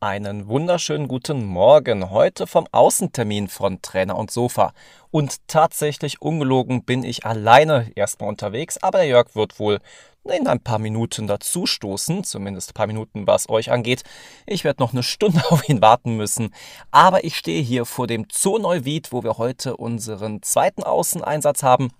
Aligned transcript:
Einen 0.00 0.46
wunderschönen 0.46 1.08
guten 1.08 1.44
Morgen. 1.44 2.10
Heute 2.10 2.46
vom 2.46 2.68
Außentermin 2.70 3.48
von 3.48 3.82
Trainer 3.82 4.16
und 4.16 4.30
Sofa. 4.30 4.72
Und 5.10 5.48
tatsächlich 5.48 6.22
ungelogen 6.22 6.84
bin 6.84 7.02
ich 7.02 7.26
alleine 7.26 7.90
erstmal 7.96 8.28
unterwegs, 8.28 8.78
aber 8.80 8.98
der 8.98 9.08
Jörg 9.08 9.34
wird 9.34 9.58
wohl 9.58 9.80
in 10.22 10.46
ein 10.46 10.60
paar 10.60 10.78
Minuten 10.78 11.26
dazu 11.26 11.66
stoßen, 11.66 12.22
zumindest 12.22 12.70
ein 12.70 12.74
paar 12.74 12.86
Minuten, 12.86 13.26
was 13.26 13.48
euch 13.48 13.72
angeht. 13.72 14.04
Ich 14.46 14.62
werde 14.62 14.80
noch 14.80 14.92
eine 14.92 15.02
Stunde 15.02 15.42
auf 15.50 15.68
ihn 15.68 15.82
warten 15.82 16.16
müssen, 16.16 16.54
aber 16.92 17.24
ich 17.24 17.36
stehe 17.36 17.60
hier 17.60 17.84
vor 17.84 18.06
dem 18.06 18.28
Zoo 18.30 18.58
Neuwied, 18.58 19.10
wo 19.10 19.24
wir 19.24 19.36
heute 19.36 19.76
unseren 19.76 20.42
zweiten 20.42 20.84
Außeneinsatz 20.84 21.64
haben. 21.64 21.90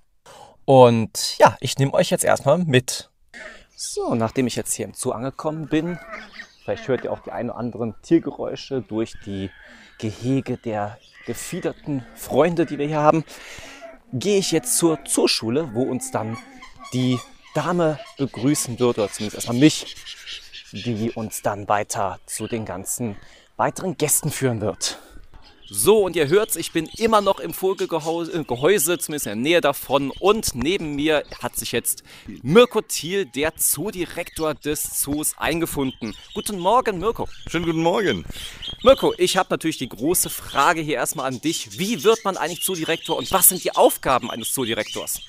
Und 0.64 1.36
ja, 1.38 1.56
ich 1.58 1.76
nehme 1.78 1.94
euch 1.94 2.10
jetzt 2.10 2.24
erstmal 2.24 2.58
mit. 2.58 3.10
So, 3.74 4.14
nachdem 4.14 4.46
ich 4.46 4.54
jetzt 4.54 4.74
hier 4.74 4.86
im 4.86 4.94
Zoo 4.94 5.10
angekommen 5.10 5.66
bin, 5.66 5.98
Vielleicht 6.68 6.88
hört 6.88 7.04
ihr 7.04 7.12
auch 7.14 7.20
die 7.20 7.32
ein 7.32 7.48
oder 7.48 7.58
anderen 7.58 7.94
Tiergeräusche 8.02 8.82
durch 8.82 9.14
die 9.24 9.48
Gehege 9.96 10.58
der 10.58 10.98
gefiederten 11.24 12.04
Freunde, 12.14 12.66
die 12.66 12.76
wir 12.76 12.86
hier 12.86 13.00
haben. 13.00 13.24
Gehe 14.12 14.36
ich 14.36 14.52
jetzt 14.52 14.76
zur 14.76 15.02
Zooschule, 15.06 15.70
wo 15.72 15.84
uns 15.84 16.10
dann 16.10 16.36
die 16.92 17.18
Dame 17.54 17.98
begrüßen 18.18 18.78
wird, 18.78 18.98
oder 18.98 19.10
zumindest 19.10 19.36
erstmal 19.36 19.56
mich, 19.56 19.96
die 20.72 21.10
uns 21.12 21.40
dann 21.40 21.70
weiter 21.70 22.18
zu 22.26 22.46
den 22.46 22.66
ganzen 22.66 23.16
weiteren 23.56 23.96
Gästen 23.96 24.30
führen 24.30 24.60
wird. 24.60 24.98
So, 25.70 25.98
und 25.98 26.16
ihr 26.16 26.28
hört's, 26.28 26.56
ich 26.56 26.72
bin 26.72 26.88
immer 26.96 27.20
noch 27.20 27.40
im 27.40 27.52
Vogelgehäuse, 27.52 28.98
zumindest 28.98 29.26
in 29.26 29.30
der 29.30 29.36
Nähe 29.36 29.60
davon. 29.60 30.10
Und 30.18 30.54
neben 30.54 30.94
mir 30.94 31.24
hat 31.42 31.56
sich 31.56 31.72
jetzt 31.72 32.02
Mirko 32.42 32.80
Thiel, 32.80 33.26
der 33.26 33.54
Zoodirektor 33.54 34.54
des 34.54 34.98
Zoos, 34.98 35.34
eingefunden. 35.36 36.16
Guten 36.32 36.58
Morgen, 36.58 36.98
Mirko. 36.98 37.28
Schönen 37.48 37.66
guten 37.66 37.82
Morgen. 37.82 38.24
Mirko, 38.82 39.12
ich 39.18 39.36
habe 39.36 39.48
natürlich 39.50 39.76
die 39.76 39.90
große 39.90 40.30
Frage 40.30 40.80
hier 40.80 40.94
erstmal 40.94 41.26
an 41.26 41.42
dich. 41.42 41.78
Wie 41.78 42.02
wird 42.02 42.24
man 42.24 42.38
eigentlich 42.38 42.62
Zoodirektor 42.62 43.18
und 43.18 43.30
was 43.30 43.48
sind 43.50 43.62
die 43.62 43.76
Aufgaben 43.76 44.30
eines 44.30 44.54
Zoodirektors? 44.54 45.20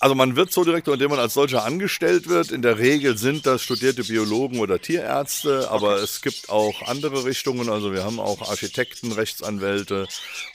Also 0.00 0.14
man 0.14 0.36
wird 0.36 0.52
Zoodirektor, 0.52 0.94
indem 0.94 1.10
man 1.10 1.18
als 1.18 1.34
solcher 1.34 1.64
angestellt 1.64 2.28
wird. 2.28 2.52
In 2.52 2.62
der 2.62 2.78
Regel 2.78 3.18
sind 3.18 3.46
das 3.46 3.62
studierte 3.62 4.04
Biologen 4.04 4.60
oder 4.60 4.80
Tierärzte, 4.80 5.68
aber 5.70 5.94
okay. 5.94 6.04
es 6.04 6.22
gibt 6.22 6.50
auch 6.50 6.82
andere 6.82 7.24
Richtungen. 7.24 7.68
Also 7.68 7.92
wir 7.92 8.04
haben 8.04 8.20
auch 8.20 8.48
Architekten, 8.48 9.10
Rechtsanwälte 9.10 10.06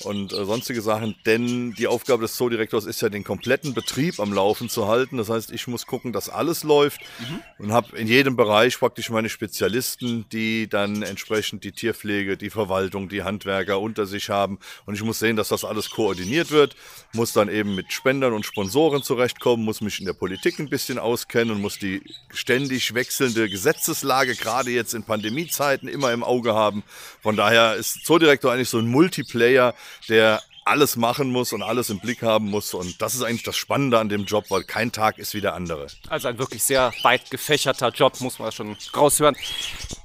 und 0.04 0.32
äh, 0.32 0.46
sonstige 0.46 0.82
Sachen. 0.82 1.16
Denn 1.26 1.74
die 1.74 1.88
Aufgabe 1.88 2.22
des 2.22 2.38
Zoodirektors 2.38 2.86
ist 2.86 3.02
ja, 3.02 3.10
den 3.10 3.26
kompletten 3.26 3.74
Betrieb 3.74 4.22
am 4.22 4.32
Laufen 4.32 4.70
zu 4.70 4.88
halten. 4.88 5.18
Das 5.18 5.30
heißt, 5.30 5.52
ich 5.52 5.68
muss 5.68 5.86
gucken, 5.88 6.14
dass 6.14 6.30
alles 6.30 6.64
läuft 6.64 7.02
mhm. 7.20 7.66
und 7.66 7.74
habe 7.74 7.98
in 7.98 8.08
jedem 8.08 8.38
Bereich 8.38 8.80
praktisch 8.80 9.10
meine 9.10 9.28
Spezialisten, 9.28 10.26
die 10.32 10.70
dann 10.70 11.02
entsprechend 11.02 11.66
die 11.66 11.74
Tierpflege, 11.74 12.38
die 12.38 12.50
Verwaltung, 12.50 13.10
die 13.10 13.24
Handwerker 13.24 13.82
unter 13.82 14.06
sich 14.06 14.30
haben. 14.30 14.60
Und 14.86 14.96
ich 14.96 15.04
muss 15.04 15.20
sehen, 15.20 15.36
dass 15.36 15.50
das 15.50 15.66
alles 15.66 15.90
koordiniert 15.90 16.52
wird. 16.52 16.78
Muss 17.12 17.34
dann 17.34 17.50
eben 17.50 17.76
mit 17.76 17.92
Spendern 17.92 18.32
und 18.32 18.46
Sponsoren 18.46 19.04
zurecht 19.04 19.33
zurechtkommen, 19.34 19.66
muss 19.66 19.82
mich 19.82 20.00
in 20.00 20.06
der 20.06 20.14
Politik 20.14 20.60
ein 20.60 20.70
bisschen 20.70 21.00
auskennen 21.00 21.56
und 21.56 21.62
muss 21.62 21.80
die 21.80 22.02
ständig 22.32 22.94
wechselnde 22.94 23.50
Gesetzeslage, 23.50 24.36
gerade 24.36 24.72
jetzt 24.72 24.94
in 24.94 25.04
Pandemiezeiten, 25.04 25.90
immer 25.90 26.12
im 26.12 26.24
Auge 26.24 26.54
haben. 26.54 26.84
Von 27.22 27.36
daher 27.36 27.76
ist 27.76 28.06
Zoodirektor 28.06 28.52
eigentlich 28.52 28.70
so 28.70 28.80
ein 28.80 28.88
Multiplayer, 28.88 29.74
der 30.10 30.42
alles 30.66 30.96
machen 30.96 31.30
muss 31.30 31.52
und 31.52 31.62
alles 31.62 31.90
im 31.90 32.00
Blick 32.00 32.22
haben 32.22 32.50
muss. 32.50 32.74
Und 32.74 33.02
das 33.02 33.16
ist 33.16 33.22
eigentlich 33.22 33.44
das 33.44 33.58
Spannende 33.58 34.00
an 34.00 34.08
dem 34.08 34.24
Job, 34.24 34.46
weil 34.48 34.64
kein 34.64 34.94
Tag 34.94 35.18
ist 35.18 35.34
wie 35.34 35.42
der 35.42 35.56
andere. 35.56 35.88
Also 36.08 36.30
ein 36.30 36.38
wirklich 36.38 36.64
sehr 36.64 36.94
weit 37.02 37.30
gefächerter 37.30 37.90
Job, 37.90 38.22
muss 38.22 38.40
man 38.40 38.50
schon 38.54 38.78
raushören. 38.96 39.36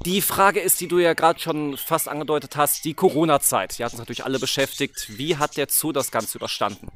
Die 0.04 0.20
Frage 0.20 0.58
ist, 0.58 0.80
die 0.80 0.88
du 0.88 0.98
ja 0.98 1.12
gerade 1.12 1.38
schon 1.38 1.76
fast 1.76 2.08
angedeutet 2.08 2.56
hast, 2.56 2.84
die 2.84 2.94
Corona-Zeit. 2.94 3.78
Die 3.78 3.84
hat 3.84 3.92
uns 3.92 4.00
natürlich 4.00 4.24
alle 4.24 4.40
beschäftigt. 4.40 5.16
Wie 5.16 5.36
hat 5.36 5.56
der 5.56 5.68
Zoo 5.70 5.92
das 5.92 6.10
Ganze 6.10 6.38
überstanden? 6.38 6.88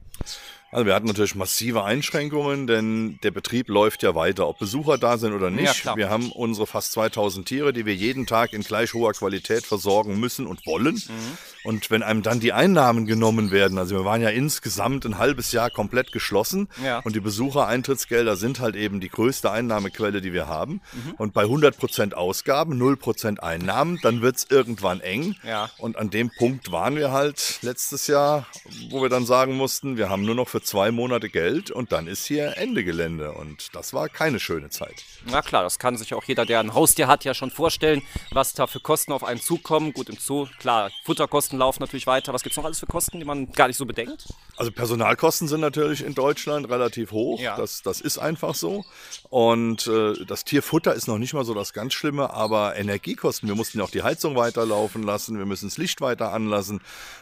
Also 0.72 0.86
wir 0.86 0.94
hatten 0.94 1.06
natürlich 1.06 1.34
massive 1.34 1.84
Einschränkungen, 1.84 2.66
denn 2.66 3.18
der 3.22 3.30
Betrieb 3.30 3.68
läuft 3.68 4.02
ja 4.02 4.14
weiter, 4.14 4.48
ob 4.48 4.58
Besucher 4.58 4.96
da 4.96 5.18
sind 5.18 5.34
oder 5.34 5.50
nicht. 5.50 5.84
Ja, 5.84 5.96
wir 5.96 6.08
haben 6.08 6.32
unsere 6.32 6.66
fast 6.66 6.92
2000 6.92 7.46
Tiere, 7.46 7.74
die 7.74 7.84
wir 7.84 7.94
jeden 7.94 8.26
Tag 8.26 8.54
in 8.54 8.62
gleich 8.62 8.94
hoher 8.94 9.12
Qualität 9.12 9.66
versorgen 9.66 10.18
müssen 10.18 10.46
und 10.46 10.64
wollen. 10.64 10.94
Mhm. 10.94 11.38
Und 11.64 11.90
wenn 11.90 12.02
einem 12.02 12.22
dann 12.22 12.40
die 12.40 12.52
Einnahmen 12.52 13.06
genommen 13.06 13.50
werden, 13.50 13.78
also 13.78 13.96
wir 13.96 14.04
waren 14.04 14.20
ja 14.20 14.30
insgesamt 14.30 15.04
ein 15.04 15.18
halbes 15.18 15.52
Jahr 15.52 15.70
komplett 15.70 16.12
geschlossen 16.12 16.68
ja. 16.84 16.98
und 17.00 17.14
die 17.14 17.20
Besuchereintrittsgelder 17.20 18.36
sind 18.36 18.60
halt 18.60 18.76
eben 18.76 19.00
die 19.00 19.08
größte 19.08 19.50
Einnahmequelle, 19.50 20.20
die 20.20 20.32
wir 20.32 20.48
haben. 20.48 20.80
Mhm. 20.92 21.12
Und 21.18 21.32
bei 21.32 21.42
100 21.42 21.76
Prozent 21.76 22.16
Ausgaben, 22.16 22.78
0 22.78 22.96
Prozent 22.96 23.42
Einnahmen, 23.42 23.98
dann 24.02 24.22
wird 24.22 24.36
es 24.36 24.46
irgendwann 24.50 25.00
eng. 25.00 25.36
Ja. 25.44 25.70
Und 25.78 25.96
an 25.96 26.10
dem 26.10 26.30
Punkt 26.30 26.72
waren 26.72 26.96
wir 26.96 27.12
halt 27.12 27.58
letztes 27.62 28.06
Jahr, 28.06 28.46
wo 28.90 29.02
wir 29.02 29.08
dann 29.08 29.26
sagen 29.26 29.54
mussten, 29.54 29.96
wir 29.96 30.08
haben 30.08 30.24
nur 30.24 30.34
noch 30.34 30.48
für 30.48 30.62
zwei 30.62 30.90
Monate 30.90 31.28
Geld 31.28 31.70
und 31.70 31.92
dann 31.92 32.06
ist 32.06 32.26
hier 32.26 32.56
Ende 32.56 32.84
Gelände. 32.84 33.32
Und 33.32 33.74
das 33.74 33.92
war 33.92 34.08
keine 34.08 34.40
schöne 34.40 34.70
Zeit. 34.70 35.04
Na 35.26 35.42
klar, 35.42 35.62
das 35.62 35.78
kann 35.78 35.96
sich 35.96 36.14
auch 36.14 36.24
jeder, 36.24 36.46
der 36.46 36.60
ein 36.60 36.74
Haustier 36.74 37.06
hat, 37.06 37.24
ja 37.24 37.34
schon 37.34 37.50
vorstellen, 37.50 38.02
was 38.30 38.54
da 38.54 38.66
für 38.66 38.80
Kosten 38.80 39.12
auf 39.12 39.24
einen 39.24 39.40
zukommen. 39.40 39.92
Gut, 39.92 40.08
im 40.08 40.18
Zoo, 40.18 40.48
klar, 40.58 40.90
Futterkosten 41.04 41.51
Kosten 41.52 41.58
laufen 41.58 41.82
natürlich 41.82 42.06
weiter. 42.06 42.32
Was 42.32 42.42
gibt 42.42 42.52
es 42.52 42.56
noch 42.56 42.64
alles 42.64 42.80
für 42.80 42.86
Kosten, 42.86 43.18
die 43.18 43.26
man 43.26 43.52
gar 43.52 43.66
nicht 43.66 43.76
so 43.76 43.84
bedenkt? 43.84 44.26
Also 44.56 44.72
Personalkosten 44.72 45.48
sind 45.48 45.60
natürlich 45.60 46.02
in 46.02 46.14
Deutschland 46.14 46.68
relativ 46.70 47.12
hoch. 47.12 47.38
Ja. 47.40 47.56
Das, 47.56 47.82
das 47.82 48.00
ist 48.00 48.18
einfach 48.18 48.54
so. 48.54 48.84
Und 49.28 49.86
äh, 49.86 50.24
das 50.24 50.44
Tierfutter 50.44 50.94
ist 50.94 51.08
noch 51.08 51.18
nicht 51.18 51.34
mal 51.34 51.44
so 51.44 51.52
das 51.52 51.74
ganz 51.74 51.92
Schlimme, 51.92 52.30
aber 52.32 52.76
Energiekosten. 52.76 53.48
Wir 53.48 53.54
mussten 53.54 53.78
ja 53.78 53.84
auch 53.84 53.90
die 53.90 54.02
Heizung 54.02 54.34
weiterlaufen 54.34 55.02
lassen, 55.02 55.36
wir 55.36 55.44
müssen 55.46 55.68
das 55.68 55.76
Licht 55.76 56.00
weiter 56.00 56.32
anlassen. 56.32 56.80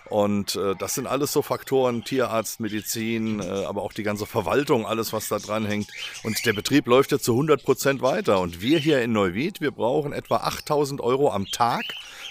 Und 0.09 0.55
äh, 0.57 0.75
das 0.79 0.95
sind 0.95 1.07
alles 1.07 1.33
so 1.33 1.43
Faktoren, 1.43 2.05
Tierarzt, 2.05 2.61
Medizin, 2.61 3.41
äh, 3.41 3.65
aber 3.65 3.83
auch 3.83 3.93
die 3.93 4.03
ganze 4.03 4.27
Verwaltung, 4.27 4.87
alles, 4.87 5.13
was 5.13 5.29
da 5.29 5.39
dran 5.39 5.67
hängt. 5.67 5.89
Und 6.23 6.45
der 6.47 6.53
Betrieb 6.53 6.87
läuft 6.87 7.11
ja 7.11 7.19
zu 7.19 7.33
100 7.33 7.65
Prozent 7.65 8.03
weiter. 8.03 8.41
Und 8.41 8.61
wir 8.61 8.79
hier 8.79 9.03
in 9.03 9.13
Neuwied, 9.13 9.61
wir 9.61 9.73
brauchen 9.73 10.13
etwa 10.13 10.39
8000 10.39 11.01
Euro 11.01 11.33
am 11.33 11.47
Tag 11.47 11.83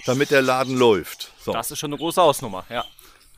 damit 0.06 0.32
der 0.32 0.42
Laden 0.42 0.78
läuft. 0.78 1.32
So. 1.44 1.54
Das 1.54 1.72
ist 1.72 1.80
schon 1.80 1.92
eine 1.92 1.98
große 1.98 2.22
Hausnummer, 2.22 2.66
ja. 2.70 2.86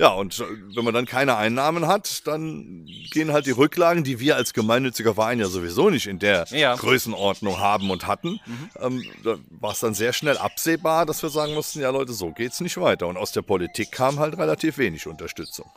Ja, 0.01 0.09
und 0.13 0.43
wenn 0.73 0.83
man 0.83 0.95
dann 0.95 1.05
keine 1.05 1.37
Einnahmen 1.37 1.85
hat, 1.85 2.25
dann 2.25 2.87
gehen 3.11 3.31
halt 3.31 3.45
die 3.45 3.51
Rücklagen, 3.51 4.03
die 4.03 4.19
wir 4.19 4.35
als 4.35 4.51
gemeinnütziger 4.53 5.13
Verein 5.13 5.39
ja 5.39 5.45
sowieso 5.45 5.91
nicht 5.91 6.07
in 6.07 6.17
der 6.17 6.47
ja. 6.49 6.75
Größenordnung 6.75 7.59
haben 7.59 7.91
und 7.91 8.07
hatten, 8.07 8.39
mhm. 8.45 8.69
ähm, 8.79 9.05
da 9.23 9.37
war 9.51 9.73
es 9.73 9.79
dann 9.79 9.93
sehr 9.93 10.11
schnell 10.11 10.39
absehbar, 10.39 11.05
dass 11.05 11.21
wir 11.21 11.29
sagen 11.29 11.53
mussten, 11.53 11.81
ja 11.81 11.91
Leute, 11.91 12.13
so 12.13 12.31
geht's 12.31 12.61
nicht 12.61 12.77
weiter. 12.77 13.05
Und 13.05 13.17
aus 13.17 13.31
der 13.31 13.43
Politik 13.43 13.91
kam 13.91 14.17
halt 14.17 14.39
relativ 14.39 14.79
wenig 14.79 15.05
Unterstützung. 15.05 15.69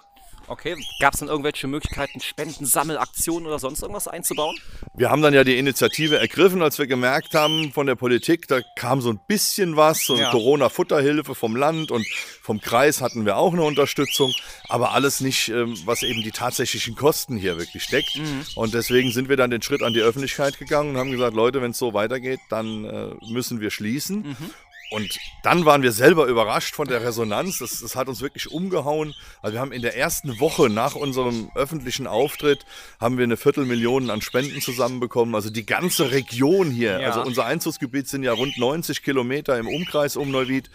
Okay, 0.47 0.77
gab 1.01 1.15
es 1.15 1.21
dann 1.21 1.29
irgendwelche 1.29 1.67
Möglichkeiten, 1.67 2.21
Spenden, 2.21 2.67
Sammelaktionen 2.67 3.47
oder 3.47 3.59
sonst 3.59 3.83
irgendwas 3.83 4.09
einzubauen? 4.09 4.57
Wir 4.95 5.11
haben 5.11 5.23
dann 5.23 5.33
ja 5.35 5.45
die 5.45 5.59
Initiative 5.59 6.19
ergriffen, 6.19 6.63
als 6.63 6.79
wir 6.79 6.87
gemerkt 6.87 7.35
haben 7.35 7.73
von 7.73 7.87
der 7.87 7.95
Politik, 7.95 8.47
da 8.49 8.61
kam 8.77 9.01
so 9.01 9.11
ein 9.11 9.21
bisschen 9.27 9.77
was, 9.77 10.05
so 10.05 10.15
eine 10.15 10.23
ja. 10.25 10.31
Corona-Futterhilfe 10.31 11.35
vom 11.35 11.57
Land 11.57 11.91
und 11.91 12.07
vom 12.43 12.61
Kreis 12.61 13.01
hatten 13.01 13.25
wir 13.25 13.37
auch 13.37 13.53
eine 13.53 13.63
Unterstützung, 13.63 14.33
aber 14.69 14.93
alles 14.93 15.21
nicht, 15.21 15.49
ähm, 15.49 15.77
was 15.85 16.03
eben 16.03 16.23
die 16.23 16.31
tatsächlichen 16.31 16.95
Kosten 16.95 17.37
hier 17.37 17.59
wirklich 17.59 17.87
deckt. 17.89 18.17
Mhm. 18.17 18.45
Und 18.55 18.75
deswegen 18.75 19.13
sind 19.13 19.29
wir 19.29 19.37
dann 19.37 19.51
den 19.51 19.63
Schritt 19.63 19.83
an 19.83 19.95
die 19.95 20.01
Öffentlichkeit 20.01 20.59
gegangen 20.59 20.91
und 20.91 20.99
haben 20.99 21.11
gesagt, 21.11 21.35
Leute, 21.35 21.63
wenn 21.63 21.71
es 21.71 21.79
so 21.79 21.95
weitergeht, 21.95 22.41
dann 22.51 22.85
äh, 22.85 23.33
müssen 23.33 23.61
wir 23.61 23.71
schließen. 23.71 24.19
Mhm. 24.19 24.51
Und 24.95 25.19
dann 25.43 25.65
waren 25.65 25.83
wir 25.83 25.91
selber 25.91 26.27
überrascht 26.27 26.77
von 26.77 26.87
der 26.87 27.03
Resonanz. 27.03 27.59
Das, 27.59 27.81
das, 27.81 27.97
hat 27.97 28.07
uns 28.07 28.21
wirklich 28.21 28.51
umgehauen. 28.53 29.13
Also 29.43 29.55
wir 29.55 29.61
haben 29.61 29.73
in 29.73 29.83
der 29.83 29.97
ersten 29.97 30.39
Woche 30.39 30.71
nach 30.71 30.95
unserem 30.95 31.51
öffentlichen 31.57 32.07
Auftritt 32.07 32.65
haben 33.01 33.19
wir 33.19 33.25
eine 33.25 33.37
Viertelmillion 33.37 34.09
an 34.09 34.23
Spenden 34.23 34.61
zusammenbekommen. 34.61 35.35
Also 35.35 35.51
die 35.51 35.67
ganze 35.67 36.13
Region 36.13 36.71
hier, 36.71 37.01
ja. 37.01 37.09
also 37.09 37.23
unser 37.23 37.45
Einzugsgebiet 37.45 38.07
sind 38.07 38.23
ja 38.23 38.33
rund 38.33 38.57
90 38.57 39.03
Kilometer 39.03 39.59
im 39.59 39.67
Umkreis 39.67 40.17
um 40.17 40.31
Neuwied. 40.31 40.71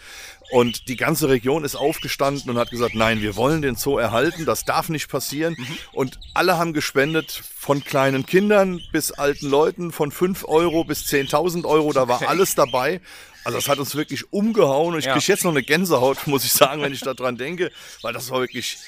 Und 0.50 0.88
die 0.88 0.96
ganze 0.96 1.28
Region 1.28 1.64
ist 1.64 1.76
aufgestanden 1.76 2.50
und 2.50 2.58
hat 2.58 2.70
gesagt, 2.70 2.96
nein, 2.96 3.22
wir 3.22 3.36
wollen 3.36 3.62
den 3.62 3.76
Zoo 3.76 3.98
erhalten, 3.98 4.44
das 4.44 4.64
darf 4.64 4.88
nicht 4.88 5.08
passieren. 5.08 5.54
Mhm. 5.56 5.78
Und 5.92 6.18
alle 6.34 6.58
haben 6.58 6.72
gespendet, 6.72 7.30
von 7.56 7.84
kleinen 7.84 8.26
Kindern 8.26 8.80
bis 8.90 9.12
alten 9.12 9.48
Leuten, 9.48 9.92
von 9.92 10.10
5 10.10 10.44
Euro 10.48 10.82
bis 10.82 11.04
10.000 11.04 11.64
Euro, 11.66 11.92
da 11.92 12.08
war 12.08 12.16
okay. 12.16 12.26
alles 12.26 12.56
dabei. 12.56 13.00
Also 13.44 13.58
das 13.58 13.68
hat 13.68 13.78
uns 13.78 13.94
wirklich 13.94 14.32
umgehauen 14.32 14.94
und 14.94 15.00
ich 15.00 15.06
ja. 15.06 15.12
kriege 15.12 15.26
jetzt 15.26 15.44
noch 15.44 15.50
eine 15.50 15.62
Gänsehaut, 15.62 16.18
muss 16.26 16.44
ich 16.44 16.52
sagen, 16.52 16.82
wenn 16.82 16.92
ich 16.92 17.00
daran 17.00 17.36
denke, 17.36 17.70
weil 18.02 18.12
das 18.12 18.30
war 18.30 18.40
wirklich 18.40 18.78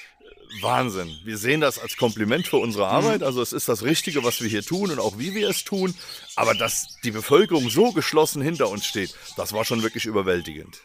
Wahnsinn. 0.60 1.18
Wir 1.24 1.38
sehen 1.38 1.60
das 1.60 1.78
als 1.78 1.96
Kompliment 1.96 2.46
für 2.46 2.58
unsere 2.58 2.84
mhm. 2.84 2.90
Arbeit. 2.90 3.22
Also 3.22 3.40
es 3.40 3.52
ist 3.52 3.68
das 3.68 3.82
Richtige, 3.82 4.22
was 4.24 4.42
wir 4.42 4.48
hier 4.48 4.62
tun 4.62 4.90
und 4.90 4.98
auch 4.98 5.18
wie 5.18 5.34
wir 5.34 5.48
es 5.48 5.64
tun. 5.64 5.94
Aber 6.36 6.54
dass 6.54 6.98
die 7.04 7.10
Bevölkerung 7.10 7.70
so 7.70 7.92
geschlossen 7.92 8.42
hinter 8.42 8.68
uns 8.68 8.84
steht, 8.84 9.14
das 9.36 9.52
war 9.52 9.64
schon 9.64 9.82
wirklich 9.82 10.04
überwältigend. 10.04 10.80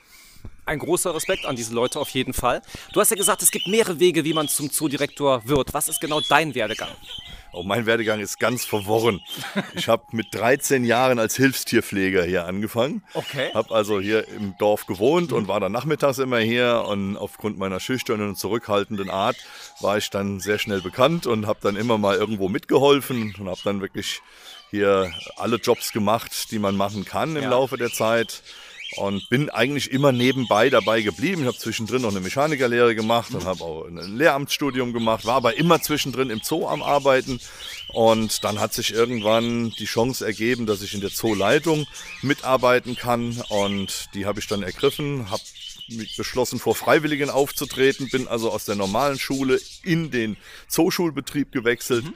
Ein 0.66 0.80
großer 0.80 1.16
Respekt 1.16 1.46
an 1.46 1.56
diese 1.56 1.74
Leute 1.74 2.00
auf 2.00 2.10
jeden 2.10 2.34
Fall. 2.34 2.62
Du 2.94 3.00
hast 3.00 3.10
ja 3.10 3.16
gesagt, 3.16 3.42
es 3.42 3.52
gibt 3.52 3.68
mehrere 3.68 4.00
Wege, 4.00 4.26
wie 4.26 4.34
man 4.34 4.48
zum 4.48 4.72
Zoodirektor 4.72 5.48
wird. 5.48 5.74
Was 5.74 5.88
ist 5.88 6.02
genau 6.02 6.20
dein 6.22 6.56
Werdegang? 6.56 6.92
Oh, 7.58 7.64
mein 7.64 7.88
Werdegang 7.88 8.20
ist 8.20 8.40
ganz 8.40 8.66
verworren. 8.66 9.20
Ich 9.74 9.88
habe 9.88 10.04
mit 10.12 10.28
13 10.32 10.86
Jahren 10.86 11.18
als 11.18 11.36
Hilfstierpfleger 11.38 12.24
hier 12.24 12.46
angefangen. 12.46 13.02
Okay. 13.16 13.52
Habe 13.56 13.74
also 13.74 14.00
hier 14.00 14.28
im 14.28 14.56
Dorf 14.60 14.86
gewohnt 14.86 15.34
und 15.34 15.48
war 15.48 15.60
dann 15.60 15.72
nachmittags 15.72 16.20
immer 16.20 16.38
hier. 16.38 16.86
Und 16.88 17.18
aufgrund 17.18 17.58
meiner 17.58 17.80
schüchternen 17.80 18.30
und 18.30 18.36
zurückhaltenden 18.38 19.10
Art 19.10 19.38
war 19.80 19.98
ich 19.98 20.12
dann 20.12 20.40
sehr 20.40 20.60
schnell 20.60 20.82
bekannt 20.82 21.26
und 21.26 21.48
habe 21.48 21.58
dann 21.64 21.76
immer 21.76 21.98
mal 21.98 22.16
irgendwo 22.16 22.48
mitgeholfen 22.48 23.34
und 23.40 23.48
habe 23.48 23.62
dann 23.64 23.82
wirklich 23.82 24.22
hier 24.70 25.12
alle 25.38 25.56
Jobs 25.56 25.92
gemacht, 25.94 26.52
die 26.52 26.60
man 26.60 26.76
machen 26.76 27.06
kann 27.06 27.36
im 27.36 27.44
ja. 27.44 27.50
Laufe 27.50 27.78
der 27.78 27.92
Zeit 27.92 28.44
und 28.96 29.28
bin 29.30 29.50
eigentlich 29.50 29.92
immer 29.92 30.12
nebenbei 30.12 30.70
dabei 30.70 31.02
geblieben. 31.02 31.42
Ich 31.42 31.48
habe 31.48 31.58
zwischendrin 31.58 32.02
noch 32.02 32.12
eine 32.12 32.22
Mechanikerlehre 32.22 32.96
gemacht 32.96 33.34
und 33.34 33.46
habe 33.46 33.64
auch 33.64 33.86
ein 33.86 34.18
Lehramtsstudium 34.18 34.94
gemacht, 34.94 35.26
war 35.26 35.36
aber 35.36 35.58
immer 35.58 35.82
zwischendrin 35.82 36.30
im 36.30 36.42
Zoo 36.42 36.68
am 36.68 36.82
Arbeiten. 36.82 37.40
Und 37.90 38.44
dann 38.44 38.60
hat 38.60 38.74
sich 38.74 38.94
irgendwann 38.94 39.72
die 39.72 39.86
Chance 39.86 40.26
ergeben, 40.26 40.66
dass 40.66 40.82
ich 40.82 40.94
in 40.94 41.02
der 41.02 41.12
Zooleitung 41.12 41.86
mitarbeiten 42.22 42.96
kann. 42.96 43.42
Und 43.50 44.10
die 44.14 44.26
habe 44.26 44.40
ich 44.40 44.48
dann 44.48 44.64
ergriffen, 44.64 45.30
habe 45.30 45.44
beschlossen, 46.18 46.60
vor 46.60 46.76
Freiwilligen 46.76 47.30
aufzutreten, 47.30 48.10
bin 48.10 48.28
also 48.28 48.52
aus 48.52 48.66
der 48.66 48.76
normalen 48.76 49.20
Schule 49.20 49.60
in 49.84 50.12
den 50.12 50.38
Zooschulbetrieb 50.68 51.52
gewechselt. 51.52 52.06
Mhm 52.06 52.14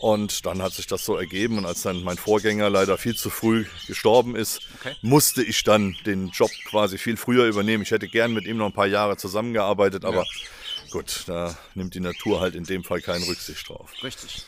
und 0.00 0.46
dann 0.46 0.62
hat 0.62 0.72
sich 0.72 0.86
das 0.86 1.04
so 1.04 1.16
ergeben. 1.16 1.58
Und 1.58 1.66
als 1.66 1.82
dann 1.82 2.02
mein 2.02 2.16
Vorgänger 2.16 2.70
leider 2.70 2.98
viel 2.98 3.16
zu 3.16 3.30
früh 3.30 3.66
gestorben 3.86 4.36
ist, 4.36 4.60
okay. 4.80 4.94
musste 5.02 5.42
ich 5.42 5.64
dann 5.64 5.96
den 6.06 6.28
Job 6.28 6.50
quasi 6.66 6.98
viel 6.98 7.16
früher 7.16 7.46
übernehmen. 7.46 7.82
Ich 7.82 7.90
hätte 7.90 8.08
gern 8.08 8.32
mit 8.32 8.46
ihm 8.46 8.56
noch 8.58 8.66
ein 8.66 8.72
paar 8.72 8.86
Jahre 8.86 9.16
zusammengearbeitet, 9.16 10.04
aber 10.04 10.24
ja. 10.24 10.90
gut, 10.90 11.24
da 11.26 11.58
nimmt 11.74 11.94
die 11.94 12.00
Natur 12.00 12.40
halt 12.40 12.54
in 12.54 12.64
dem 12.64 12.84
Fall 12.84 13.00
keine 13.00 13.26
Rücksicht 13.26 13.68
drauf. 13.68 13.90
Richtig. 14.02 14.44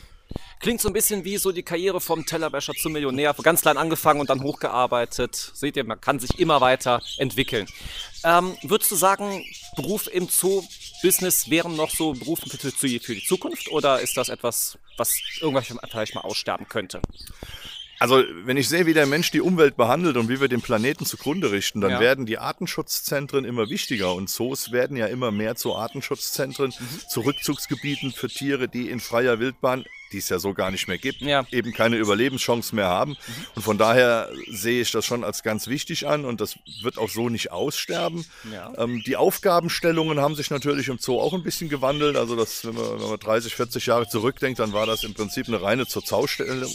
Klingt 0.61 0.79
so 0.79 0.89
ein 0.89 0.93
bisschen 0.93 1.25
wie 1.25 1.37
so 1.37 1.51
die 1.51 1.63
Karriere 1.63 1.99
vom 1.99 2.23
Tellerwäscher 2.23 2.73
zum 2.73 2.93
Millionär. 2.93 3.35
Ganz 3.41 3.61
klein 3.61 3.77
angefangen 3.77 4.19
und 4.19 4.29
dann 4.29 4.43
hochgearbeitet. 4.43 5.35
Seht 5.55 5.75
ihr, 5.75 5.83
man 5.83 5.99
kann 5.99 6.19
sich 6.19 6.37
immer 6.37 6.61
weiter 6.61 7.01
entwickeln. 7.17 7.65
Ähm, 8.23 8.55
würdest 8.61 8.91
du 8.91 8.95
sagen, 8.95 9.43
Beruf 9.75 10.07
im 10.07 10.27
Zoo-Business 10.27 11.49
wären 11.49 11.75
noch 11.75 11.89
so 11.89 12.13
Berufe 12.13 12.47
für, 12.47 12.71
für 12.71 13.15
die 13.15 13.23
Zukunft 13.23 13.71
oder 13.71 14.01
ist 14.01 14.17
das 14.17 14.29
etwas, 14.29 14.77
was 14.97 15.19
irgendwann 15.39 15.79
vielleicht 15.89 16.13
mal 16.13 16.21
aussterben 16.21 16.67
könnte? 16.67 17.01
Also, 17.97 18.23
wenn 18.45 18.57
ich 18.57 18.67
sehe, 18.67 18.85
wie 18.85 18.93
der 18.93 19.05
Mensch 19.05 19.29
die 19.31 19.41
Umwelt 19.41 19.77
behandelt 19.77 20.17
und 20.17 20.27
wie 20.27 20.41
wir 20.41 20.47
den 20.47 20.61
Planeten 20.61 21.05
zugrunde 21.05 21.51
richten, 21.51 21.81
dann 21.81 21.91
ja. 21.91 21.99
werden 21.99 22.25
die 22.25 22.39
Artenschutzzentren 22.39 23.45
immer 23.45 23.69
wichtiger 23.69 24.13
und 24.13 24.29
Zoos 24.29 24.71
werden 24.71 24.97
ja 24.97 25.05
immer 25.05 25.31
mehr 25.31 25.55
zu 25.55 25.75
Artenschutzzentren, 25.75 26.73
mhm. 26.77 26.99
zu 27.07 27.21
Rückzugsgebieten 27.21 28.11
für 28.11 28.27
Tiere, 28.27 28.67
die 28.67 28.89
in 28.89 28.99
freier 28.99 29.39
Wildbahn 29.39 29.85
die 30.11 30.17
es 30.17 30.29
ja 30.29 30.39
so 30.39 30.53
gar 30.53 30.71
nicht 30.71 30.87
mehr 30.87 30.97
gibt, 30.97 31.21
ja. 31.21 31.45
eben 31.51 31.73
keine 31.73 31.97
Überlebenschance 31.97 32.75
mehr 32.75 32.87
haben. 32.87 33.11
Mhm. 33.11 33.45
Und 33.55 33.61
von 33.61 33.77
daher 33.77 34.29
sehe 34.49 34.81
ich 34.81 34.91
das 34.91 35.05
schon 35.05 35.23
als 35.23 35.43
ganz 35.43 35.67
wichtig 35.67 36.07
an 36.07 36.25
und 36.25 36.41
das 36.41 36.57
wird 36.81 36.97
auch 36.97 37.09
so 37.09 37.29
nicht 37.29 37.51
aussterben. 37.51 38.25
Ja. 38.51 38.73
Ähm, 38.77 39.03
die 39.05 39.15
Aufgabenstellungen 39.15 40.19
haben 40.19 40.35
sich 40.35 40.49
natürlich 40.49 40.87
im 40.87 40.97
Zoo 40.97 41.19
auch 41.19 41.33
ein 41.33 41.43
bisschen 41.43 41.69
gewandelt. 41.69 42.17
Also 42.17 42.35
das, 42.35 42.65
wenn 42.65 42.75
man, 42.75 43.01
wenn 43.01 43.09
man 43.09 43.19
30, 43.19 43.55
40 43.55 43.85
Jahre 43.85 44.07
zurückdenkt, 44.07 44.59
dann 44.59 44.73
war 44.73 44.85
das 44.85 45.03
im 45.03 45.13
Prinzip 45.13 45.47
eine 45.47 45.61
reine 45.61 45.87
Zurzaustelle 45.87 46.67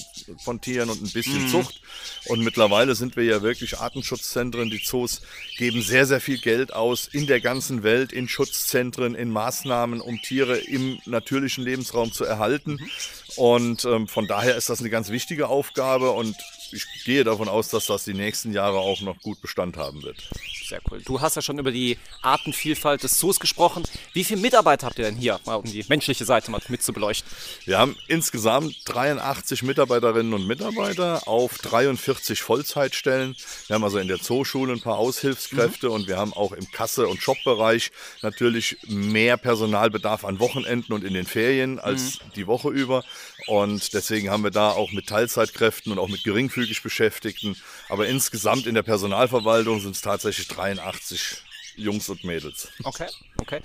von 0.42 0.60
Tieren 0.60 0.90
und 0.90 1.02
ein 1.02 1.12
bisschen 1.12 1.44
mhm. 1.44 1.48
Zucht. 1.48 1.80
Und 2.26 2.40
mittlerweile 2.42 2.94
sind 2.94 3.16
wir 3.16 3.24
ja 3.24 3.42
wirklich 3.42 3.78
Artenschutzzentren. 3.78 4.70
Die 4.70 4.82
Zoos 4.82 5.22
geben 5.58 5.82
sehr, 5.82 6.06
sehr 6.06 6.20
viel 6.20 6.38
Geld 6.38 6.72
aus 6.72 7.06
in 7.06 7.26
der 7.26 7.40
ganzen 7.40 7.82
Welt, 7.82 8.12
in 8.12 8.28
Schutzzentren, 8.28 9.14
in 9.14 9.30
Maßnahmen, 9.30 10.00
um 10.00 10.20
Tiere 10.20 10.58
im 10.58 10.98
natürlichen 11.06 11.64
Lebensraum 11.64 12.12
zu 12.12 12.24
erhalten. 12.24 12.72
Mhm. 12.72 12.90
Und 13.34 13.84
ähm, 13.84 14.06
von 14.06 14.26
daher 14.26 14.56
ist 14.56 14.70
das 14.70 14.80
eine 14.80 14.90
ganz 14.90 15.10
wichtige 15.10 15.48
Aufgabe 15.48 16.12
und 16.12 16.36
ich 16.72 16.86
gehe 17.04 17.24
davon 17.24 17.48
aus, 17.48 17.68
dass 17.68 17.86
das 17.86 18.04
die 18.04 18.14
nächsten 18.14 18.52
Jahre 18.52 18.78
auch 18.78 19.00
noch 19.00 19.18
gut 19.20 19.40
Bestand 19.40 19.76
haben 19.76 20.02
wird. 20.02 20.28
Sehr 20.66 20.80
cool. 20.90 21.00
Du 21.04 21.20
hast 21.20 21.36
ja 21.36 21.42
schon 21.42 21.58
über 21.58 21.70
die 21.70 21.96
Artenvielfalt 22.22 23.04
des 23.04 23.18
Zoos 23.18 23.38
gesprochen. 23.38 23.84
Wie 24.12 24.24
viele 24.24 24.40
Mitarbeiter 24.40 24.86
habt 24.86 24.98
ihr 24.98 25.04
denn 25.04 25.14
hier, 25.14 25.38
um 25.44 25.62
die 25.62 25.84
menschliche 25.88 26.24
Seite 26.24 26.50
mal 26.50 26.60
mit 26.68 26.82
zu 26.82 26.92
beleuchten? 26.92 27.30
Wir 27.64 27.78
haben 27.78 27.96
insgesamt 28.08 28.74
83 28.86 29.62
Mitarbeiterinnen 29.62 30.34
und 30.34 30.46
Mitarbeiter 30.46 31.28
auf 31.28 31.58
43 31.58 32.42
Vollzeitstellen. 32.42 33.36
Wir 33.68 33.74
haben 33.74 33.84
also 33.84 33.98
in 33.98 34.08
der 34.08 34.20
Zooschule 34.20 34.72
ein 34.72 34.80
paar 34.80 34.98
Aushilfskräfte 34.98 35.86
mhm. 35.86 35.92
und 35.92 36.08
wir 36.08 36.16
haben 36.16 36.32
auch 36.32 36.50
im 36.50 36.68
Kasse- 36.72 37.06
und 37.06 37.22
Shopbereich 37.22 37.92
natürlich 38.22 38.76
mehr 38.88 39.36
Personalbedarf 39.36 40.24
an 40.24 40.40
Wochenenden 40.40 40.92
und 40.92 41.04
in 41.04 41.14
den 41.14 41.26
Ferien 41.26 41.78
als 41.78 42.20
mhm. 42.20 42.32
die 42.34 42.46
Woche 42.48 42.70
über. 42.70 43.04
Und 43.46 43.94
deswegen 43.94 44.30
haben 44.30 44.42
wir 44.42 44.50
da 44.50 44.70
auch 44.70 44.90
mit 44.90 45.06
Teilzeitkräften 45.06 45.92
und 45.92 46.00
auch 46.00 46.08
mit 46.08 46.24
geringfügig 46.56 46.82
Beschäftigten. 46.82 47.56
Aber 47.88 48.06
insgesamt 48.06 48.66
in 48.66 48.74
der 48.74 48.82
Personalverwaltung 48.82 49.80
sind 49.80 49.94
es 49.94 50.00
tatsächlich 50.00 50.48
83 50.48 51.42
Jungs 51.76 52.08
und 52.08 52.24
Mädels. 52.24 52.68
Okay, 52.84 53.06
okay. 53.36 53.60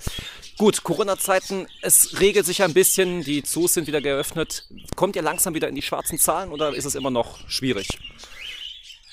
Gut, 0.58 0.82
Corona-Zeiten, 0.82 1.66
es 1.80 2.20
regelt 2.20 2.44
sich 2.44 2.62
ein 2.62 2.74
bisschen, 2.74 3.24
die 3.24 3.42
Zoos 3.42 3.72
sind 3.74 3.86
wieder 3.86 4.02
geöffnet. 4.02 4.68
Kommt 4.96 5.16
ihr 5.16 5.22
langsam 5.22 5.54
wieder 5.54 5.68
in 5.68 5.74
die 5.74 5.82
schwarzen 5.82 6.18
Zahlen 6.18 6.50
oder 6.50 6.74
ist 6.74 6.84
es 6.84 6.94
immer 6.94 7.10
noch 7.10 7.38
schwierig? 7.48 7.88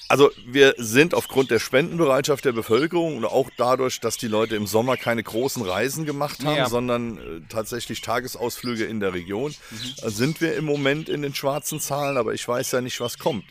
Also 0.09 0.31
wir 0.43 0.73
sind 0.77 1.13
aufgrund 1.13 1.51
der 1.51 1.59
Spendenbereitschaft 1.59 2.43
der 2.43 2.51
Bevölkerung 2.51 3.15
und 3.15 3.25
auch 3.25 3.47
dadurch, 3.57 3.99
dass 3.99 4.17
die 4.17 4.27
Leute 4.27 4.55
im 4.55 4.65
Sommer 4.65 4.97
keine 4.97 5.21
großen 5.21 5.61
Reisen 5.61 6.03
gemacht 6.03 6.43
haben, 6.43 6.57
ja. 6.57 6.67
sondern 6.67 7.17
äh, 7.19 7.21
tatsächlich 7.47 8.01
Tagesausflüge 8.01 8.85
in 8.85 8.99
der 9.01 9.13
Region, 9.13 9.53
mhm. 9.69 10.09
sind 10.09 10.41
wir 10.41 10.55
im 10.55 10.65
Moment 10.65 11.09
in 11.09 11.21
den 11.21 11.35
schwarzen 11.35 11.79
Zahlen, 11.79 12.17
aber 12.17 12.33
ich 12.33 12.47
weiß 12.47 12.71
ja 12.71 12.81
nicht, 12.81 12.99
was 12.99 13.19
kommt. 13.19 13.45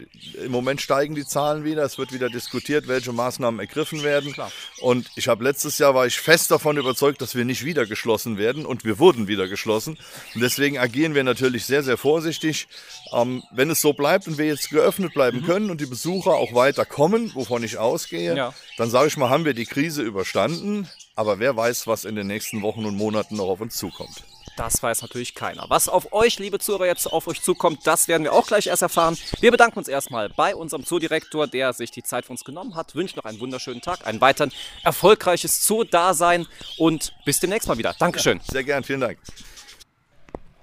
Im 0.45 0.51
Moment 0.51 0.81
steigen 0.81 1.15
die 1.15 1.25
Zahlen 1.25 1.63
wieder, 1.63 1.85
es 1.85 1.97
wird 1.97 2.13
wieder 2.13 2.29
diskutiert, 2.29 2.89
welche 2.89 3.13
Maßnahmen 3.13 3.61
ergriffen 3.61 4.03
werden. 4.03 4.33
Klar. 4.33 4.51
Und 4.81 5.09
ich 5.15 5.29
habe 5.29 5.45
letztes 5.45 5.79
Jahr 5.79 5.95
war 5.95 6.07
ich 6.07 6.19
fest 6.19 6.51
davon 6.51 6.77
überzeugt, 6.77 7.23
dass 7.23 7.37
wir 7.37 7.45
nicht 7.45 7.65
wieder 7.65 7.87
geschlossen 7.87 8.37
werden 8.37 8.67
und 8.67 8.85
wir 8.85 8.99
wurden 8.99 9.29
wieder 9.29 9.47
geschlossen. 9.47 9.97
Und 10.35 10.41
deswegen 10.41 10.77
agieren 10.77 11.15
wir 11.15 11.23
natürlich 11.23 11.67
sehr, 11.67 11.85
sehr 11.85 11.97
vorsichtig. 11.97 12.67
Ähm, 13.13 13.45
wenn 13.53 13.71
es 13.71 13.81
so 13.81 13.93
bleibt 13.93 14.27
und 14.27 14.39
wir 14.39 14.47
jetzt 14.47 14.71
geöffnet 14.71 15.15
bleiben 15.15 15.43
mhm. 15.43 15.47
können 15.47 15.71
und 15.71 15.81
die 15.81 15.87
Besucher 15.87 16.33
auch 16.33 16.48
auch 16.49 16.55
weiter 16.55 16.85
kommen, 16.85 17.35
wovon 17.35 17.63
ich 17.63 17.79
ausgehe, 17.79 18.37
ja. 18.37 18.55
dann 18.77 18.91
sage 18.91 19.09
ich 19.09 19.17
mal, 19.17 19.31
haben 19.31 19.45
wir 19.45 19.55
die 19.55 19.67
Krise 19.67 20.03
überstanden. 20.03 20.89
Aber 21.15 21.39
wer 21.41 21.57
weiß, 21.57 21.87
was 21.87 22.05
in 22.05 22.15
den 22.15 22.29
nächsten 22.29 22.63
Wochen 22.63 22.85
und 22.85 22.97
Monaten 22.97 23.37
noch 23.37 23.49
auf 23.49 23.61
uns 23.61 23.77
zukommt. 23.77 24.23
Das 24.59 24.83
weiß 24.83 25.03
natürlich 25.03 25.37
keiner. 25.37 25.67
Was 25.69 25.89
auf 25.89 26.13
euch, 26.13 26.41
liebe 26.41 26.59
Zuhörer, 26.59 26.87
jetzt 26.87 27.07
auf 27.07 27.29
euch 27.29 27.41
zukommt, 27.43 27.87
das 27.87 28.09
werden 28.09 28.25
wir 28.25 28.33
auch 28.33 28.47
gleich 28.47 28.67
erst 28.67 28.83
erfahren. 28.83 29.17
Wir 29.39 29.53
bedanken 29.53 29.79
uns 29.79 29.87
erstmal 29.87 30.31
bei 30.31 30.55
unserem 30.55 30.85
Zoodirektor, 30.85 31.47
der 31.47 31.73
sich 31.73 31.93
die 31.93 32.03
Zeit 32.03 32.27
für 32.27 32.33
uns 32.33 32.43
genommen 32.43 32.75
hat. 32.75 32.97
Wünschen 32.97 33.19
noch 33.19 33.25
einen 33.25 33.39
wunderschönen 33.39 33.83
Tag, 33.83 34.05
ein 34.05 34.21
weiteren 34.21 34.53
erfolgreiches 34.83 35.65
Zoo-Dasein 35.65 36.49
und 36.77 37.13
bis 37.25 37.39
demnächst 37.39 37.69
mal 37.69 37.79
wieder. 37.79 37.95
Dankeschön. 38.01 38.39
Ja, 38.39 38.45
sehr 38.53 38.65
gern, 38.65 38.83
vielen 38.83 39.01
Dank. 39.01 39.19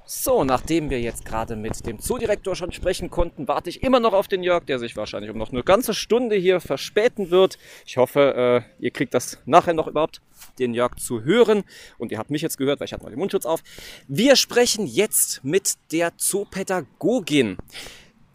So, 0.08 0.44
nachdem 0.44 0.92
wir 0.92 1.02
jetzt 1.02 1.26
gerade 1.26 1.56
mit 1.56 1.88
dem 1.88 1.98
Zoodirektor 1.98 2.56
schon 2.56 2.72
sprechen 2.72 3.10
konnten, 3.10 3.48
warte 3.48 3.72
ich 3.72 3.82
immer 3.82 4.00
noch 4.00 4.14
auf 4.14 4.28
den 4.28 4.44
Jörg, 4.44 4.64
der 4.66 4.78
sich 4.78 4.96
wahrscheinlich 4.96 5.32
um 5.32 5.38
noch 5.40 5.52
eine 5.52 5.64
ganze 5.64 5.96
Stunde 5.96 6.36
hier 6.36 6.60
verspäten 6.60 7.32
wird. 7.32 7.58
Ich 7.88 7.98
hoffe, 7.98 8.64
äh, 8.80 8.84
ihr 8.84 8.92
kriegt 8.92 9.16
das 9.16 9.40
nachher 9.46 9.74
noch 9.74 9.88
überhaupt, 9.88 10.22
den 10.60 10.76
Jörg 10.76 10.98
zu 10.98 11.24
hören. 11.24 11.64
Und 11.98 12.12
ihr 12.12 12.20
habt 12.20 12.30
mich 12.30 12.44
jetzt 12.44 12.60
gehört, 12.60 12.80
weil 12.80 12.86
ich 12.86 12.94
hatte 12.94 13.04
mal 13.04 13.10
den 13.10 13.18
Mundschutz 13.18 13.48
auf. 13.48 13.64
Wir 14.08 14.36
sprechen 14.36 14.86
jetzt 14.86 15.44
mit 15.44 15.74
der 15.92 16.16
Zoopädagogin. 16.18 17.58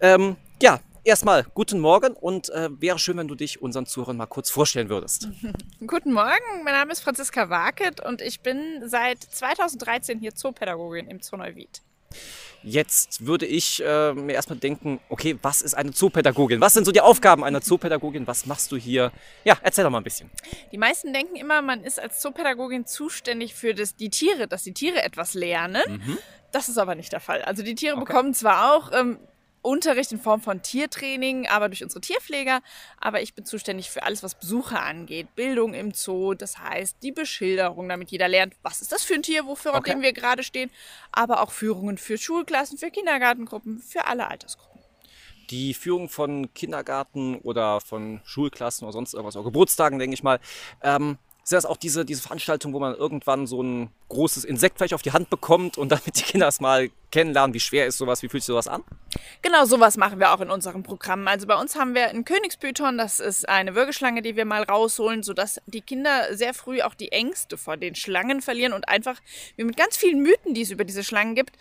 Ähm, 0.01 0.37
ja, 0.61 0.81
Erstmal 1.03 1.45
guten 1.55 1.81
Morgen 1.81 2.13
und 2.13 2.51
äh, 2.51 2.69
wäre 2.79 2.99
schön, 2.99 3.17
wenn 3.17 3.29
du 3.29 3.35
dich 3.35 3.63
unseren 3.63 3.87
Zuhörern 3.87 4.19
mal 4.19 4.27
kurz 4.27 4.51
vorstellen 4.51 4.91
würdest. 4.91 5.29
guten 5.87 6.13
Morgen, 6.13 6.63
mein 6.63 6.75
Name 6.75 6.93
ist 6.93 7.01
Franziska 7.01 7.49
Warket 7.49 8.05
und 8.05 8.21
ich 8.21 8.41
bin 8.41 8.83
seit 8.85 9.23
2013 9.23 10.19
hier 10.19 10.35
Zoopädagogin 10.35 11.09
im 11.09 11.23
Zoo 11.23 11.37
Neuwied. 11.37 11.81
Jetzt 12.63 13.25
würde 13.25 13.47
ich 13.47 13.83
äh, 13.83 14.13
mir 14.13 14.35
erstmal 14.35 14.59
denken, 14.59 15.01
okay, 15.09 15.39
was 15.41 15.63
ist 15.63 15.73
eine 15.73 15.93
Zoopädagogin? 15.93 16.61
Was 16.61 16.75
sind 16.75 16.85
so 16.85 16.93
die 16.93 17.01
Aufgaben 17.01 17.45
einer 17.45 17.63
Zoopädagogin? 17.63 18.27
Was 18.27 18.45
machst 18.45 18.71
du 18.71 18.77
hier? 18.77 19.11
Ja, 19.45 19.57
erzähl 19.63 19.85
doch 19.85 19.91
mal 19.91 19.99
ein 19.99 20.05
bisschen. 20.05 20.31
Die 20.71 20.77
meisten 20.77 21.15
denken 21.15 21.37
immer, 21.37 21.63
man 21.63 21.83
ist 21.83 21.99
als 21.99 22.21
Zoopädagogin 22.21 22.85
zuständig 22.85 23.55
für 23.55 23.73
das, 23.73 23.97
die 23.97 24.11
Tiere, 24.11 24.47
dass 24.47 24.65
die 24.65 24.75
Tiere 24.75 25.03
etwas 25.03 25.33
lernen. 25.33 25.83
Mhm. 25.89 26.19
Das 26.53 26.69
ist 26.69 26.77
aber 26.77 26.95
nicht 26.95 27.13
der 27.13 27.21
Fall. 27.21 27.41
Also 27.43 27.63
die 27.63 27.75
Tiere 27.75 27.97
okay. 27.97 28.05
bekommen 28.05 28.35
zwar 28.35 28.75
auch 28.75 28.91
ähm, 28.93 29.19
Unterricht 29.63 30.13
in 30.13 30.21
Form 30.21 30.41
von 30.41 30.63
Tiertraining, 30.63 31.47
aber 31.49 31.69
durch 31.69 31.83
unsere 31.83 32.01
Tierpfleger. 32.01 32.61
Aber 32.99 33.23
ich 33.23 33.35
bin 33.35 33.45
zuständig 33.45 33.91
für 33.91 34.03
alles, 34.03 34.23
was 34.23 34.35
Besucher 34.35 34.83
angeht. 34.83 35.35
Bildung 35.35 35.75
im 35.75 35.93
Zoo, 35.93 36.35
das 36.35 36.59
heißt 36.59 36.97
die 37.03 37.13
Beschilderung, 37.13 37.89
damit 37.89 38.11
jeder 38.11 38.29
lernt, 38.29 38.55
was 38.63 38.81
ist 38.81 38.93
das 38.93 39.03
für 39.03 39.15
ein 39.15 39.23
Tier, 39.23 39.47
wofür 39.47 39.75
okay. 39.75 40.01
wir 40.01 40.13
gerade 40.13 40.43
stehen. 40.43 40.71
Aber 41.13 41.43
auch 41.43 41.51
Führungen 41.51 41.99
für 41.99 42.19
Schulklassen, 42.19 42.79
für 42.79 42.91
Kindergartengruppen, 42.91 43.81
für 43.81 44.07
alle 44.07 44.29
Altersgruppen. 44.29 44.81
Die 45.51 45.75
Führung 45.75 46.09
von 46.09 46.55
Kindergarten 46.55 47.37
oder 47.37 47.81
von 47.81 48.21
Schulklassen 48.25 48.85
oder 48.85 48.93
sonst 48.93 49.15
irgendwas, 49.15 49.37
auch 49.37 49.45
Geburtstagen, 49.45 49.99
denke 49.99 50.15
ich 50.15 50.23
mal. 50.23 50.39
Ähm, 50.83 51.19
Sind 51.45 51.57
das 51.57 51.67
auch 51.67 51.77
diese, 51.77 52.05
diese 52.05 52.23
Veranstaltungen, 52.23 52.75
wo 52.75 52.81
man 52.81 52.95
irgendwann 52.95 53.47
so 53.47 53.63
ein 53.63 53.91
großes 54.09 54.45
Insekt 54.45 54.79
vielleicht 54.79 54.95
auf 54.95 55.03
die 55.03 55.13
Hand 55.13 55.31
bekommt 55.31 55.79
und 55.79 55.91
damit 55.91 56.19
die 56.19 56.23
Kinder 56.23 56.49
es 56.49 56.61
mal 56.61 56.91
kennenlernen, 57.11 57.55
wie 57.55 57.61
schwer 57.61 57.87
ist 57.87 57.99
sowas, 57.99 58.23
wie 58.23 58.29
fühlt 58.29 58.43
sich 58.43 58.49
sowas 58.49 58.69
an? 58.69 58.85
Genau, 59.43 59.65
sowas 59.65 59.97
machen 59.97 60.21
wir 60.21 60.33
auch 60.33 60.41
in 60.41 60.51
unserem 60.51 60.83
Programm. 60.83 61.27
Also 61.27 61.47
bei 61.47 61.57
uns 61.57 61.77
haben 61.77 61.95
wir 61.95 62.09
einen 62.09 62.25
Königspython, 62.25 62.99
das 62.99 63.21
ist 63.21 63.49
eine 63.49 63.75
Würgeschlange, 63.75 64.23
die 64.23 64.37
wir 64.37 64.45
mal 64.45 64.63
rausholen, 64.63 65.23
sodass 65.23 65.61
die 65.67 65.81
Kinder 65.81 66.35
sehr 66.37 66.55
früh 66.55 66.83
auch 66.83 66.95
die 66.95 67.13
Ängste 67.13 67.57
vor 67.59 67.77
den 67.77 67.95
Schlangen 67.95 68.43
verlieren 68.43 68.73
und 68.73 68.89
einfach 68.89 69.21
wir 69.57 69.65
mit 69.65 69.77
ganz 69.77 69.97
vielen 69.97 70.21
Mythen, 70.23 70.55
die 70.55 70.63
es 70.63 70.71
über 70.71 70.85
diese 70.85 71.05
Schlangen 71.05 71.35
gibt, 71.35 71.57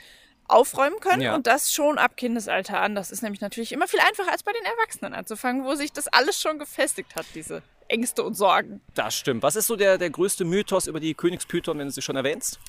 aufräumen 0.49 0.99
können 0.99 1.21
ja. 1.21 1.35
und 1.35 1.47
das 1.47 1.71
schon 1.71 1.97
ab 1.97 2.17
Kindesalter 2.17 2.81
an. 2.81 2.95
Das 2.95 3.11
ist 3.11 3.21
nämlich 3.21 3.41
natürlich 3.41 3.71
immer 3.71 3.87
viel 3.87 3.99
einfacher 3.99 4.31
als 4.31 4.43
bei 4.43 4.51
den 4.51 4.65
Erwachsenen 4.65 5.13
anzufangen, 5.13 5.63
wo 5.63 5.75
sich 5.75 5.93
das 5.93 6.07
alles 6.07 6.41
schon 6.41 6.59
gefestigt 6.59 7.15
hat, 7.15 7.25
diese 7.35 7.61
Ängste 7.89 8.23
und 8.23 8.35
Sorgen. 8.35 8.81
Das 8.93 9.15
stimmt. 9.15 9.43
Was 9.43 9.55
ist 9.55 9.67
so 9.67 9.75
der, 9.75 9.97
der 9.97 10.09
größte 10.09 10.45
Mythos 10.45 10.87
über 10.87 10.99
die 10.99 11.13
Königspython, 11.13 11.77
wenn 11.79 11.87
du 11.87 11.91
sie 11.91 12.01
schon 12.01 12.15
erwähnst? 12.15 12.59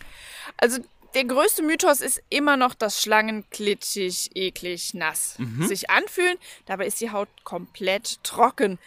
Also 0.56 0.80
der 1.14 1.24
größte 1.24 1.62
Mythos 1.62 2.00
ist 2.00 2.22
immer 2.30 2.56
noch, 2.56 2.74
dass 2.74 3.02
Schlangen 3.02 3.48
klitschig, 3.50 4.30
eklig, 4.34 4.94
nass 4.94 5.36
mhm. 5.38 5.66
sich 5.66 5.90
anfühlen. 5.90 6.36
Dabei 6.66 6.86
ist 6.86 7.00
die 7.00 7.10
Haut 7.10 7.28
komplett 7.44 8.22
trocken. 8.22 8.78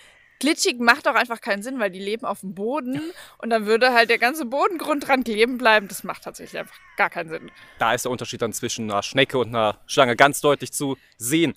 Glitschig 0.44 0.78
macht 0.78 1.08
auch 1.08 1.16
einfach 1.16 1.40
keinen 1.40 1.64
Sinn, 1.64 1.80
weil 1.80 1.90
die 1.90 2.00
leben 2.00 2.26
auf 2.26 2.42
dem 2.42 2.54
Boden 2.54 3.02
und 3.38 3.50
dann 3.50 3.66
würde 3.66 3.94
halt 3.94 4.10
der 4.10 4.18
ganze 4.18 4.44
Bodengrund 4.44 5.08
dran 5.08 5.24
kleben 5.24 5.58
bleiben. 5.58 5.88
Das 5.88 6.04
macht 6.04 6.26
tatsächlich 6.26 6.60
einfach 6.60 6.76
gar 6.98 7.10
keinen 7.10 7.30
Sinn. 7.30 7.50
Da 7.80 7.94
ist 7.94 8.04
der 8.04 8.12
Unterschied 8.12 8.42
dann 8.42 8.52
zwischen 8.52 8.92
einer 8.92 9.04
Schnecke 9.04 9.38
und 9.38 9.48
einer 9.48 9.80
Schlange 9.86 10.18
ganz 10.18 10.42
deutlich 10.42 10.74
zu 10.74 10.98
sehen. 11.18 11.54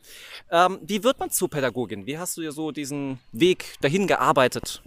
Ähm, 0.53 0.79
wie 0.83 1.03
wird 1.03 1.19
man 1.19 1.31
zur 1.31 1.51
Pädagogin? 1.51 2.07
Wie 2.07 2.17
hast 2.17 2.37
du 2.37 2.43
dir 2.43 2.53
so 2.53 2.71
diesen 2.71 3.19
Weg 3.33 3.75
dahin 3.81 4.07
gearbeitet? 4.07 4.83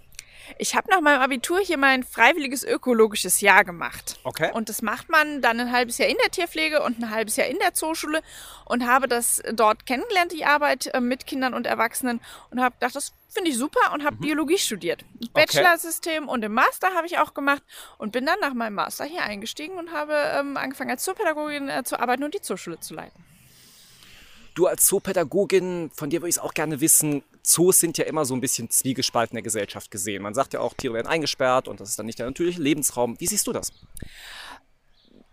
Ich 0.57 0.75
habe 0.75 0.89
nach 0.89 1.01
meinem 1.01 1.21
Abitur 1.21 1.59
hier 1.59 1.77
mein 1.77 2.03
freiwilliges 2.03 2.63
ökologisches 2.63 3.41
Jahr 3.41 3.63
gemacht. 3.63 4.19
Okay. 4.23 4.51
Und 4.53 4.69
das 4.69 4.81
macht 4.81 5.09
man 5.09 5.41
dann 5.41 5.59
ein 5.59 5.71
halbes 5.71 5.97
Jahr 5.97 6.09
in 6.09 6.17
der 6.21 6.31
Tierpflege 6.31 6.81
und 6.81 6.99
ein 6.99 7.09
halbes 7.09 7.35
Jahr 7.35 7.47
in 7.47 7.59
der 7.59 7.73
Zooschule 7.73 8.21
und 8.65 8.85
habe 8.85 9.07
das 9.07 9.41
dort 9.53 9.85
kennengelernt, 9.85 10.31
die 10.31 10.45
Arbeit 10.45 10.87
äh, 10.93 11.01
mit 11.01 11.27
Kindern 11.27 11.53
und 11.53 11.67
Erwachsenen 11.67 12.21
und 12.51 12.61
habe 12.61 12.75
gedacht, 12.75 12.95
das 12.95 13.13
finde 13.29 13.51
ich 13.51 13.57
super 13.57 13.93
und 13.93 14.03
habe 14.03 14.15
mhm. 14.17 14.21
Biologie 14.21 14.57
studiert. 14.57 15.05
Bachelor-System 15.33 16.27
und 16.27 16.43
im 16.43 16.53
Master 16.53 16.89
habe 16.95 17.07
ich 17.07 17.19
auch 17.19 17.33
gemacht 17.33 17.63
und 17.97 18.11
bin 18.11 18.25
dann 18.25 18.39
nach 18.39 18.53
meinem 18.53 18.75
Master 18.75 19.05
hier 19.05 19.23
eingestiegen 19.23 19.77
und 19.77 19.91
habe 19.91 20.13
ähm, 20.13 20.57
angefangen 20.57 20.91
als 20.91 21.03
Zoopädagogin 21.03 21.69
äh, 21.69 21.83
zu 21.83 21.99
arbeiten 21.99 22.23
und 22.23 22.33
die 22.33 22.41
Zooschule 22.41 22.79
zu 22.79 22.93
leiten. 22.93 23.23
Du 24.55 24.67
als 24.67 24.85
Zoopädagogin, 24.87 25.91
von 25.93 26.09
dir 26.09 26.21
würde 26.21 26.29
ich 26.29 26.35
es 26.35 26.41
auch 26.41 26.53
gerne 26.53 26.81
wissen, 26.81 27.23
Zoos 27.43 27.79
sind 27.79 27.97
ja 27.97 28.05
immer 28.05 28.25
so 28.25 28.33
ein 28.33 28.41
bisschen 28.41 28.69
zwiegespalten 28.69 29.33
in 29.33 29.37
der 29.37 29.43
Gesellschaft 29.43 29.91
gesehen. 29.91 30.23
Man 30.23 30.33
sagt 30.33 30.53
ja 30.53 30.59
auch, 30.59 30.73
Tiere 30.73 30.93
werden 30.93 31.07
eingesperrt 31.07 31.67
und 31.67 31.79
das 31.79 31.89
ist 31.89 31.99
dann 31.99 32.05
nicht 32.05 32.19
der 32.19 32.25
natürliche 32.25 32.61
Lebensraum. 32.61 33.19
Wie 33.19 33.27
siehst 33.27 33.47
du 33.47 33.53
das? 33.53 33.71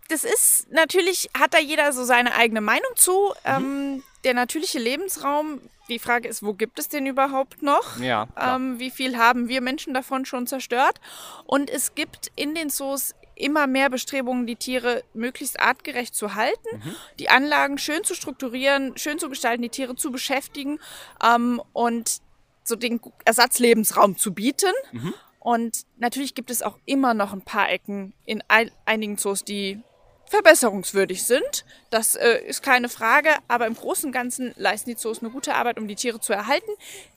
Das 0.09 0.23
ist 0.23 0.71
natürlich, 0.71 1.29
hat 1.37 1.53
da 1.53 1.59
jeder 1.59 1.91
so 1.91 2.03
seine 2.05 2.33
eigene 2.33 2.61
Meinung 2.61 2.91
zu. 2.95 3.11
Mhm. 3.11 3.45
Ähm, 3.45 4.03
der 4.23 4.33
natürliche 4.33 4.79
Lebensraum, 4.79 5.61
die 5.89 5.99
Frage 5.99 6.27
ist, 6.27 6.43
wo 6.43 6.53
gibt 6.53 6.79
es 6.79 6.89
den 6.89 7.05
überhaupt 7.05 7.61
noch? 7.61 7.99
Ja, 7.99 8.27
ähm, 8.39 8.79
wie 8.79 8.89
viel 8.89 9.17
haben 9.17 9.47
wir 9.47 9.61
Menschen 9.61 9.93
davon 9.93 10.25
schon 10.25 10.47
zerstört? 10.47 10.99
Und 11.45 11.69
es 11.69 11.95
gibt 11.95 12.31
in 12.35 12.55
den 12.55 12.69
Zoos 12.69 13.15
immer 13.37 13.67
mehr 13.67 13.89
Bestrebungen, 13.89 14.47
die 14.47 14.55
Tiere 14.55 15.03
möglichst 15.13 15.59
artgerecht 15.59 16.15
zu 16.15 16.35
halten, 16.35 16.67
mhm. 16.73 16.95
die 17.19 17.29
Anlagen 17.29 17.77
schön 17.77 18.03
zu 18.03 18.15
strukturieren, 18.15 18.97
schön 18.97 19.19
zu 19.19 19.29
gestalten, 19.29 19.61
die 19.61 19.69
Tiere 19.69 19.95
zu 19.95 20.11
beschäftigen 20.11 20.79
ähm, 21.23 21.61
und 21.73 22.21
so 22.63 22.75
den 22.75 22.99
Ersatzlebensraum 23.25 24.17
zu 24.17 24.33
bieten. 24.33 24.73
Mhm. 24.91 25.13
Und 25.39 25.85
natürlich 25.97 26.35
gibt 26.35 26.51
es 26.51 26.61
auch 26.61 26.77
immer 26.85 27.13
noch 27.13 27.31
ein 27.31 27.41
paar 27.41 27.69
Ecken 27.69 28.13
in 28.25 28.43
einigen 28.85 29.17
Zoos, 29.17 29.45
die 29.45 29.81
verbesserungswürdig 30.25 31.23
sind. 31.23 31.65
Das 31.89 32.15
äh, 32.15 32.39
ist 32.45 32.61
keine 32.61 32.89
Frage, 32.89 33.29
aber 33.47 33.65
im 33.65 33.75
Großen 33.75 34.07
und 34.07 34.11
Ganzen 34.11 34.53
leisten 34.57 34.89
die 34.89 34.97
Zoos 34.97 35.19
eine 35.19 35.31
gute 35.31 35.55
Arbeit, 35.55 35.79
um 35.79 35.87
die 35.87 35.95
Tiere 35.95 36.19
zu 36.19 36.33
erhalten, 36.33 36.69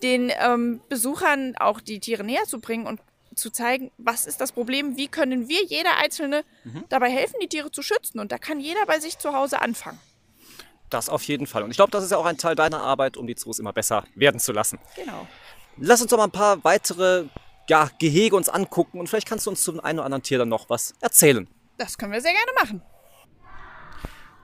den 0.03 0.31
ähm, 0.41 0.81
Besuchern 0.89 1.57
auch 1.59 1.81
die 1.81 1.99
Tiere 1.99 2.23
näher 2.23 2.45
zu 2.45 2.61
bringen 2.61 2.87
und 2.87 3.01
zu 3.41 3.51
zeigen, 3.51 3.91
was 3.99 4.27
ist 4.27 4.41
das 4.41 4.53
Problem, 4.53 4.97
wie 4.97 5.09
können 5.09 5.49
wir 5.49 5.65
jeder 5.65 5.97
Einzelne 5.97 6.45
mhm. 6.65 6.85
dabei 6.89 7.11
helfen, 7.11 7.37
die 7.43 7.49
Tiere 7.49 7.71
zu 7.73 7.83
schützen. 7.83 8.21
Und 8.21 8.33
da 8.33 8.39
kann 8.39 8.61
jeder 8.61 8.87
bei 8.87 9.01
sich 9.01 9.19
zu 9.19 9.33
Hause 9.33 9.61
anfangen. 9.61 9.99
Das 10.91 11.09
auf 11.09 11.23
jeden 11.25 11.47
Fall. 11.47 11.63
Und 11.63 11.71
ich 11.71 11.77
glaube, 11.77 11.93
das 11.93 12.05
ist 12.05 12.11
ja 12.11 12.17
auch 12.17 12.27
ein 12.27 12.37
Teil 12.37 12.55
deiner 12.55 12.81
Arbeit, 12.81 13.17
um 13.17 13.27
die 13.27 13.37
Zoos 13.37 13.59
immer 13.59 13.73
besser 13.73 14.05
werden 14.15 14.41
zu 14.41 14.53
lassen. 14.53 14.79
Genau. 14.97 15.27
Lass 15.77 16.03
uns 16.03 16.11
doch 16.11 16.19
mal 16.19 16.25
ein 16.25 16.33
paar 16.33 16.63
weitere 16.65 17.25
ja, 17.69 17.89
Gehege 17.99 18.35
uns 18.35 18.49
angucken 18.49 18.99
und 18.99 19.09
vielleicht 19.09 19.29
kannst 19.29 19.47
du 19.47 19.51
uns 19.51 19.63
zum 19.63 19.79
einen 19.81 20.01
oder 20.01 20.07
anderen 20.07 20.25
Tier 20.25 20.39
dann 20.39 20.49
noch 20.49 20.69
was 20.69 20.95
erzählen. 21.01 21.49
Das 21.79 21.97
können 21.97 22.13
wir 22.13 22.21
sehr 22.21 22.33
gerne 22.33 22.51
machen. 22.61 22.83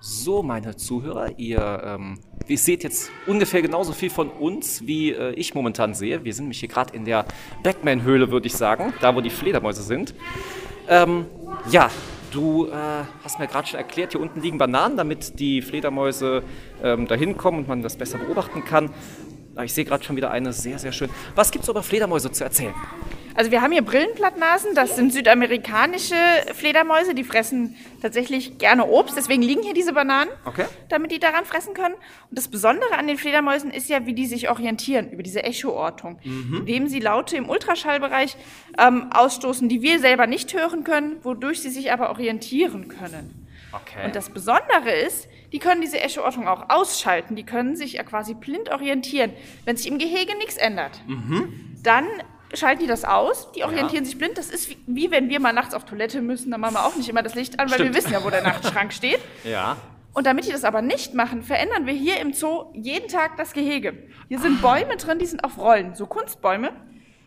So, 0.01 0.43
meine 0.43 0.77
Zuhörer, 0.77 1.39
ihr, 1.39 1.83
ähm, 1.85 2.19
ihr 2.47 2.59
seht 2.59 2.85
jetzt 2.85 3.11
ungefähr 3.27 3.63
genauso 3.63 3.93
viel 3.93 4.11
von 4.11 4.29
uns, 4.29 4.87
wie 4.87 5.13
äh, 5.13 5.33
ich 5.33 5.55
momentan 5.55 5.95
sehe. 5.95 6.23
Wir 6.23 6.35
sind 6.35 6.45
nämlich 6.45 6.61
hier 6.61 6.69
gerade 6.69 6.95
in 6.95 7.07
der 7.07 7.25
Batman-Höhle, 7.63 8.31
würde 8.31 8.47
ich 8.47 8.55
sagen, 8.55 8.93
da 9.01 9.17
wo 9.17 9.23
die 9.23 9.31
Fledermäuse 9.31 9.83
sind. 9.83 10.15
Ähm, 10.89 11.25
ja, 11.71 11.91
du 12.31 12.67
äh, 12.67 12.73
hast 13.25 13.39
mir 13.39 13.47
gerade 13.47 13.67
schon 13.67 13.79
erklärt, 13.79 14.13
hier 14.13 14.21
unten 14.21 14.43
liegen 14.43 14.59
Bananen, 14.59 14.99
damit 14.99 15.41
die 15.41 15.63
Fledermäuse 15.63 16.43
ähm, 16.83 17.09
dahin 17.09 17.37
kommen 17.37 17.61
und 17.61 17.69
man 17.69 17.83
das 17.83 17.97
besser 17.97 18.19
beobachten 18.19 18.65
kann. 18.65 18.91
Ich 19.65 19.73
sehe 19.73 19.87
gerade 19.87 20.05
schon 20.05 20.17
wieder 20.17 20.31
eine 20.31 20.53
sehr, 20.53 20.79
sehr 20.79 20.93
schön. 20.93 21.09
Was 21.35 21.51
gibt 21.51 21.65
es 21.65 21.71
über 21.71 21.83
Fledermäuse 21.83 22.31
zu 22.31 22.45
erzählen? 22.45 22.75
Also 23.37 23.51
wir 23.51 23.61
haben 23.61 23.71
hier 23.71 23.83
Brillenblattnasen, 23.83 24.75
das 24.75 24.97
sind 24.97 25.13
südamerikanische 25.13 26.17
Fledermäuse, 26.55 27.15
die 27.15 27.23
fressen 27.23 27.77
tatsächlich 28.01 28.57
gerne 28.57 28.87
Obst, 28.87 29.15
deswegen 29.15 29.43
liegen 29.43 29.63
hier 29.63 29.75
diese 29.75 29.93
Bananen, 29.93 30.31
okay. 30.47 30.65
damit 30.89 31.13
die 31.13 31.19
daran 31.19 31.45
fressen 31.45 31.75
können. 31.75 31.95
Und 31.95 32.39
das 32.39 32.49
Besondere 32.49 32.97
an 32.97 33.07
den 33.07 33.19
Fledermäusen 33.19 33.71
ist 33.71 33.91
ja, 33.91 34.07
wie 34.07 34.15
die 34.15 34.27
sich 34.27 34.49
orientieren 34.49 35.11
über 35.11 35.23
diese 35.23 35.45
Echoortung, 35.45 36.19
mhm. 36.25 36.61
indem 36.61 36.89
sie 36.89 36.99
Laute 36.99 37.37
im 37.37 37.51
Ultraschallbereich 37.51 38.39
ähm, 38.79 39.11
ausstoßen, 39.13 39.69
die 39.69 39.83
wir 39.83 40.01
selber 40.01 40.27
nicht 40.27 40.55
hören 40.55 40.83
können, 40.83 41.23
wodurch 41.23 41.61
sie 41.61 41.71
sich 41.71 41.93
aber 41.93 42.09
orientieren 42.09 42.89
können. 42.89 43.47
Okay. 43.73 44.07
Und 44.07 44.17
das 44.17 44.31
Besondere 44.31 44.93
ist, 45.07 45.29
die 45.53 45.59
können 45.59 45.83
diese 45.83 46.01
Echoortung 46.01 46.49
auch 46.49 46.71
ausschalten, 46.71 47.37
die 47.37 47.45
können 47.45 47.77
sich 47.77 47.95
ja 47.95 48.03
quasi 48.03 48.33
blind 48.33 48.71
orientieren. 48.71 49.33
Wenn 49.67 49.77
sich 49.77 49.89
im 49.89 49.99
Gehege 49.99 50.37
nichts 50.39 50.57
ändert, 50.57 51.03
mhm. 51.07 51.77
dann 51.83 52.07
schalten 52.57 52.81
die 52.81 52.87
das 52.87 53.05
aus, 53.05 53.53
die 53.53 53.65
orientieren 53.65 54.05
ja. 54.05 54.11
sich 54.11 54.19
blind. 54.19 54.39
Das 54.39 54.51
ist 54.51 54.71
wie, 54.71 54.79
wie, 54.87 55.11
wenn 55.11 55.29
wir 55.29 55.41
mal 55.41 55.53
nachts 55.53 55.75
auf 55.75 55.85
Toilette 55.85 56.21
müssen, 56.21 56.51
dann 56.51 56.61
machen 56.61 56.75
wir 56.75 56.85
auch 56.85 56.97
nicht 56.97 57.09
immer 57.09 57.23
das 57.23 57.35
Licht 57.35 57.59
an, 57.59 57.69
weil 57.69 57.75
Stimmt. 57.75 57.91
wir 57.91 57.97
wissen 57.97 58.13
ja, 58.13 58.25
wo 58.25 58.31
der 58.31 58.43
Nachtschrank 58.43 58.93
steht. 58.93 59.21
Ja. 59.45 59.77
Und 60.13 60.27
damit 60.27 60.47
die 60.47 60.51
das 60.51 60.65
aber 60.65 60.81
nicht 60.81 61.13
machen, 61.13 61.43
verändern 61.43 61.85
wir 61.85 61.93
hier 61.93 62.21
im 62.21 62.33
Zoo 62.33 62.73
jeden 62.73 63.09
Tag 63.09 63.37
das 63.37 63.53
Gehege. 63.53 64.09
Hier 64.29 64.39
sind. 64.39 64.63
Bäume 64.63 64.97
drin, 64.97 65.19
die 65.19 65.27
sind 65.27 65.45
auf 65.45 65.59
Rollen, 65.59 65.95
so 65.95 66.07
Kunstbäume. 66.07 66.73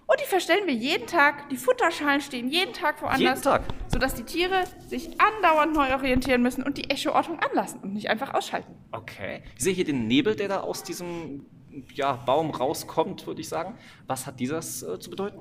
Und 0.07 0.19
die 0.19 0.25
verstellen 0.25 0.65
wir 0.65 0.74
jeden 0.74 1.05
Tag. 1.05 1.50
Die 1.50 1.57
Futterschalen 1.57 2.19
stehen 2.19 2.50
jeden 2.50 2.74
Tag 2.74 3.00
woanders. 3.03 3.19
Jeden 3.21 3.41
Tag. 3.43 3.62
Sodass 3.89 4.15
die 4.15 4.24
Tiere 4.24 4.63
sich 4.88 5.21
andauernd 5.21 5.75
neu 5.75 5.93
orientieren 5.93 6.41
müssen 6.41 6.63
und 6.63 6.79
die 6.79 6.89
Echoortung 6.89 7.38
anlassen 7.38 7.79
und 7.81 7.93
nicht 7.93 8.09
einfach 8.09 8.33
ausschalten. 8.33 8.74
Okay. 8.91 9.43
Ich 9.55 9.63
sehe 9.63 9.74
hier 9.74 9.86
den 9.86 10.07
Nebel, 10.07 10.36
der 10.36 10.48
da 10.48 10.62
aus 10.62 10.81
diesem 10.81 11.45
ja, 11.93 12.13
Baum 12.13 12.51
rauskommt, 12.51 13.27
würde 13.27 13.41
ich 13.41 13.50
sagen. 13.50 13.77
Was 14.07 14.25
hat 14.25 14.39
dieses 14.39 14.83
äh, 14.83 15.00
zu 15.00 15.09
bedeuten? 15.09 15.39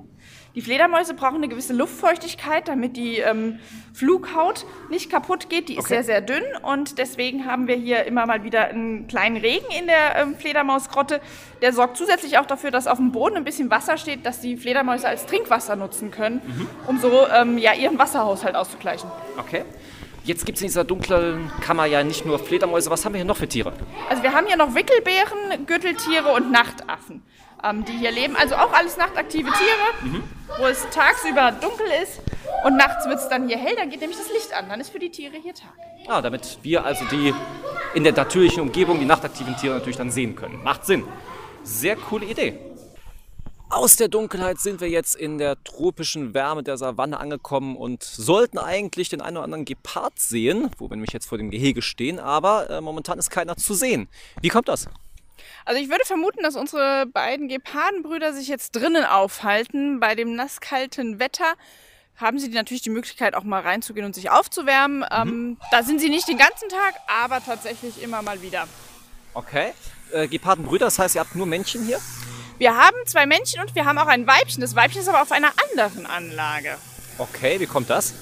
Die 0.55 0.61
Fledermäuse 0.61 1.15
brauchen 1.15 1.37
eine 1.37 1.49
gewisse 1.49 1.73
Luftfeuchtigkeit, 1.73 2.69
damit 2.69 2.97
die 2.97 3.19
ähm, 3.19 3.59
Flughaut 3.93 4.67
nicht 4.91 5.11
kaputt 5.11 5.49
geht. 5.49 5.69
Die 5.69 5.75
ist 5.75 5.85
okay. 5.85 5.95
sehr, 5.95 6.05
sehr 6.05 6.21
dünn 6.21 6.43
und 6.63 6.99
deswegen 6.99 7.47
haben 7.47 7.69
wir 7.69 7.77
hier 7.77 8.05
immer 8.05 8.27
mal 8.27 8.45
wieder 8.45 8.69
einen 8.69 9.07
kleinen 9.07 9.37
Regen 9.37 9.67
in 9.79 9.87
der 9.87 10.17
ähm, 10.17 10.35
Fledermausgrotte. 10.37 11.21
Der 11.63 11.73
sorgt 11.73 11.97
zusätzlich 11.97 12.39
auch 12.39 12.47
dafür, 12.47 12.71
dass 12.71 12.87
auf 12.87 12.99
dem 12.99 13.13
Boden 13.13 13.37
ein 13.37 13.45
bisschen 13.45 13.71
Wasser 13.71 13.99
steht, 13.99 14.27
dass 14.27 14.41
die 14.41 14.57
Fledermäuse 14.57 15.09
als 15.09 15.27
Trinkwasser 15.27 15.77
nutzen 15.77 16.11
können, 16.11 16.41
mhm. 16.45 16.67
um 16.87 16.99
so 16.99 17.27
ähm, 17.29 17.59
ja, 17.59 17.73
ihren 17.75 17.99
Wasserhaushalt 17.99 18.55
auszugleichen. 18.55 19.11
Okay. 19.39 19.65
Jetzt 20.29 20.45
gibt 20.45 20.57
es 20.57 20.63
in 20.63 20.69
dieser 20.69 20.85
dunklen 20.85 21.51
Kammer 21.63 21.87
ja 21.87 22.05
nicht 22.05 22.27
nur 22.27 22.39
Fledermäuse. 22.39 22.91
Was 22.91 23.03
haben 23.03 23.15
wir 23.15 23.19
hier 23.19 23.25
noch 23.25 23.39
für 23.39 23.49
Tiere? 23.49 23.73
Also 24.11 24.23
wir 24.23 24.35
haben 24.35 24.47
hier 24.47 24.59
noch 24.59 24.75
Wickelbären, 24.75 25.65
Gürteltiere 25.65 26.35
und 26.35 26.53
Nachtaffen, 26.53 27.23
ähm, 27.65 27.87
die 27.87 27.93
hier 27.93 28.11
leben. 28.11 28.37
Also 28.37 28.57
auch 28.57 28.71
alles 28.75 28.99
nachtaktive 28.99 29.51
Tiere, 29.51 30.13
mhm. 30.13 30.23
wo 30.59 30.67
es 30.67 30.87
tagsüber 30.91 31.53
dunkel 31.53 31.87
ist 32.03 32.21
und 32.63 32.77
nachts 32.77 33.07
wird 33.07 33.21
es 33.21 33.29
dann 33.31 33.49
hier 33.49 33.57
hell. 33.57 33.75
Dann 33.79 33.89
geht 33.89 34.03
nämlich 34.03 34.19
das 34.19 34.31
Licht 34.31 34.53
an. 34.53 34.69
Dann 34.69 34.83
ist 34.83 34.91
für 34.91 34.99
die 34.99 35.09
Tiere 35.09 35.39
hier 35.43 35.55
Tag. 35.55 35.73
Ah, 36.09 36.21
damit 36.21 36.59
wir 36.61 36.85
also 36.85 37.07
die 37.07 37.33
in 37.95 38.05
der 38.05 38.13
natürlichen 38.13 38.61
Umgebung 38.61 39.01
die 39.01 39.07
nachtaktiven 39.07 39.57
Tiere 39.57 39.77
natürlich 39.77 39.97
dann 39.97 40.11
sehen 40.11 40.37
können. 40.37 40.63
Macht 40.63 40.85
Sinn. 40.85 41.05
Sehr 41.63 41.97
coole 41.97 42.27
Idee. 42.27 42.59
Aus 43.71 43.97
der 43.97 44.09
Dunkelheit 44.09 44.59
sind 44.59 44.81
wir 44.81 44.89
jetzt 44.89 45.15
in 45.15 45.37
der 45.37 45.63
tropischen 45.63 46.33
Wärme 46.33 46.63
der 46.63 46.79
Savanne 46.79 47.21
angekommen 47.21 47.77
und 47.77 48.03
sollten 48.03 48.57
eigentlich 48.57 49.11
den 49.11 49.21
einen 49.21 49.37
oder 49.37 49.45
anderen 49.45 49.67
Gepard 49.67 50.19
sehen, 50.19 50.71
wo 50.79 50.89
wir 50.89 50.97
nämlich 50.97 51.13
jetzt 51.13 51.27
vor 51.27 51.37
dem 51.37 51.51
Gehege 51.51 51.83
stehen, 51.83 52.19
aber 52.19 52.71
äh, 52.71 52.81
momentan 52.81 53.19
ist 53.19 53.29
keiner 53.29 53.59
zu 53.59 53.75
sehen. 53.75 54.09
Wie 54.41 54.49
kommt 54.49 54.69
das? 54.69 54.89
Also 55.67 55.83
ich 55.83 55.91
würde 55.91 56.05
vermuten, 56.07 56.43
dass 56.43 56.57
unsere 56.57 57.05
beiden 57.13 57.49
Gepardenbrüder 57.49 58.33
sich 58.33 58.49
jetzt 58.49 58.75
drinnen 58.75 59.05
aufhalten 59.05 60.01
bei 60.01 60.15
dem 60.15 60.35
nasskalten 60.35 61.19
Wetter. 61.19 61.53
haben 62.17 62.39
sie 62.39 62.49
natürlich 62.49 62.83
die 62.83 62.91
Möglichkeit, 62.91 63.35
auch 63.35 63.45
mal 63.45 63.61
reinzugehen 63.61 64.07
und 64.07 64.15
sich 64.15 64.31
aufzuwärmen. 64.31 65.05
Ähm, 65.11 65.59
da 65.71 65.83
sind 65.83 66.01
sie 66.01 66.09
nicht 66.09 66.27
den 66.27 66.39
ganzen 66.39 66.71
Tag, 66.71 66.95
aber 67.07 67.45
tatsächlich 67.45 68.03
immer 68.03 68.23
mal 68.23 68.41
wieder. 68.41 68.67
Okay. 69.35 69.73
Äh, 70.11 70.27
Gepardenbrüder, 70.27 70.87
das 70.87 70.99
heißt, 70.99 71.17
ihr 71.17 71.21
habt 71.21 71.37
nur 71.37 71.47
Männchen 71.47 71.85
hier? 71.85 72.01
Wir 72.59 72.77
haben 72.77 72.97
zwei 73.07 73.25
Männchen 73.27 73.61
und 73.61 73.75
wir 73.75 73.85
haben 73.85 73.99
auch 73.99 74.07
ein 74.07 74.27
Weibchen. 74.27 74.61
Das 74.61 74.75
Weibchen 74.75 75.01
ist 75.01 75.09
aber 75.09 75.23
auf 75.23 75.31
einer 75.33 75.53
anderen 75.71 76.07
Anlage. 76.07 76.77
Okay, 77.19 77.61
wie 77.61 77.67
kommt 77.67 77.89
das? 77.89 78.15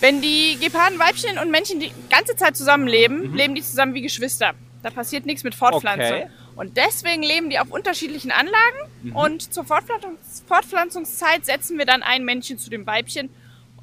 Wenn 0.00 0.20
die 0.22 0.58
Geparden, 0.60 0.98
Weibchen 0.98 1.38
und 1.38 1.50
Männchen 1.50 1.80
die 1.80 1.92
ganze 2.10 2.34
Zeit 2.36 2.56
zusammenleben, 2.56 3.34
leben 3.34 3.54
die 3.54 3.62
zusammen 3.62 3.94
wie 3.94 4.02
Geschwister. 4.02 4.52
Da 4.82 4.90
passiert 4.90 5.26
nichts 5.26 5.44
mit 5.44 5.54
Fortpflanzung. 5.54 6.16
Okay. 6.18 6.30
Und 6.56 6.76
deswegen 6.76 7.22
leben 7.22 7.50
die 7.50 7.58
auf 7.58 7.70
unterschiedlichen 7.70 8.30
Anlagen. 8.30 9.14
Und 9.14 9.52
zur 9.52 9.64
Fortpflanzungs 9.64 10.44
Fortpflanzungszeit 10.46 11.44
setzen 11.44 11.78
wir 11.78 11.84
dann 11.86 12.02
ein 12.02 12.24
Männchen 12.24 12.58
zu 12.58 12.70
dem 12.70 12.86
Weibchen, 12.86 13.28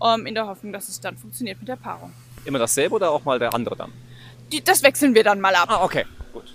ähm, 0.03 0.25
in 0.25 0.35
der 0.35 0.47
Hoffnung, 0.47 0.73
dass 0.73 0.89
es 0.89 0.99
dann 0.99 1.17
funktioniert 1.17 1.59
mit 1.59 1.67
der 1.67 1.75
Paarung. 1.75 2.11
Immer 2.45 2.59
dasselbe 2.59 2.95
oder 2.95 3.11
auch 3.11 3.23
mal 3.23 3.39
der 3.39 3.53
andere 3.53 3.75
dann? 3.75 3.91
Die, 4.51 4.63
das 4.63 4.83
wechseln 4.83 5.13
wir 5.15 5.23
dann 5.23 5.39
mal 5.41 5.53
ab. 5.55 5.69
Ah, 5.69 5.83
okay, 5.83 6.05
gut. 6.33 6.53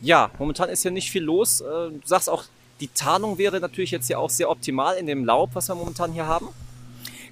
Ja, 0.00 0.30
momentan 0.38 0.68
ist 0.68 0.84
ja 0.84 0.90
nicht 0.90 1.10
viel 1.10 1.22
los. 1.22 1.60
Äh, 1.60 1.64
Du 1.64 2.00
sagst 2.04 2.28
auch, 2.30 2.44
die 2.80 2.88
Tarnung 2.88 3.38
wäre 3.38 3.60
natürlich 3.60 3.90
jetzt 3.90 4.08
ja 4.08 4.18
auch 4.18 4.30
sehr 4.30 4.50
optimal 4.50 4.96
in 4.96 5.06
dem 5.06 5.24
Laub, 5.24 5.50
was 5.54 5.68
wir 5.68 5.74
momentan 5.74 6.12
hier 6.12 6.26
haben. 6.26 6.48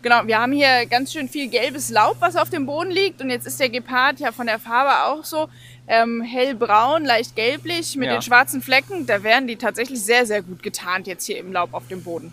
Genau, 0.02 0.26
wir 0.26 0.38
haben 0.38 0.52
hier 0.52 0.86
ganz 0.86 1.12
schön 1.12 1.28
viel 1.28 1.48
gelbes 1.48 1.90
Laub, 1.90 2.16
was 2.20 2.36
auf 2.36 2.50
dem 2.50 2.66
Boden 2.66 2.90
liegt. 2.90 3.20
Und 3.20 3.30
jetzt 3.30 3.46
ist 3.46 3.58
der 3.58 3.68
Gepard 3.70 4.20
ja 4.20 4.30
von 4.30 4.46
der 4.46 4.58
Farbe 4.58 5.04
auch 5.10 5.24
so 5.24 5.48
ähm, 5.88 6.22
hellbraun, 6.22 7.04
leicht 7.04 7.34
gelblich 7.34 7.96
mit 7.96 8.06
Ja. 8.06 8.14
den 8.14 8.22
schwarzen 8.22 8.62
Flecken. 8.62 9.06
Da 9.06 9.22
wären 9.22 9.46
die 9.46 9.56
tatsächlich 9.56 10.00
sehr, 10.02 10.26
sehr 10.26 10.42
gut 10.42 10.62
getarnt 10.62 11.06
jetzt 11.06 11.26
hier 11.26 11.38
im 11.38 11.52
Laub 11.52 11.74
auf 11.74 11.88
dem 11.88 12.02
Boden. 12.02 12.32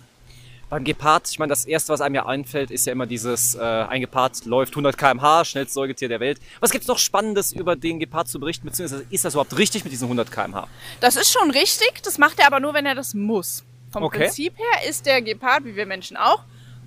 Beim 0.73 0.85
Gepard, 0.85 1.29
ich 1.29 1.37
meine, 1.37 1.51
das 1.51 1.65
erste, 1.65 1.93
was 1.93 2.01
einem 2.01 2.15
ja 2.15 2.25
einfällt, 2.25 2.71
ist 2.71 2.87
ja 2.87 2.93
immer 2.93 3.05
dieses, 3.05 3.53
äh, 3.53 3.59
ein 3.61 4.01
Gepard 4.01 4.43
läuft 4.45 4.73
100 4.73 4.97
km/h, 4.97 5.45
schnellstes 5.45 5.75
Säugetier 5.75 6.09
der 6.09 6.19
Welt. 6.19 6.39
Was 6.61 6.71
gibt's 6.71 6.87
noch 6.87 6.97
Spannendes 6.97 7.51
über 7.51 7.75
den 7.75 7.99
Gepard 7.99 8.27
zu 8.27 8.39
berichten, 8.39 8.65
beziehungsweise 8.65 9.05
ist 9.11 9.23
das 9.23 9.35
überhaupt 9.35 9.55
richtig 9.55 9.83
mit 9.83 9.93
diesen 9.93 10.05
100 10.05 10.31
km/h? 10.31 10.67
Das 10.99 11.15
ist 11.15 11.31
schon 11.31 11.51
richtig, 11.51 12.01
das 12.01 12.17
macht 12.17 12.39
er 12.39 12.47
aber 12.47 12.59
nur, 12.59 12.73
wenn 12.73 12.87
er 12.87 12.95
das 12.95 13.13
muss. 13.13 13.63
Vom 13.91 14.01
Okay. 14.01 14.21
Prinzip 14.21 14.57
her 14.57 14.89
ist 14.89 15.05
der 15.05 15.21
Gepard, 15.21 15.63
wie 15.63 15.75
wir 15.75 15.85
Menschen 15.85 16.17
auch, 16.17 16.43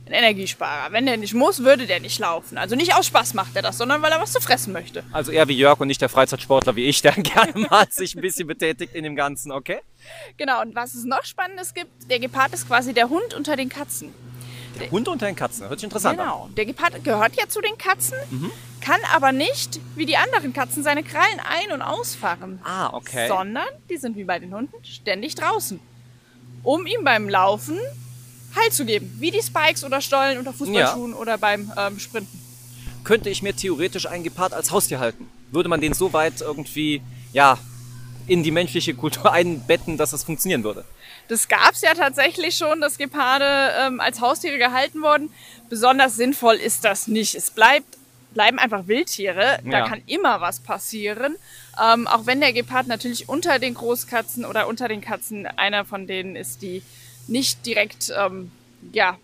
ein 0.07 0.13
Energiesparer. 0.13 0.93
Wenn 0.93 1.07
der 1.07 1.17
nicht 1.17 1.35
muss, 1.35 1.65
würde 1.65 1.87
der 1.87 2.01
nicht 2.01 2.19
laufen. 2.19 2.59
Also 2.59 2.77
nicht 2.77 2.95
aus 2.95 3.07
Spaß 3.07 3.35
macht 3.35 3.57
er 3.57 3.63
das, 3.63 3.77
sondern 3.77 4.03
weil 4.03 4.13
er 4.13 4.21
was 4.21 4.33
zu 4.33 4.41
fressen 4.41 4.73
möchte. 4.73 5.03
Also 5.13 5.33
eher 5.33 5.49
wie 5.49 5.55
Jörg 5.57 5.81
und 5.81 5.89
nicht 5.89 6.01
der 6.01 6.09
Freizeitsportler 6.09 6.77
wie 6.77 6.85
ich, 6.85 7.03
der 7.03 7.13
gerne 7.17 7.67
mal 7.69 7.87
sich 7.91 8.15
ein 8.15 8.21
bisschen 8.21 8.47
betätigt 8.47 8.95
in 8.95 9.03
dem 9.03 9.17
Ganzen, 9.17 9.51
okay? 9.51 9.81
Genau, 10.37 10.63
und 10.63 10.75
was 10.75 10.95
es 10.95 11.05
noch 11.05 11.25
Spannendes 11.25 11.75
gibt, 11.75 12.09
der 12.09 12.21
Gepard 12.21 12.55
ist 12.55 12.69
quasi 12.69 12.95
der 12.95 13.09
Hund 13.09 13.35
unter 13.35 13.57
den 13.57 13.69
Katzen. 13.69 14.15
Hund 14.91 15.09
unter 15.09 15.27
den 15.27 15.35
Katzen, 15.35 15.69
hört 15.69 15.81
sich 15.81 15.85
interessant 15.85 16.19
an. 16.21 16.27
Genau, 16.27 16.51
der 16.57 16.67
Gepard 16.67 17.03
gehört 17.03 17.35
ja 17.35 17.49
zu 17.49 17.63
den 17.63 17.79
Katzen, 17.79 18.19
kann 18.83 19.01
aber 19.15 19.33
nicht, 19.33 19.81
wie 19.97 20.05
die 20.05 20.19
anderen 20.19 20.53
Katzen, 20.53 20.83
seine 20.83 21.03
Krallen 21.03 21.41
ein- 21.41 21.73
und 21.73 21.81
ausfahren. 21.81 22.61
Ah, 22.63 22.93
okay. 22.93 23.27
Sondern 23.27 23.65
die 23.89 23.97
sind 23.97 24.17
wie 24.17 24.25
bei 24.25 24.39
den 24.39 24.55
Hunden 24.55 24.85
ständig 24.85 25.35
draußen, 25.35 25.81
um 26.63 26.87
ihm 26.87 27.05
beim 27.05 27.29
Laufen 27.29 27.79
Halt 28.57 28.73
zu 28.73 28.85
geben. 28.85 29.15
Wie 29.21 29.31
die 29.31 29.43
Spikes 29.43 29.85
oder 29.85 30.01
Stollen 30.01 30.39
unter 30.39 30.53
Fußballschuhen 30.53 31.15
oder 31.15 31.39
beim 31.39 31.73
ähm, 31.77 31.99
Sprinten. 31.99 32.41
Könnte 33.05 33.31
ich 33.31 33.43
mir 33.43 33.55
theoretisch 33.55 34.07
einen 34.07 34.25
Gepard 34.25 34.53
als 34.53 34.71
Haustier 34.73 34.99
halten? 34.99 35.29
Würde 35.53 35.69
man 35.69 35.81
den 35.81 35.93
so 35.95 36.13
weit 36.13 36.41
irgendwie, 36.41 37.03
ja, 37.33 37.59
in 38.27 38.43
die 38.43 38.51
menschliche 38.51 38.95
Kultur 38.95 39.33
einbetten, 39.33 39.97
dass 39.97 40.13
es 40.13 40.25
funktionieren 40.25 40.65
würde? 40.65 40.85
Das 41.29 41.49
gab 41.49 41.73
es 41.73 41.83
ja 41.83 41.95
tatsächlich 41.95 42.57
schon, 42.57 42.81
dass 42.81 42.99
Geparde 42.99 43.73
ähm, 43.81 44.01
als 44.01 44.21
Haustiere 44.21 44.59
gehalten 44.59 45.03
wurden. 45.03 45.31
Besonders 45.69 46.17
sinnvoll 46.17 46.55
ist 46.55 46.85
das 46.85 47.09
nicht. 47.09 47.35
Es 47.35 47.51
bleibt, 47.51 47.97
bleiben 48.33 48.59
einfach 48.59 48.87
Wildtiere. 48.87 49.59
Da 49.65 49.71
Ja. 49.79 49.89
kann 49.89 50.03
immer 50.07 50.41
was 50.41 50.61
passieren. 50.61 51.37
Ähm, 51.83 52.07
auch 52.07 52.27
wenn 52.27 52.41
der 52.41 52.53
Gepard 52.53 52.87
natürlich 52.87 53.29
unter 53.29 53.59
den 53.59 53.75
Großkatzen 53.75 54.45
oder 54.45 54.67
unter 54.69 54.89
den 54.89 55.01
Katzen 55.01 55.47
einer 55.47 55.85
von 55.85 56.07
denen 56.07 56.37
ist, 56.37 56.63
die 56.63 56.83
nicht 57.29 57.67
direkt 57.67 58.13
ähm, 58.17 58.51
ja, 58.93 59.19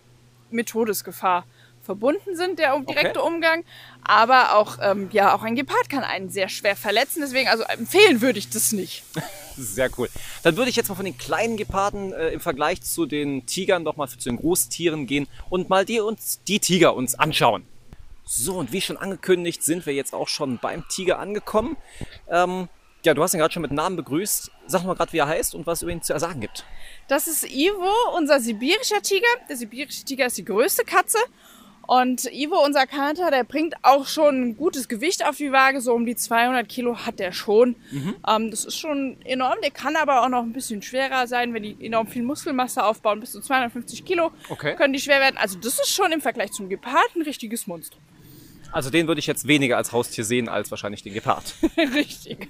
mit 0.49 0.69
Todesgefahr 0.69 1.45
verbunden 1.83 2.35
sind, 2.35 2.59
der 2.59 2.79
direkte 2.79 3.21
Umgang. 3.21 3.63
Aber 4.03 4.55
auch, 4.55 4.77
ähm, 4.81 5.09
ja, 5.11 5.35
auch 5.35 5.43
ein 5.43 5.55
Gepard 5.55 5.89
kann 5.89 6.03
einen 6.03 6.29
sehr 6.29 6.49
schwer 6.49 6.75
verletzen. 6.75 7.21
Deswegen, 7.21 7.49
also 7.49 7.63
empfehlen 7.63 8.21
würde 8.21 8.39
ich 8.39 8.49
das 8.49 8.71
nicht. 8.71 9.03
Sehr 9.55 9.89
cool. 9.99 10.09
Dann 10.41 10.57
würde 10.57 10.71
ich 10.71 10.75
jetzt 10.75 10.89
mal 10.89 10.95
von 10.95 11.05
den 11.05 11.17
kleinen 11.17 11.57
Geparden 11.57 12.11
äh, 12.11 12.29
im 12.29 12.39
Vergleich 12.39 12.81
zu 12.81 13.05
den 13.05 13.45
Tigern 13.45 13.85
doch 13.85 13.97
mal 13.97 14.07
zu 14.07 14.17
den 14.17 14.37
Großtieren 14.37 15.05
gehen 15.05 15.27
und 15.51 15.69
mal 15.69 15.85
die, 15.85 15.99
uns, 15.99 16.41
die 16.47 16.59
Tiger 16.59 16.95
uns 16.95 17.13
anschauen. 17.13 17.63
So, 18.25 18.55
und 18.55 18.71
wie 18.71 18.81
schon 18.81 18.97
angekündigt, 18.97 19.61
sind 19.61 19.85
wir 19.85 19.93
jetzt 19.93 20.15
auch 20.15 20.27
schon 20.27 20.57
beim 20.57 20.87
Tiger 20.87 21.19
angekommen. 21.19 21.77
Ähm, 22.29 22.67
ja, 23.05 23.13
du 23.13 23.21
hast 23.21 23.33
ihn 23.33 23.39
gerade 23.39 23.53
schon 23.53 23.61
mit 23.61 23.71
Namen 23.71 23.95
begrüßt. 23.95 24.49
Sag 24.65 24.83
mal 24.85 24.95
gerade, 24.95 25.13
wie 25.13 25.17
er 25.17 25.27
heißt 25.27 25.53
und 25.55 25.67
was 25.67 25.79
es 25.79 25.81
über 25.83 25.91
ihn 25.91 26.01
zu 26.01 26.17
sagen 26.17 26.39
gibt. 26.39 26.65
Das 27.07 27.27
ist 27.27 27.43
Ivo, 27.49 27.91
unser 28.17 28.39
sibirischer 28.39 29.01
Tiger. 29.01 29.27
Der 29.49 29.57
sibirische 29.57 30.03
Tiger 30.05 30.25
ist 30.25 30.37
die 30.37 30.45
größte 30.45 30.83
Katze. 30.85 31.17
Und 31.85 32.31
Ivo, 32.31 32.63
unser 32.63 32.87
Kater, 32.87 33.29
der 33.29 33.43
bringt 33.43 33.75
auch 33.83 34.07
schon 34.07 34.41
ein 34.41 34.57
gutes 34.57 34.87
Gewicht 34.87 35.25
auf 35.25 35.35
die 35.35 35.51
Waage. 35.51 35.81
So 35.81 35.93
um 35.93 36.05
die 36.05 36.15
200 36.15 36.67
Kilo 36.69 36.95
hat 37.05 37.19
der 37.19 37.33
schon. 37.33 37.75
Ähm, 38.25 38.51
das 38.51 38.63
ist 38.63 38.79
schon 38.79 39.17
enorm. 39.25 39.57
Der 39.61 39.69
kann 39.71 39.97
aber 39.97 40.23
auch 40.23 40.29
noch 40.29 40.43
ein 40.43 40.53
bisschen 40.53 40.81
schwerer 40.81 41.27
sein, 41.27 41.53
wenn 41.53 41.63
die 41.63 41.75
enorm 41.85 42.07
viel 42.07 42.23
Muskelmasse 42.23 42.83
aufbauen. 42.85 43.19
Bis 43.19 43.33
zu 43.33 43.41
250 43.41 44.05
Kilo 44.05 44.31
Okay. 44.47 44.75
können 44.75 44.93
die 44.93 44.99
schwer 44.99 45.19
werden. 45.19 45.35
Also 45.37 45.59
das 45.59 45.73
ist 45.79 45.89
schon 45.89 46.13
im 46.13 46.21
Vergleich 46.21 46.51
zum 46.51 46.69
Gepard 46.69 47.15
ein 47.17 47.21
richtiges 47.23 47.67
Monstrum. 47.67 48.01
Also 48.71 48.89
den 48.89 49.07
würde 49.07 49.19
ich 49.19 49.27
jetzt 49.27 49.45
weniger 49.45 49.75
als 49.75 49.91
Haustier 49.91 50.23
sehen 50.23 50.47
als 50.47 50.71
wahrscheinlich 50.71 51.03
den 51.03 51.13
Gepard. 51.13 51.53
Richtig. 51.77 52.47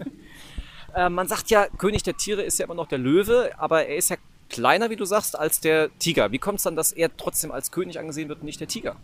Äh, 0.96 1.10
man 1.10 1.28
sagt 1.28 1.50
ja, 1.50 1.66
König 1.80 2.04
der 2.04 2.16
Tiere 2.18 2.44
ist 2.44 2.60
ja 2.60 2.66
immer 2.66 2.76
noch 2.76 2.88
der 2.88 3.00
Löwe, 3.00 3.52
aber 3.58 3.88
er 3.88 3.96
ist 3.98 4.12
ja 4.12 4.18
kleiner, 4.54 4.90
wie 4.90 4.96
du 4.96 5.06
sagst, 5.06 5.38
als 5.38 5.60
der 5.60 5.90
Tiger. 6.00 6.32
Wie 6.32 6.40
kommt 6.40 6.58
es 6.60 6.64
dann, 6.64 6.76
dass 6.76 6.92
er 6.92 7.16
trotzdem 7.18 7.52
als 7.52 7.72
König 7.72 8.00
angesehen 8.00 8.30
wird 8.30 8.40
und 8.40 8.46
nicht 8.46 8.60
der 8.60 8.68
Tiger? 8.68 8.96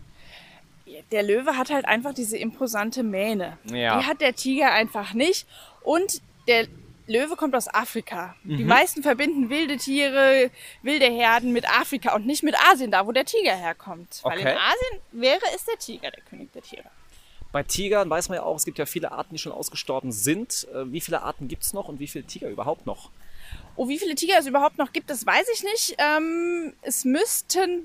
Der 1.12 1.22
Löwe 1.22 1.56
hat 1.56 1.70
halt 1.70 1.84
einfach 1.84 2.14
diese 2.14 2.36
imposante 2.36 3.02
Mähne. 3.02 3.58
Ja. 3.64 3.98
Die 3.98 4.06
hat 4.06 4.20
der 4.20 4.34
Tiger 4.34 4.72
einfach 4.72 5.14
nicht. 5.14 5.46
Und 5.82 6.20
der 6.48 6.66
Löwe 7.06 7.36
kommt 7.36 7.54
aus 7.56 7.66
Afrika. 7.68 8.36
Die 8.44 8.64
meisten 8.64 9.02
verbinden 9.02 9.50
wilde 9.50 9.76
Tiere, 9.76 10.50
wilde 10.82 11.06
Herden 11.06 11.52
mit 11.52 11.68
Afrika 11.68 12.14
und 12.14 12.26
nicht 12.26 12.42
mit 12.42 12.54
Asien, 12.70 12.90
da 12.90 13.06
wo 13.06 13.12
der 13.12 13.24
Tiger 13.24 13.54
herkommt. 13.56 14.20
Weil 14.22 14.38
in 14.40 14.46
Okay. 14.46 14.56
Asien 14.56 15.00
wäre 15.12 15.40
es 15.54 15.64
der 15.64 15.78
Tiger, 15.78 16.10
der 16.10 16.22
König 16.22 16.52
der 16.52 16.62
Tiere. 16.62 16.84
Bei 17.52 17.64
Tigern 17.64 18.08
weiß 18.08 18.28
man 18.28 18.36
ja 18.36 18.42
auch, 18.44 18.56
es 18.56 18.64
gibt 18.64 18.78
ja 18.78 18.86
viele 18.86 19.10
Arten, 19.10 19.34
die 19.34 19.38
schon 19.38 19.50
ausgestorben 19.52 20.12
sind. 20.12 20.68
Äh, 20.72 20.92
Wie 20.92 21.00
viele 21.00 21.22
Arten 21.22 21.48
gibt 21.48 21.64
es 21.64 21.72
noch 21.72 21.88
und 21.88 21.98
wie 21.98 22.06
viele 22.06 22.24
Tiger 22.24 22.48
überhaupt 22.48 22.86
noch? 22.86 23.10
Oh, 23.76 23.88
wie 23.88 23.98
viele 23.98 24.14
Tiger 24.14 24.38
es 24.38 24.46
überhaupt 24.46 24.78
noch 24.78 24.92
gibt, 24.92 25.10
das 25.10 25.24
weiß 25.24 25.46
ich 25.54 25.62
nicht. 25.62 25.96
Ähm, 25.98 26.74
es 26.82 27.04
müssten 27.04 27.84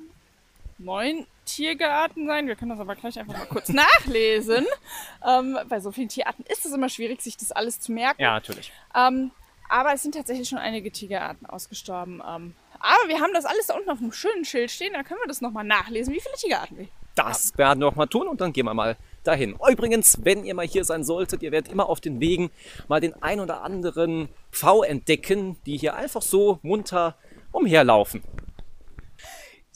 neun 0.77 1.25
Tierarten 1.45 2.27
sein. 2.27 2.47
Wir 2.47 2.55
können 2.55 2.71
das 2.71 2.79
aber 2.79 2.95
gleich 2.95 3.17
einfach 3.17 3.37
mal 3.37 3.45
kurz 3.45 3.69
nachlesen. 3.73 4.65
Ähm, 5.25 5.57
bei 5.69 5.79
so 5.79 5.91
vielen 5.91 6.09
Tierarten 6.09 6.43
ist 6.49 6.65
es 6.65 6.73
immer 6.73 6.89
schwierig, 6.89 7.21
sich 7.21 7.37
das 7.37 7.51
alles 7.51 7.79
zu 7.79 7.91
merken. 7.91 8.21
Ja, 8.21 8.33
natürlich. 8.33 8.71
Ähm, 8.95 9.31
aber 9.69 9.93
es 9.93 10.03
sind 10.03 10.15
tatsächlich 10.15 10.49
schon 10.49 10.59
einige 10.59 10.91
Tigerarten 10.91 11.45
ausgestorben. 11.47 12.21
Ähm, 12.27 12.55
aber 12.79 13.07
wir 13.07 13.19
haben 13.19 13.33
das 13.33 13.45
alles 13.45 13.67
da 13.67 13.75
unten 13.75 13.89
auf 13.89 13.99
einem 13.99 14.11
schönen 14.11 14.45
Schild 14.45 14.69
stehen. 14.69 14.93
Da 14.93 15.03
können 15.03 15.19
wir 15.21 15.27
das 15.27 15.41
nochmal 15.41 15.63
nachlesen, 15.63 16.13
wie 16.13 16.19
viele 16.19 16.35
Tigerarten 16.35 16.77
wir 16.77 16.87
Das 17.15 17.57
werden 17.57 17.79
wir 17.79 17.87
auch 17.87 17.95
mal 17.95 18.07
tun 18.07 18.27
und 18.27 18.41
dann 18.41 18.53
gehen 18.53 18.65
wir 18.65 18.73
mal 18.73 18.97
dahin. 19.27 19.57
Übrigens, 19.69 20.19
wenn 20.23 20.45
ihr 20.45 20.55
mal 20.55 20.67
hier 20.67 20.85
sein 20.85 21.03
solltet, 21.03 21.43
ihr 21.43 21.51
werdet 21.51 21.71
immer 21.71 21.89
auf 21.89 21.99
den 21.99 22.19
Wegen 22.19 22.51
mal 22.87 23.01
den 23.01 23.21
ein 23.21 23.39
oder 23.39 23.61
anderen 23.61 24.29
Pfau 24.51 24.83
entdecken, 24.83 25.57
die 25.65 25.77
hier 25.77 25.95
einfach 25.95 26.21
so 26.21 26.59
munter 26.61 27.15
umherlaufen. 27.51 28.21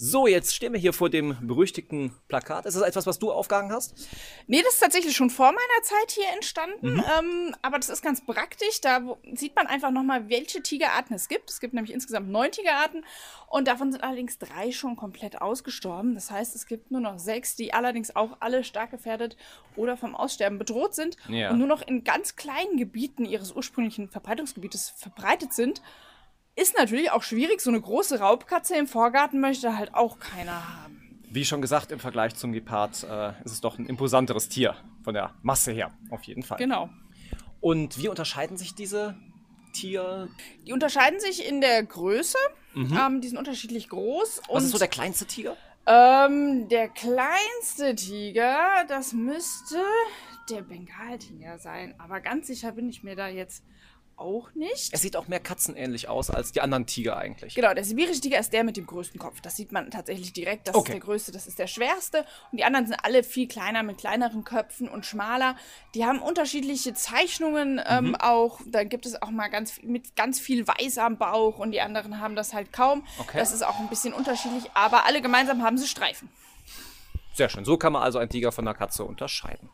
So, 0.01 0.27
jetzt 0.27 0.55
stehen 0.55 0.71
wir 0.71 0.79
hier 0.79 0.93
vor 0.93 1.09
dem 1.09 1.35
berüchtigten 1.41 2.13
Plakat. 2.29 2.65
Ist 2.65 2.75
das 2.75 2.83
etwas, 2.83 3.05
was 3.05 3.19
du 3.19 3.33
aufgehangen 3.33 3.73
hast? 3.73 4.07
Nee, 4.47 4.61
das 4.63 4.75
ist 4.75 4.79
tatsächlich 4.79 5.13
schon 5.13 5.29
vor 5.29 5.47
meiner 5.47 5.83
Zeit 5.83 6.11
hier 6.11 6.29
entstanden. 6.33 7.03
Ähm, 7.19 7.53
aber 7.61 7.79
das 7.79 7.89
ist 7.89 8.01
ganz 8.01 8.25
praktisch. 8.25 8.79
Da 8.79 9.01
sieht 9.33 9.57
man 9.57 9.67
einfach 9.67 9.91
nochmal, 9.91 10.29
welche 10.29 10.63
Tigerarten 10.63 11.13
es 11.17 11.27
gibt. 11.27 11.49
Es 11.49 11.59
gibt 11.59 11.73
nämlich 11.73 11.93
insgesamt 11.93 12.29
neun 12.29 12.49
Tigerarten. 12.49 13.05
Und 13.49 13.67
davon 13.67 13.91
sind 13.91 14.01
allerdings 14.01 14.37
drei 14.37 14.71
schon 14.71 14.95
komplett 14.95 15.41
ausgestorben. 15.41 16.15
Das 16.15 16.31
heißt, 16.31 16.55
es 16.55 16.65
gibt 16.65 16.91
nur 16.91 17.01
noch 17.01 17.19
sechs, 17.19 17.57
die 17.57 17.73
allerdings 17.73 18.15
auch 18.15 18.37
alle 18.39 18.63
stark 18.63 18.91
gefährdet 18.91 19.35
oder 19.75 19.97
vom 19.97 20.15
Aussterben 20.15 20.59
bedroht 20.59 20.95
sind. 20.95 21.17
Ja. 21.27 21.51
Und 21.51 21.57
nur 21.57 21.67
noch 21.67 21.81
in 21.81 22.05
ganz 22.05 22.37
kleinen 22.37 22.77
Gebieten 22.77 23.25
ihres 23.25 23.51
ursprünglichen 23.51 24.07
Verbreitungsgebietes 24.07 24.93
verbreitet 24.95 25.51
sind. 25.51 25.81
Ist 26.59 26.77
natürlich 26.77 27.11
auch 27.11 27.23
schwierig. 27.23 27.61
So 27.61 27.69
eine 27.69 27.79
große 27.79 28.19
Raubkatze 28.19 28.75
im 28.75 28.85
Vorgarten 28.85 29.39
möchte 29.39 29.77
halt 29.77 29.93
auch 29.93 30.19
keiner 30.19 30.81
haben. 30.81 31.21
Wie 31.31 31.45
schon 31.45 31.61
gesagt, 31.61 31.91
im 31.91 31.99
Vergleich 31.99 32.35
zum 32.35 32.51
Gepard 32.51 33.03
äh, 33.03 33.29
ist 33.45 33.53
es 33.53 33.61
doch 33.61 33.77
ein 33.77 33.85
imposanteres 33.85 34.49
Tier 34.49 34.75
von 35.03 35.13
der 35.13 35.33
Masse 35.41 35.71
her, 35.71 35.91
auf 36.09 36.23
jeden 36.23 36.43
Fall. 36.43 36.57
Genau. 36.57 36.89
Und 37.61 37.97
wie 37.97 38.09
unterscheiden 38.09 38.57
sich 38.57 38.75
diese 38.75 39.15
Tiere? 39.73 40.27
Die 40.67 40.73
unterscheiden 40.73 41.21
sich 41.21 41.47
in 41.47 41.61
der 41.61 41.81
Größe. 41.83 42.37
Ähm, 42.75 43.21
die 43.21 43.29
sind 43.29 43.37
unterschiedlich 43.37 43.87
groß. 43.87 44.41
Was 44.41 44.49
und 44.49 44.63
ist 44.63 44.71
so 44.71 44.77
der 44.77 44.87
kleinste 44.87 45.25
Tiger? 45.25 45.55
Ähm, 45.85 46.67
der 46.67 46.89
kleinste 46.89 47.95
Tiger, 47.95 48.57
das 48.87 49.13
müsste 49.13 49.77
der 50.49 50.61
Bengaltiger 50.61 51.57
sein. 51.57 51.95
Aber 51.99 52.19
ganz 52.19 52.47
sicher 52.47 52.73
bin 52.73 52.89
ich 52.89 53.03
mir 53.03 53.15
da 53.15 53.27
jetzt 53.27 53.63
auch 54.19 54.53
nicht. 54.53 54.91
Er 54.93 54.99
sieht 54.99 55.15
auch 55.15 55.27
mehr 55.27 55.39
katzenähnlich 55.39 56.07
aus 56.09 56.29
als 56.29 56.51
die 56.51 56.61
anderen 56.61 56.85
Tiger 56.85 57.17
eigentlich. 57.17 57.55
Genau, 57.55 57.73
der 57.73 57.83
sibirische 57.83 58.21
Tiger 58.21 58.39
ist 58.39 58.51
der 58.53 58.63
mit 58.63 58.77
dem 58.77 58.85
größten 58.85 59.19
Kopf. 59.19 59.41
Das 59.41 59.55
sieht 59.55 59.71
man 59.71 59.89
tatsächlich 59.91 60.33
direkt. 60.33 60.67
Das 60.67 60.75
Okay. 60.75 60.89
ist 60.89 60.93
der 60.93 60.99
größte, 61.01 61.31
das 61.31 61.47
ist 61.47 61.59
der 61.59 61.67
schwerste. 61.67 62.25
Und 62.51 62.59
die 62.59 62.63
anderen 62.63 62.85
sind 62.87 62.97
alle 63.03 63.23
viel 63.23 63.47
kleiner, 63.47 63.83
mit 63.83 63.97
kleineren 63.97 64.43
Köpfen 64.43 64.87
und 64.89 65.05
schmaler. 65.05 65.55
Die 65.95 66.05
haben 66.05 66.19
unterschiedliche 66.21 66.93
Zeichnungen 66.93 67.75
Mhm. 67.75 67.81
ähm, 67.87 68.15
auch. 68.15 68.59
Da 68.67 68.83
gibt 68.83 69.05
es 69.05 69.21
auch 69.21 69.29
mal 69.29 69.47
ganz 69.49 69.71
viel- 69.71 69.89
mit 69.89 70.15
ganz 70.15 70.39
viel 70.39 70.67
Weiß 70.67 70.97
am 70.97 71.17
Bauch 71.17 71.57
und 71.59 71.71
die 71.71 71.81
anderen 71.81 72.19
haben 72.19 72.35
das 72.35 72.53
halt 72.53 72.73
kaum. 72.73 73.05
Okay. 73.19 73.37
Das 73.37 73.51
ist 73.53 73.63
auch 73.63 73.79
ein 73.79 73.87
bisschen 73.87 74.13
unterschiedlich, 74.13 74.65
aber 74.73 75.05
alle 75.05 75.21
gemeinsam 75.21 75.63
haben 75.63 75.77
sie 75.77 75.87
Streifen. 75.87 76.29
Sehr 77.33 77.47
schön. 77.47 77.63
So 77.63 77.77
kann 77.77 77.93
man 77.93 78.03
also 78.03 78.19
einen 78.19 78.29
Tiger 78.29 78.51
von 78.51 78.67
einer 78.67 78.75
Katze 78.75 79.03
unterscheiden. 79.05 79.69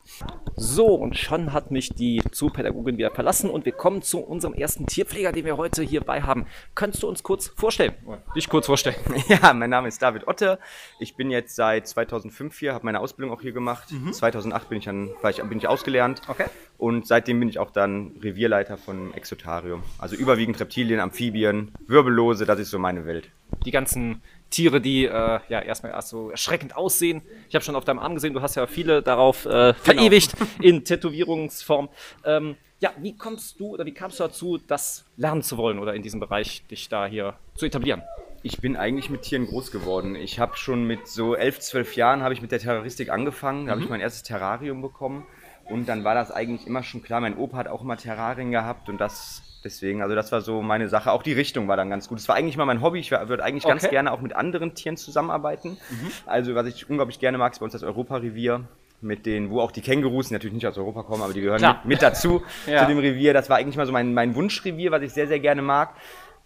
So, 0.55 0.85
und 0.85 1.17
schon 1.17 1.51
hat 1.51 1.71
mich 1.71 1.89
die 1.89 2.21
Zoopädagogin 2.31 2.97
wieder 2.97 3.11
verlassen 3.11 3.49
und 3.49 3.65
wir 3.65 3.71
kommen 3.71 4.01
zu 4.01 4.19
unserem 4.19 4.53
ersten 4.53 4.85
Tierpfleger, 4.85 5.31
den 5.31 5.45
wir 5.45 5.57
heute 5.57 5.81
hierbei 5.81 6.21
haben. 6.21 6.45
Könntest 6.75 7.03
du 7.03 7.07
uns 7.07 7.23
kurz 7.23 7.47
vorstellen? 7.47 7.93
Dich 8.35 8.49
kurz 8.49 8.67
vorstellen. 8.67 8.95
Ja, 9.27 9.53
mein 9.53 9.71
Name 9.71 9.87
ist 9.87 10.01
David 10.01 10.27
Otte. 10.27 10.59
Ich 10.99 11.15
bin 11.15 11.31
jetzt 11.31 11.55
seit 11.55 11.87
2005 11.87 12.59
hier, 12.59 12.73
habe 12.73 12.85
meine 12.85 12.99
Ausbildung 12.99 13.33
auch 13.35 13.41
hier 13.41 13.53
gemacht. 13.53 13.89
2008 14.11 14.69
bin 14.69 14.77
ich, 14.77 14.85
dann, 14.85 15.09
war 15.21 15.31
ich, 15.31 15.41
bin 15.41 15.57
ich 15.57 15.67
ausgelernt. 15.67 16.21
Okay. 16.27 16.45
Und 16.77 17.07
seitdem 17.07 17.39
bin 17.39 17.49
ich 17.49 17.57
auch 17.57 17.71
dann 17.71 18.11
Revierleiter 18.21 18.77
von 18.77 19.13
Exotarium. 19.13 19.81
Also 19.97 20.15
überwiegend 20.15 20.59
Reptilien, 20.59 20.99
Amphibien, 20.99 21.71
Wirbellose, 21.87 22.45
das 22.45 22.59
ist 22.59 22.69
so 22.69 22.77
meine 22.77 23.05
Welt. 23.05 23.31
Die 23.65 23.71
ganzen 23.71 24.21
Tiere, 24.55 24.79
die 24.79 25.05
äh, 25.05 25.39
ja 25.49 25.59
erstmal 25.59 25.91
erst 25.91 26.09
so 26.09 26.29
erschreckend 26.29 26.77
aussehen. 26.77 27.21
Ich 27.49 27.55
habe 27.55 27.65
schon 27.65 27.75
auf 27.75 27.83
deinem 27.83 27.99
Arm 27.99 28.15
gesehen, 28.15 28.33
du 28.33 28.41
hast 28.41 28.55
ja 28.55 28.65
viele 28.67 29.01
darauf 29.01 29.45
äh, 29.45 29.73
verewigt 29.73 30.33
in 30.61 30.85
Tätowierungsform. 30.85 31.89
Ähm, 32.23 32.55
ja, 32.79 32.91
wie 32.97 33.17
kommst 33.17 33.59
du 33.59 33.73
oder 33.73 33.85
wie 33.85 33.93
kamst 33.93 34.19
du 34.19 34.23
dazu, 34.23 34.57
das 34.57 35.05
lernen 35.17 35.41
zu 35.41 35.57
wollen 35.57 35.77
oder 35.77 35.93
in 35.93 36.03
diesem 36.03 36.21
Bereich 36.21 36.65
dich 36.67 36.87
da 36.87 37.05
hier 37.05 37.35
zu 37.55 37.65
etablieren? 37.65 38.01
Ich 38.43 38.61
bin 38.61 38.77
eigentlich 38.77 39.09
mit 39.09 39.23
Tieren 39.23 39.45
groß 39.45 39.71
geworden. 39.71 40.15
Ich 40.15 40.39
habe 40.39 40.55
schon 40.55 40.85
mit 40.85 41.07
so 41.07 41.35
elf, 41.35 41.59
zwölf 41.59 41.95
Jahren 41.97 42.21
habe 42.21 42.33
ich 42.33 42.41
mit 42.41 42.51
der 42.51 42.59
Terroristik 42.59 43.09
angefangen. 43.09 43.65
Da 43.65 43.73
habe 43.73 43.81
ich 43.81 43.89
mein 43.89 44.01
erstes 44.01 44.23
Terrarium 44.23 44.81
bekommen. 44.81 45.25
Und 45.65 45.89
dann 45.89 46.03
war 46.03 46.15
das 46.15 46.31
eigentlich 46.31 46.65
immer 46.67 46.83
schon 46.83 47.01
klar. 47.01 47.19
Mein 47.19 47.37
Opa 47.37 47.57
hat 47.57 47.67
auch 47.67 47.81
immer 47.81 47.97
Terrarien 47.97 48.51
gehabt 48.51 48.87
und 48.87 48.99
das 48.99 49.41
deswegen, 49.65 50.01
also 50.01 50.15
das 50.15 50.31
war 50.31 50.39
so 50.41 50.61
meine 50.61 50.87
Sache. 50.87 51.11
Auch 51.11 51.23
die 51.23 51.33
Richtung 51.33 51.67
war 51.67 51.75
dann 51.75 51.89
ganz 51.89 52.07
gut. 52.07 52.19
Es 52.19 52.29
war 52.29 52.35
eigentlich 52.35 52.55
mal 52.55 52.65
mein 52.65 52.81
Hobby. 52.81 52.99
Ich 52.99 53.11
würde 53.11 53.43
eigentlich 53.43 53.65
ganz 53.65 53.83
Okay. 53.83 53.91
gerne 53.91 54.11
auch 54.13 54.21
mit 54.21 54.33
anderen 54.35 54.75
Tieren 54.75 54.95
zusammenarbeiten. 54.95 55.77
Also 56.25 56.55
was 56.55 56.67
ich 56.67 56.89
unglaublich 56.89 57.19
gerne 57.19 57.37
mag, 57.37 57.51
ist 57.51 57.59
bei 57.59 57.65
uns 57.65 57.73
das 57.73 57.83
Europarevier. 57.83 58.61
Mit 59.01 59.25
den, 59.25 59.49
wo 59.49 59.59
auch 59.59 59.71
die 59.71 59.81
Kängurus, 59.81 60.29
die 60.29 60.33
natürlich 60.33 60.53
nicht 60.53 60.65
aus 60.65 60.77
Europa 60.77 61.03
kommen, 61.03 61.21
aber 61.21 61.33
die 61.33 61.41
gehören 61.41 61.61
mit, 61.61 61.85
mit 61.85 62.01
dazu, 62.01 62.41
Ja. 62.65 62.79
zu 62.79 62.85
dem 62.87 62.97
Revier. 62.97 63.33
Das 63.33 63.49
war 63.49 63.57
eigentlich 63.57 63.75
mal 63.75 63.85
so 63.85 63.91
mein, 63.91 64.13
mein 64.13 64.35
Wunschrevier, 64.35 64.89
was 64.91 65.01
ich 65.01 65.11
sehr, 65.11 65.27
sehr 65.27 65.39
gerne 65.41 65.61
mag. 65.61 65.95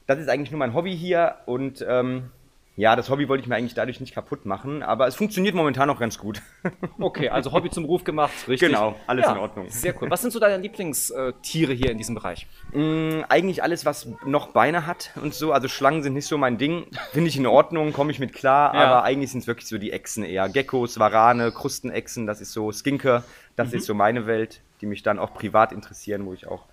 Das 0.08 0.18
ist 0.18 0.28
eigentlich 0.30 0.50
nur 0.52 0.58
mein 0.58 0.74
Hobby 0.74 0.98
hier 0.98 1.36
und 1.46 1.86
ähm, 1.88 2.32
ja, 2.80 2.96
das 2.96 3.10
Hobby 3.10 3.28
wollte 3.28 3.42
ich 3.44 3.50
mir 3.50 3.56
eigentlich 3.58 3.74
dadurch 3.74 4.00
nicht 4.00 4.14
kaputt 4.14 4.46
machen, 4.46 4.84
aber 4.84 5.06
es 5.06 5.16
funktioniert 5.16 5.54
momentan 5.54 5.90
auch 5.90 6.00
ganz 6.00 6.18
gut. 6.18 6.42
Okay, 7.02 7.30
also 7.30 7.52
Hobby 7.54 7.70
zum 7.70 7.86
Ruf 7.86 8.04
gemacht, 8.04 8.34
richtig? 8.48 8.70
Genau, 8.70 8.96
alles 9.08 9.26
in 9.28 9.38
Ordnung. 9.38 9.70
Sehr 9.70 9.94
cool. 10.02 10.10
Was 10.10 10.22
sind 10.22 10.32
so 10.32 10.40
deine 10.40 10.62
Lieblingstiere 10.62 11.74
hier 11.74 11.92
in 11.92 11.98
diesem 11.98 12.16
Bereich? 12.16 12.46
Mm, 12.74 13.22
eigentlich 13.30 13.64
alles, 13.64 13.86
was 13.86 14.08
noch 14.26 14.48
Beine 14.48 14.86
hat 14.86 15.12
und 15.22 15.34
so, 15.34 15.52
also 15.54 15.68
Schlangen 15.68 16.04
sind 16.04 16.14
nicht 16.14 16.28
so 16.28 16.38
mein 16.38 16.58
Ding, 16.58 16.88
finde 17.12 17.30
ich 17.30 17.38
in 17.38 17.48
Ordnung, 17.48 17.94
komme 17.94 18.12
ich 18.12 18.20
mit 18.20 18.34
klar, 18.34 18.74
Ja. 18.76 18.82
aber 18.82 19.04
eigentlich 19.04 19.32
sind 19.32 19.42
es 19.42 19.48
wirklich 19.48 19.68
so 19.68 19.78
die 19.78 19.92
Echsen 19.92 20.24
eher. 20.24 20.50
Geckos, 20.50 21.00
Warane, 21.00 21.52
Krustenechsen, 21.52 22.28
das 22.28 22.42
ist 22.42 22.52
so 22.54 22.72
Skinker, 22.72 23.24
das 23.56 23.74
ist 23.74 23.86
so 23.86 23.94
meine 23.94 24.26
Welt, 24.26 24.62
die 24.82 24.86
mich 24.86 25.04
dann 25.04 25.20
auch 25.20 25.34
privat 25.34 25.72
interessieren, 25.72 26.26
wo 26.26 26.34
ich 26.34 26.48
auch 26.48 26.66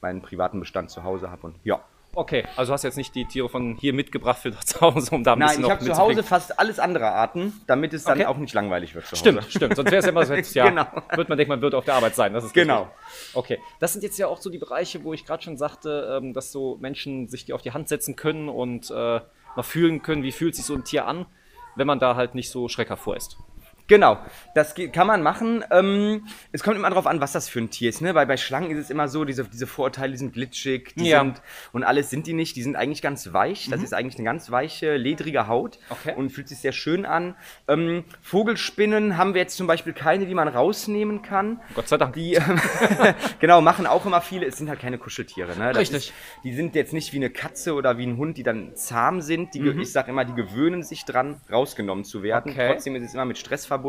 meinen 0.00 0.22
privaten 0.22 0.60
Bestand 0.60 0.90
zu 0.90 1.04
Hause 1.04 1.30
habe 1.30 1.46
und 1.46 1.56
ja. 1.64 1.80
Okay, 2.12 2.44
also 2.56 2.72
hast 2.72 2.82
du 2.82 2.88
jetzt 2.88 2.96
nicht 2.96 3.14
die 3.14 3.24
Tiere 3.24 3.48
von 3.48 3.76
hier 3.76 3.92
mitgebracht 3.92 4.38
für 4.40 4.50
zu 4.64 4.80
Hause, 4.80 5.14
um 5.14 5.22
da 5.22 5.34
ein 5.34 5.38
Nein, 5.38 5.48
bisschen 5.48 5.64
ich 5.64 5.70
habe 5.70 5.84
zu 5.84 5.96
Hause 5.96 6.22
fast 6.24 6.58
alles 6.58 6.78
andere 6.80 7.06
Arten, 7.12 7.52
damit 7.68 7.94
es 7.94 8.02
dann 8.04 8.18
Okay. 8.18 8.26
auch 8.26 8.36
nicht 8.36 8.52
langweilig 8.52 8.94
wird 8.94 9.06
zu 9.06 9.12
Hause. 9.12 9.20
Stimmt, 9.20 9.44
stimmt. 9.44 9.76
Sonst 9.76 9.90
wäre 9.92 9.98
es 10.00 10.04
ja 10.06 10.10
immer 10.10 10.26
so, 10.26 10.34
jetzt, 10.34 10.54
ja, 10.56 10.68
Genau. 10.68 10.86
wird 11.14 11.28
man 11.28 11.38
denken, 11.38 11.50
man 11.50 11.62
wird 11.62 11.74
auf 11.74 11.84
der 11.84 11.94
Arbeit 11.94 12.16
sein. 12.16 12.32
Das 12.32 12.42
ist 12.44 12.52
Genau. 12.52 12.82
richtig. 12.82 13.34
Okay, 13.36 13.58
das 13.78 13.92
sind 13.92 14.02
jetzt 14.02 14.18
ja 14.18 14.26
auch 14.26 14.40
so 14.40 14.50
die 14.50 14.58
Bereiche, 14.58 15.04
wo 15.04 15.12
ich 15.12 15.24
gerade 15.24 15.42
schon 15.42 15.56
sagte, 15.56 16.18
ähm, 16.20 16.32
dass 16.34 16.50
so 16.50 16.76
Menschen 16.80 17.28
sich 17.28 17.44
die 17.44 17.52
auf 17.52 17.62
die 17.62 17.70
Hand 17.72 17.88
setzen 17.88 18.16
können 18.16 18.48
und 18.48 18.90
äh, 18.90 18.94
mal 18.94 19.62
fühlen 19.62 20.02
können, 20.02 20.22
wie 20.24 20.32
fühlt 20.32 20.56
sich 20.56 20.64
so 20.64 20.74
ein 20.74 20.82
Tier 20.84 21.06
an, 21.06 21.26
wenn 21.76 21.86
man 21.86 22.00
da 22.00 22.16
halt 22.16 22.34
nicht 22.34 22.50
so 22.50 22.68
schreckhaft 22.68 23.02
vor 23.04 23.16
ist. 23.16 23.36
Genau, 23.90 24.18
das 24.54 24.74
kann 24.92 25.06
man 25.08 25.20
machen. 25.22 25.64
Ähm, 25.70 26.26
es 26.52 26.62
kommt 26.62 26.76
immer 26.76 26.88
darauf 26.88 27.06
an, 27.08 27.20
was 27.20 27.32
das 27.32 27.48
für 27.48 27.58
ein 27.58 27.70
Tier 27.70 27.88
ist. 27.90 28.00
Ne? 28.00 28.14
Weil 28.14 28.24
bei 28.26 28.36
Schlangen 28.36 28.70
ist 28.70 28.78
es 28.78 28.88
immer 28.88 29.08
so, 29.08 29.24
diese, 29.24 29.44
diese 29.44 29.66
Vorurteile, 29.66 30.12
die 30.12 30.18
sind 30.18 30.32
glitschig, 30.32 30.94
die 30.96 31.08
Ja. 31.08 31.20
sind 31.20 31.42
und 31.72 31.82
alles 31.82 32.08
sind 32.08 32.26
die 32.28 32.32
nicht. 32.32 32.54
Die 32.54 32.62
sind 32.62 32.76
eigentlich 32.76 33.02
ganz 33.02 33.32
weich. 33.32 33.68
Das 33.68 33.82
ist 33.82 33.92
eigentlich 33.92 34.14
eine 34.14 34.24
ganz 34.24 34.50
weiche, 34.52 34.96
ledrige 34.96 35.48
Haut 35.48 35.78
Okay. 35.90 36.14
und 36.16 36.30
fühlt 36.30 36.48
sich 36.48 36.58
sehr 36.58 36.70
schön 36.72 37.04
an. 37.04 37.34
Ähm, 37.66 38.04
Vogelspinnen 38.22 39.16
haben 39.16 39.34
wir 39.34 39.40
jetzt 39.42 39.56
zum 39.56 39.66
Beispiel 39.66 39.92
keine, 39.92 40.24
die 40.26 40.34
man 40.34 40.46
rausnehmen 40.46 41.22
kann. 41.22 41.60
Gott 41.74 41.88
sei 41.88 41.96
Dank. 41.98 42.14
Die 42.14 42.34
ähm, 42.34 42.60
genau 43.40 43.60
machen 43.60 43.86
auch 43.86 44.06
immer 44.06 44.20
viele. 44.20 44.46
Es 44.46 44.56
sind 44.56 44.68
halt 44.68 44.78
keine 44.80 44.98
Kuscheltiere. 44.98 45.56
Ne? 45.58 45.74
Richtig. 45.74 45.96
Ist, 45.96 46.12
die 46.44 46.54
sind 46.54 46.76
jetzt 46.76 46.92
nicht 46.92 47.12
wie 47.12 47.16
eine 47.16 47.30
Katze 47.30 47.74
oder 47.74 47.98
wie 47.98 48.06
ein 48.06 48.16
Hund, 48.18 48.36
die 48.36 48.44
dann 48.44 48.76
zahm 48.76 49.20
sind. 49.20 49.52
Die, 49.54 49.58
ge- 49.60 49.80
Ich 49.80 49.90
sage 49.90 50.10
immer, 50.12 50.24
die 50.24 50.34
gewöhnen 50.34 50.84
sich 50.84 51.04
dran, 51.04 51.40
rausgenommen 51.50 52.04
zu 52.04 52.22
werden. 52.22 52.52
Mhm. 52.52 52.58
Okay. 52.58 52.68
Trotzdem 52.72 52.94
ist 52.94 53.02
es 53.02 53.14
immer 53.14 53.24
mit 53.24 53.36
Stress 53.36 53.66
verbunden. 53.66 53.79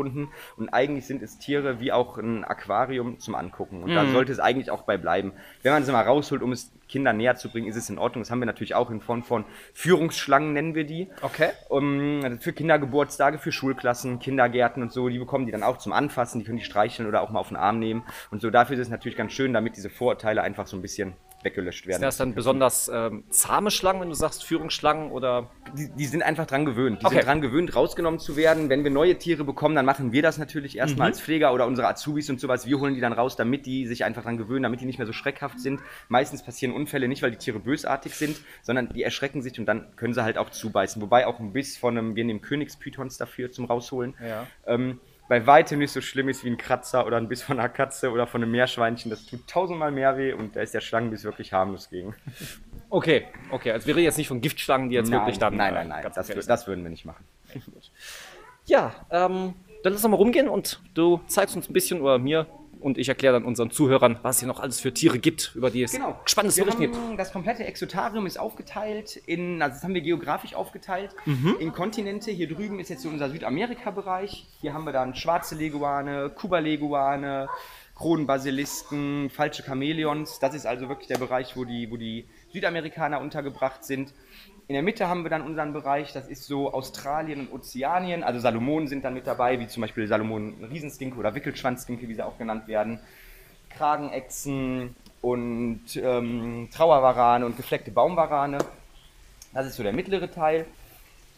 Und 0.56 0.68
eigentlich 0.70 1.06
sind 1.06 1.22
es 1.22 1.38
Tiere 1.38 1.80
wie 1.80 1.92
auch 1.92 2.18
ein 2.18 2.44
Aquarium 2.44 3.18
zum 3.18 3.34
Angucken. 3.34 3.82
Und 3.82 3.90
Mhm. 3.90 3.94
da 3.94 4.06
sollte 4.06 4.32
es 4.32 4.40
eigentlich 4.40 4.70
auch 4.70 4.82
bei 4.82 4.96
bleiben. 4.96 5.32
Wenn 5.62 5.72
man 5.72 5.84
sie 5.84 5.92
mal 5.92 6.02
rausholt, 6.04 6.42
um 6.42 6.52
es 6.52 6.72
Kindern 6.88 7.16
näher 7.16 7.36
zu 7.36 7.50
bringen, 7.50 7.68
ist 7.68 7.76
es 7.76 7.88
in 7.88 7.98
Ordnung. 7.98 8.22
Das 8.22 8.30
haben 8.30 8.40
wir 8.40 8.46
natürlich 8.46 8.74
auch 8.74 8.90
in 8.90 9.00
Form 9.00 9.22
von 9.22 9.44
Führungsschlangen, 9.72 10.52
nennen 10.52 10.74
wir 10.74 10.84
die. 10.84 11.08
Okay. 11.22 11.50
Um, 11.68 12.38
für 12.40 12.52
Kindergeburtstage, 12.52 13.38
für 13.38 13.52
Schulklassen, 13.52 14.18
Kindergärten 14.18 14.82
und 14.82 14.92
so, 14.92 15.08
die 15.08 15.18
bekommen 15.18 15.46
die 15.46 15.52
dann 15.52 15.62
auch 15.62 15.78
zum 15.78 15.92
Anfassen, 15.92 16.40
die 16.40 16.44
können 16.44 16.58
die 16.58 16.64
streicheln 16.64 17.08
oder 17.08 17.22
auch 17.22 17.30
mal 17.30 17.40
auf 17.40 17.48
den 17.48 17.56
Arm 17.56 17.78
nehmen. 17.78 18.02
Und 18.30 18.42
so 18.42 18.50
dafür 18.50 18.74
ist 18.74 18.82
es 18.82 18.88
natürlich 18.90 19.16
ganz 19.16 19.32
schön, 19.32 19.52
damit 19.52 19.76
diese 19.76 19.90
Vorurteile 19.90 20.42
einfach 20.42 20.66
so 20.66 20.76
ein 20.76 20.82
bisschen 20.82 21.14
weggelöscht 21.42 21.86
werden. 21.86 21.98
Sind 22.00 22.04
das 22.06 22.16
dann 22.16 22.34
besonders 22.34 22.90
ähm, 22.92 23.24
zahme 23.30 23.70
Schlangen, 23.70 24.00
wenn 24.02 24.08
du 24.08 24.14
sagst 24.14 24.44
Führungsschlangen 24.44 25.10
oder 25.10 25.50
die, 25.76 25.88
die 25.96 26.06
sind 26.06 26.22
einfach 26.22 26.46
dran 26.46 26.64
gewöhnt. 26.64 27.02
Die 27.02 27.06
Okay. 27.06 27.16
sind 27.16 27.26
dran 27.26 27.40
gewöhnt, 27.40 27.74
rausgenommen 27.74 28.20
zu 28.20 28.36
werden. 28.36 28.68
Wenn 28.68 28.84
wir 28.84 28.90
neue 28.90 29.16
Tiere 29.18 29.44
bekommen, 29.44 29.74
dann 29.74 29.84
machen 29.86 30.12
wir 30.12 30.22
das 30.22 30.38
natürlich 30.38 30.76
erstmal 30.78 31.08
Mhm. 31.08 31.12
als 31.12 31.20
Pfleger 31.20 31.52
oder 31.52 31.66
unsere 31.66 31.88
Azubis 31.88 32.30
und 32.30 32.40
sowas. 32.40 32.66
Wir 32.66 32.78
holen 32.80 32.94
die 32.94 33.00
dann 33.00 33.12
raus, 33.12 33.36
damit 33.36 33.66
die 33.66 33.86
sich 33.86 34.04
einfach 34.04 34.22
dran 34.22 34.36
gewöhnen, 34.38 34.62
damit 34.62 34.80
die 34.80 34.86
nicht 34.86 34.98
mehr 34.98 35.06
so 35.06 35.12
schreckhaft 35.12 35.60
sind. 35.60 35.80
Meistens 36.08 36.42
passieren 36.42 36.74
Unfälle 36.74 37.08
nicht, 37.08 37.22
weil 37.22 37.30
die 37.30 37.38
Tiere 37.38 37.58
bösartig 37.58 38.14
sind, 38.14 38.40
sondern 38.62 38.88
die 38.92 39.02
erschrecken 39.02 39.42
sich 39.42 39.58
und 39.58 39.66
dann 39.66 39.94
können 39.96 40.14
sie 40.14 40.22
halt 40.22 40.38
auch 40.38 40.50
zubeißen. 40.50 41.00
Wobei 41.02 41.26
auch 41.26 41.40
ein 41.40 41.52
Biss 41.52 41.76
von 41.76 41.96
einem, 41.98 42.16
wir 42.16 42.24
nehmen 42.24 42.40
Königspythons 42.40 43.18
dafür 43.18 43.50
zum 43.50 43.64
Rausholen. 43.64 44.14
Ja. 44.26 44.46
Ähm, 44.66 45.00
bei 45.28 45.46
weitem 45.46 45.78
nicht 45.78 45.92
so 45.92 46.00
schlimm 46.00 46.28
ist 46.28 46.44
wie 46.44 46.50
ein 46.50 46.56
Kratzer 46.56 47.06
oder 47.06 47.16
ein 47.16 47.28
Biss 47.28 47.42
von 47.42 47.58
einer 47.58 47.68
Katze 47.68 48.10
oder 48.10 48.26
von 48.26 48.42
einem 48.42 48.52
Meerschweinchen. 48.52 49.10
Das 49.10 49.24
tut 49.24 49.46
tausendmal 49.46 49.90
mehr 49.90 50.16
weh 50.16 50.32
und 50.32 50.56
da 50.56 50.60
ist 50.60 50.74
der 50.74 50.80
Schlangenbiss 50.80 51.24
wirklich 51.24 51.52
harmlos 51.52 51.90
gegen. 51.90 52.14
Okay, 52.90 53.26
okay. 53.50 53.72
Also 53.72 53.86
wir 53.86 53.96
reden 53.96 54.04
jetzt 54.04 54.18
nicht 54.18 54.28
von 54.28 54.40
Giftschlangen, 54.40 54.90
die 54.90 54.96
jetzt 54.96 55.10
wirklich 55.10 55.38
dann. 55.38 55.56
nein, 55.56 55.72
äh, 55.72 55.84
nein, 55.84 55.88
nein, 55.88 56.12
das, 56.14 56.46
das 56.46 56.66
würden 56.66 56.82
wir 56.82 56.90
nicht 56.90 57.04
machen. 57.06 57.24
Ja, 58.66 58.94
ähm, 59.10 59.54
dann 59.82 59.92
lass 59.92 60.04
uns 60.04 60.10
mal 60.10 60.16
rumgehen 60.16 60.48
und 60.48 60.80
du 60.94 61.20
zeigst 61.26 61.56
uns 61.56 61.68
ein 61.68 61.72
bisschen 61.72 62.00
oder 62.00 62.18
mir 62.18 62.46
und 62.82 62.98
ich 62.98 63.08
erkläre 63.08 63.34
dann 63.34 63.44
unseren 63.44 63.70
Zuhörern, 63.70 64.18
was 64.22 64.36
es 64.36 64.40
hier 64.40 64.48
noch 64.48 64.60
alles 64.60 64.80
für 64.80 64.92
Tiere 64.92 65.18
gibt, 65.18 65.52
über 65.54 65.70
die 65.70 65.82
es 65.82 65.98
spannendes 66.24 66.56
Wir 66.56 66.64
Berichten 66.64 66.82
gibt. 66.82 67.18
das 67.18 67.32
komplette 67.32 67.64
Exotarium 67.64 68.26
ist 68.26 68.38
aufgeteilt 68.38 69.16
in, 69.26 69.62
also 69.62 69.74
das 69.74 69.84
haben 69.84 69.94
wir 69.94 70.00
geografisch 70.00 70.54
aufgeteilt, 70.54 71.14
in 71.58 71.72
Kontinente. 71.72 72.30
Hier 72.30 72.48
drüben 72.48 72.80
ist 72.80 72.90
jetzt 72.90 73.02
so 73.02 73.08
unser 73.08 73.30
Südamerika-Bereich. 73.30 74.46
Hier 74.60 74.74
haben 74.74 74.84
wir 74.84 74.92
dann 74.92 75.14
schwarze 75.14 75.54
Leguane, 75.54 76.30
Kuba-Leguane, 76.30 77.48
Kronenbasilisken, 77.94 79.30
falsche 79.30 79.62
Chamäleons. 79.62 80.38
Das 80.40 80.54
ist 80.54 80.66
also 80.66 80.88
wirklich 80.88 81.08
der 81.08 81.18
Bereich, 81.18 81.56
wo 81.56 81.64
die, 81.64 81.90
wo 81.90 81.96
die 81.96 82.26
Südamerikaner 82.52 83.20
untergebracht 83.20 83.84
sind. 83.84 84.12
In 84.68 84.74
der 84.74 84.82
Mitte 84.82 85.08
haben 85.08 85.24
wir 85.24 85.30
dann 85.30 85.42
unseren 85.42 85.72
Bereich, 85.72 86.12
das 86.12 86.28
ist 86.28 86.44
so 86.44 86.72
Australien 86.72 87.40
und 87.40 87.52
Ozeanien. 87.52 88.22
Also 88.22 88.38
Salomonen 88.38 88.86
sind 88.86 89.04
dann 89.04 89.14
mit 89.14 89.26
dabei, 89.26 89.58
wie 89.58 89.66
zum 89.66 89.80
Beispiel 89.80 90.06
Salomonen 90.06 90.64
Riesenskinke 90.64 91.18
oder 91.18 91.34
Wickelschwanzskinke, 91.34 92.08
wie 92.08 92.14
sie 92.14 92.24
auch 92.24 92.38
genannt 92.38 92.68
werden. 92.68 93.00
Kragenechsen 93.70 94.94
und 95.20 95.96
ähm, 95.96 96.68
Trauerwarane 96.72 97.44
und 97.44 97.56
gefleckte 97.56 97.90
Baumwarane. 97.90 98.58
Das 99.52 99.66
ist 99.66 99.76
so 99.76 99.82
der 99.82 99.92
mittlere 99.92 100.30
Teil. 100.30 100.66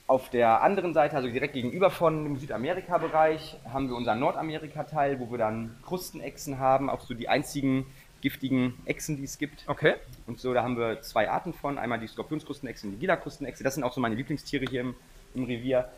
Auf 0.07 0.29
der 0.29 0.63
anderen 0.63 0.93
Seite, 0.93 1.17
also 1.17 1.29
direkt 1.29 1.55
gegenüber 1.55 1.91
von 1.91 2.25
dem 2.25 2.37
Südamerika-Bereich, 2.37 3.57
haben 3.73 3.89
wir 3.89 3.97
unseren 3.97 4.21
Nordamerika-Teil, 4.21 5.19
wo 5.19 5.31
wir 5.31 5.39
dann 5.39 5.77
Krustenechsen 5.83 6.59
haben, 6.59 6.91
auch 6.91 7.01
so 7.01 7.15
die 7.15 7.31
einzigen 7.31 7.87
giftigen 8.25 8.75
Echsen, 8.87 9.19
die 9.19 9.25
es 9.25 9.39
gibt. 9.39 9.65
Okay. 9.67 9.95
Und 10.27 10.41
so, 10.41 10.55
da 10.55 10.63
haben 10.63 10.79
wir 10.79 11.03
zwei 11.03 11.31
Arten 11.31 11.53
von. 11.53 11.79
Einmal 11.79 12.01
die 12.01 12.07
Skorpionskrustenechse 12.07 12.87
und 12.87 12.95
die 12.95 12.99
Gila-Krustenechse. 12.99 13.63
Das 13.63 13.75
sind 13.75 13.85
auch 13.85 13.93
so 13.93 14.01
meine 14.01 14.15
Lieblingstiere 14.15 14.65
hier 14.69 14.81
im, 14.81 14.95
im 15.35 15.45
Revier. 15.45 15.91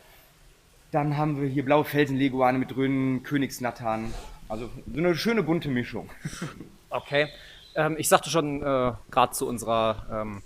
Dann 0.90 1.16
haben 1.16 1.40
wir 1.40 1.48
hier 1.48 1.64
blaue 1.64 1.84
Felsenleguane 1.84 2.58
mit 2.58 2.74
drin, 2.74 3.22
Königsnattern. 3.22 4.12
Also 4.48 4.70
so 4.92 4.98
eine 4.98 5.14
schöne 5.14 5.42
bunte 5.42 5.70
Mischung. 5.70 6.10
Okay. 6.88 7.26
Ähm, 7.74 7.96
ich 7.98 8.08
sagte 8.08 8.30
schon 8.30 8.62
äh, 8.62 8.92
gerade 9.10 9.32
zu 9.32 9.46
unserer 9.46 10.06
ähm, 10.10 10.42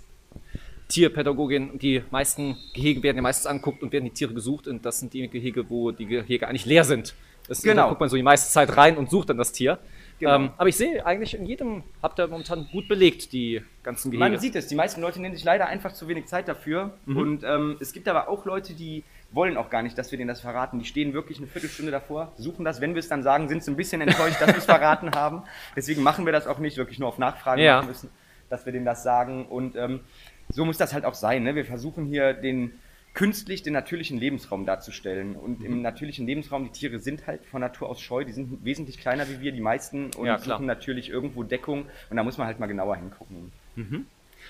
Tierpädagogin, 0.89 1.77
die 1.77 2.03
meisten 2.09 2.57
Gehege 2.73 3.03
werden 3.03 3.17
ja 3.17 3.21
meistens 3.21 3.45
angeguckt 3.45 3.83
und 3.83 3.93
werden 3.93 4.05
die 4.05 4.11
Tiere 4.11 4.33
gesucht 4.33 4.67
und 4.67 4.83
das 4.83 4.99
sind 4.99 5.13
die 5.13 5.29
Gehege, 5.29 5.69
wo 5.69 5.91
die 5.91 6.07
Gehege 6.07 6.47
eigentlich 6.47 6.65
leer 6.65 6.83
sind. 6.83 7.13
Das, 7.47 7.61
genau. 7.61 7.83
Da 7.83 7.89
guckt 7.89 8.01
man 8.01 8.09
so 8.09 8.17
die 8.17 8.23
meiste 8.23 8.51
Zeit 8.51 8.75
rein 8.75 8.97
und 8.97 9.09
sucht 9.09 9.29
dann 9.29 9.37
das 9.37 9.51
Tier. 9.51 9.79
Genau. 10.21 10.35
Ähm, 10.35 10.51
aber 10.55 10.69
ich 10.69 10.77
sehe 10.77 11.03
eigentlich 11.03 11.33
in 11.33 11.47
jedem, 11.47 11.81
habt 12.03 12.19
ihr 12.19 12.27
momentan 12.27 12.67
gut 12.71 12.87
belegt, 12.87 13.33
die 13.33 13.63
ganzen 13.81 14.11
Gehege. 14.11 14.29
Man 14.29 14.39
sieht 14.39 14.55
es, 14.55 14.67
die 14.67 14.75
meisten 14.75 15.01
Leute 15.01 15.19
nehmen 15.19 15.33
sich 15.33 15.43
leider 15.43 15.65
einfach 15.65 15.93
zu 15.93 16.07
wenig 16.07 16.27
Zeit 16.27 16.47
dafür. 16.47 16.93
Mhm. 17.07 17.17
Und 17.17 17.43
ähm, 17.43 17.77
es 17.79 17.91
gibt 17.91 18.07
aber 18.07 18.29
auch 18.29 18.45
Leute, 18.45 18.75
die 18.75 19.03
wollen 19.31 19.57
auch 19.57 19.71
gar 19.71 19.81
nicht, 19.81 19.97
dass 19.97 20.11
wir 20.11 20.19
denen 20.19 20.27
das 20.27 20.39
verraten. 20.39 20.77
Die 20.77 20.85
stehen 20.85 21.13
wirklich 21.13 21.39
eine 21.39 21.47
Viertelstunde 21.47 21.91
davor, 21.91 22.33
suchen 22.37 22.63
das. 22.63 22.81
Wenn 22.81 22.93
wir 22.93 22.99
es 22.99 23.07
dann 23.07 23.23
sagen, 23.23 23.49
sind 23.49 23.63
sie 23.63 23.71
ein 23.71 23.75
bisschen 23.75 23.99
enttäuscht, 24.01 24.39
dass 24.39 24.49
wir 24.49 24.57
es 24.57 24.65
verraten 24.65 25.11
haben. 25.15 25.41
Deswegen 25.75 26.03
machen 26.03 26.25
wir 26.25 26.33
das 26.33 26.45
auch 26.45 26.59
nicht, 26.59 26.77
wirklich 26.77 26.99
nur 26.99 27.07
auf 27.07 27.17
Nachfragen 27.17 27.61
ja. 27.63 27.81
müssen, 27.81 28.11
dass 28.49 28.67
wir 28.67 28.73
denen 28.73 28.85
das 28.85 29.01
sagen. 29.01 29.47
Und 29.47 29.75
ähm, 29.75 30.01
so 30.49 30.65
muss 30.65 30.77
das 30.77 30.93
halt 30.93 31.03
auch 31.03 31.15
sein. 31.15 31.41
Ne? 31.41 31.55
Wir 31.55 31.65
versuchen 31.65 32.05
hier 32.05 32.33
den 32.33 32.73
künstlich 33.13 33.61
den 33.61 33.73
natürlichen 33.73 34.17
Lebensraum 34.17 34.65
darzustellen. 34.65 35.35
Und 35.35 35.59
mhm. 35.59 35.65
im 35.65 35.81
natürlichen 35.81 36.25
Lebensraum, 36.25 36.65
die 36.65 36.71
Tiere 36.71 36.99
sind 36.99 37.27
halt 37.27 37.45
von 37.45 37.61
Natur 37.61 37.89
aus 37.89 38.01
scheu, 38.01 38.23
die 38.23 38.31
sind 38.31 38.63
wesentlich 38.63 38.97
kleiner 38.97 39.27
wie 39.29 39.41
wir, 39.41 39.51
die 39.51 39.61
meisten, 39.61 40.11
und 40.17 40.25
ja, 40.25 40.37
suchen 40.39 40.65
natürlich 40.65 41.09
irgendwo 41.09 41.43
Deckung. 41.43 41.85
Und 42.09 42.17
da 42.17 42.23
muss 42.23 42.37
man 42.37 42.47
halt 42.47 42.59
mal 42.59 42.67
genauer 42.67 42.95
hingucken. 42.95 43.51
Mhm. 43.75 44.05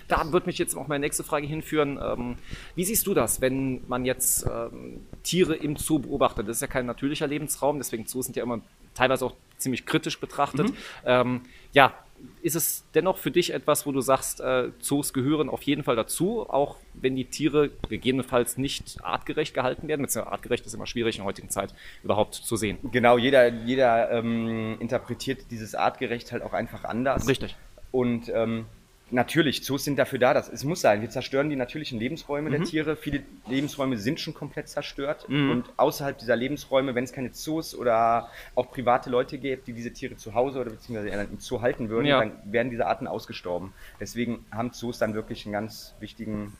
Da 0.08 0.32
wird 0.32 0.47
mich 0.47 0.58
jetzt 0.58 0.76
auch 0.76 0.88
meine 0.88 1.02
nächste 1.02 1.24
Frage 1.24 1.47
hinführen. 1.47 2.00
Ähm, 2.02 2.38
wie 2.76 2.86
siehst 2.86 3.08
du 3.08 3.13
das, 3.13 3.41
wenn 3.41 3.82
man 3.88 4.06
jetzt 4.06 4.45
ähm, 4.45 5.02
Tiere 5.24 5.56
im 5.56 5.76
Zoo 5.76 6.00
beobachtet? 6.00 6.47
Das 6.47 6.58
ist 6.58 6.62
ja 6.62 6.67
kein 6.67 6.86
natürlicher 6.86 7.28
Lebensraum, 7.28 7.78
deswegen 7.78 8.06
Zoos 8.06 8.26
sind 8.26 8.36
ja 8.36 8.43
immer 8.43 8.62
teilweise 8.93 9.26
auch 9.26 9.36
ziemlich 9.58 9.86
kritisch 9.86 10.19
betrachtet. 10.19 10.69
Mhm. 10.69 10.76
Ähm, 11.06 11.41
ja, 11.74 11.93
ist 12.41 12.55
es 12.55 12.84
dennoch 12.93 13.17
für 13.17 13.31
dich 13.31 13.53
etwas, 13.53 13.86
wo 13.86 13.91
du 13.91 14.01
sagst, 14.01 14.41
äh, 14.41 14.69
Zoos 14.79 15.13
gehören 15.13 15.49
auf 15.49 15.62
jeden 15.63 15.84
Fall 15.84 15.95
dazu, 15.95 16.49
auch 16.49 16.77
wenn 16.93 17.15
die 17.15 17.25
Tiere 17.25 17.69
gegebenenfalls 17.89 18.57
nicht 18.57 19.03
artgerecht 19.03 19.53
gehalten 19.53 19.88
werden? 19.88 20.07
artgerecht 20.25 20.65
ist 20.65 20.73
immer 20.73 20.88
schwierig 20.88 21.15
in 21.15 21.21
der 21.21 21.27
heutigen 21.27 21.49
Zeit 21.49 21.73
überhaupt 22.03 22.36
zu 22.36 22.55
sehen. 22.55 22.77
Genau, 22.91 23.17
jeder, 23.17 23.47
jeder 23.47 24.12
ähm, 24.12 24.77
interpretiert 24.79 25.51
dieses 25.51 25.75
artgerecht 25.75 26.31
halt 26.31 26.43
auch 26.43 26.53
einfach 26.53 26.84
anders. 26.84 27.27
Richtig. 27.27 27.55
Und 27.91 28.29
ähm, 28.34 28.65
Natürlich, 29.12 29.63
Zoos 29.63 29.84
sind 29.84 30.00
dafür 30.00 30.19
da, 30.19 30.34
das, 30.34 30.47
es 30.47 30.63
muss 30.63 30.82
sein. 30.82 31.02
Wir 31.02 31.10
zerstören 31.10 31.50
die 31.50 31.58
natürlichen 31.58 32.00
Lebensräume 32.00 32.50
mhm. 32.50 32.54
der 32.54 32.63
Tiere. 32.63 32.95
Viele 32.95 33.24
Lebensräume 33.47 33.97
sind 33.97 34.19
schon 34.19 34.34
komplett 34.34 34.69
zerstört. 34.69 35.28
Mhm. 35.28 35.52
Und 35.52 35.69
außerhalb 35.78 36.17
dieser 36.17 36.38
Lebensräume, 36.38 36.95
wenn 36.95 37.04
es 37.04 37.12
keine 37.12 37.32
Zoos 37.34 37.76
oder 37.76 38.30
auch 38.56 38.71
private 38.71 39.10
Leute 39.10 39.38
gibt, 39.38 39.67
die 39.67 39.74
diese 39.74 39.91
Tiere 39.91 40.15
zu 40.15 40.34
Hause 40.34 40.62
oder 40.62 40.71
beziehungsweise 40.71 41.10
im 41.10 41.39
Zoo 41.39 41.62
halten 41.62 41.89
würden, 41.89 42.06
ja. 42.06 42.19
dann 42.19 42.32
werden 42.45 42.69
diese 42.69 42.88
Arten 42.88 43.08
ausgestorben. 43.08 43.74
Deswegen 44.00 44.45
haben 44.52 44.71
Zoos 44.71 44.97
dann 44.97 45.13
wirklich 45.13 45.45
einen 45.45 45.54
ganz 45.54 45.93
wichtigen, 46.00 46.54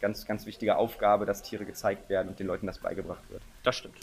ganz, 0.00 0.26
ganz 0.26 0.44
wichtige 0.44 0.76
Aufgabe, 0.76 1.24
dass 1.24 1.42
Tiere 1.42 1.64
gezeigt 1.64 2.10
werden 2.10 2.28
und 2.28 2.38
den 2.38 2.46
Leuten 2.46 2.66
das 2.66 2.78
beigebracht 2.78 3.22
wird. 3.30 3.42
Das 3.62 3.76
stimmt. 3.76 3.96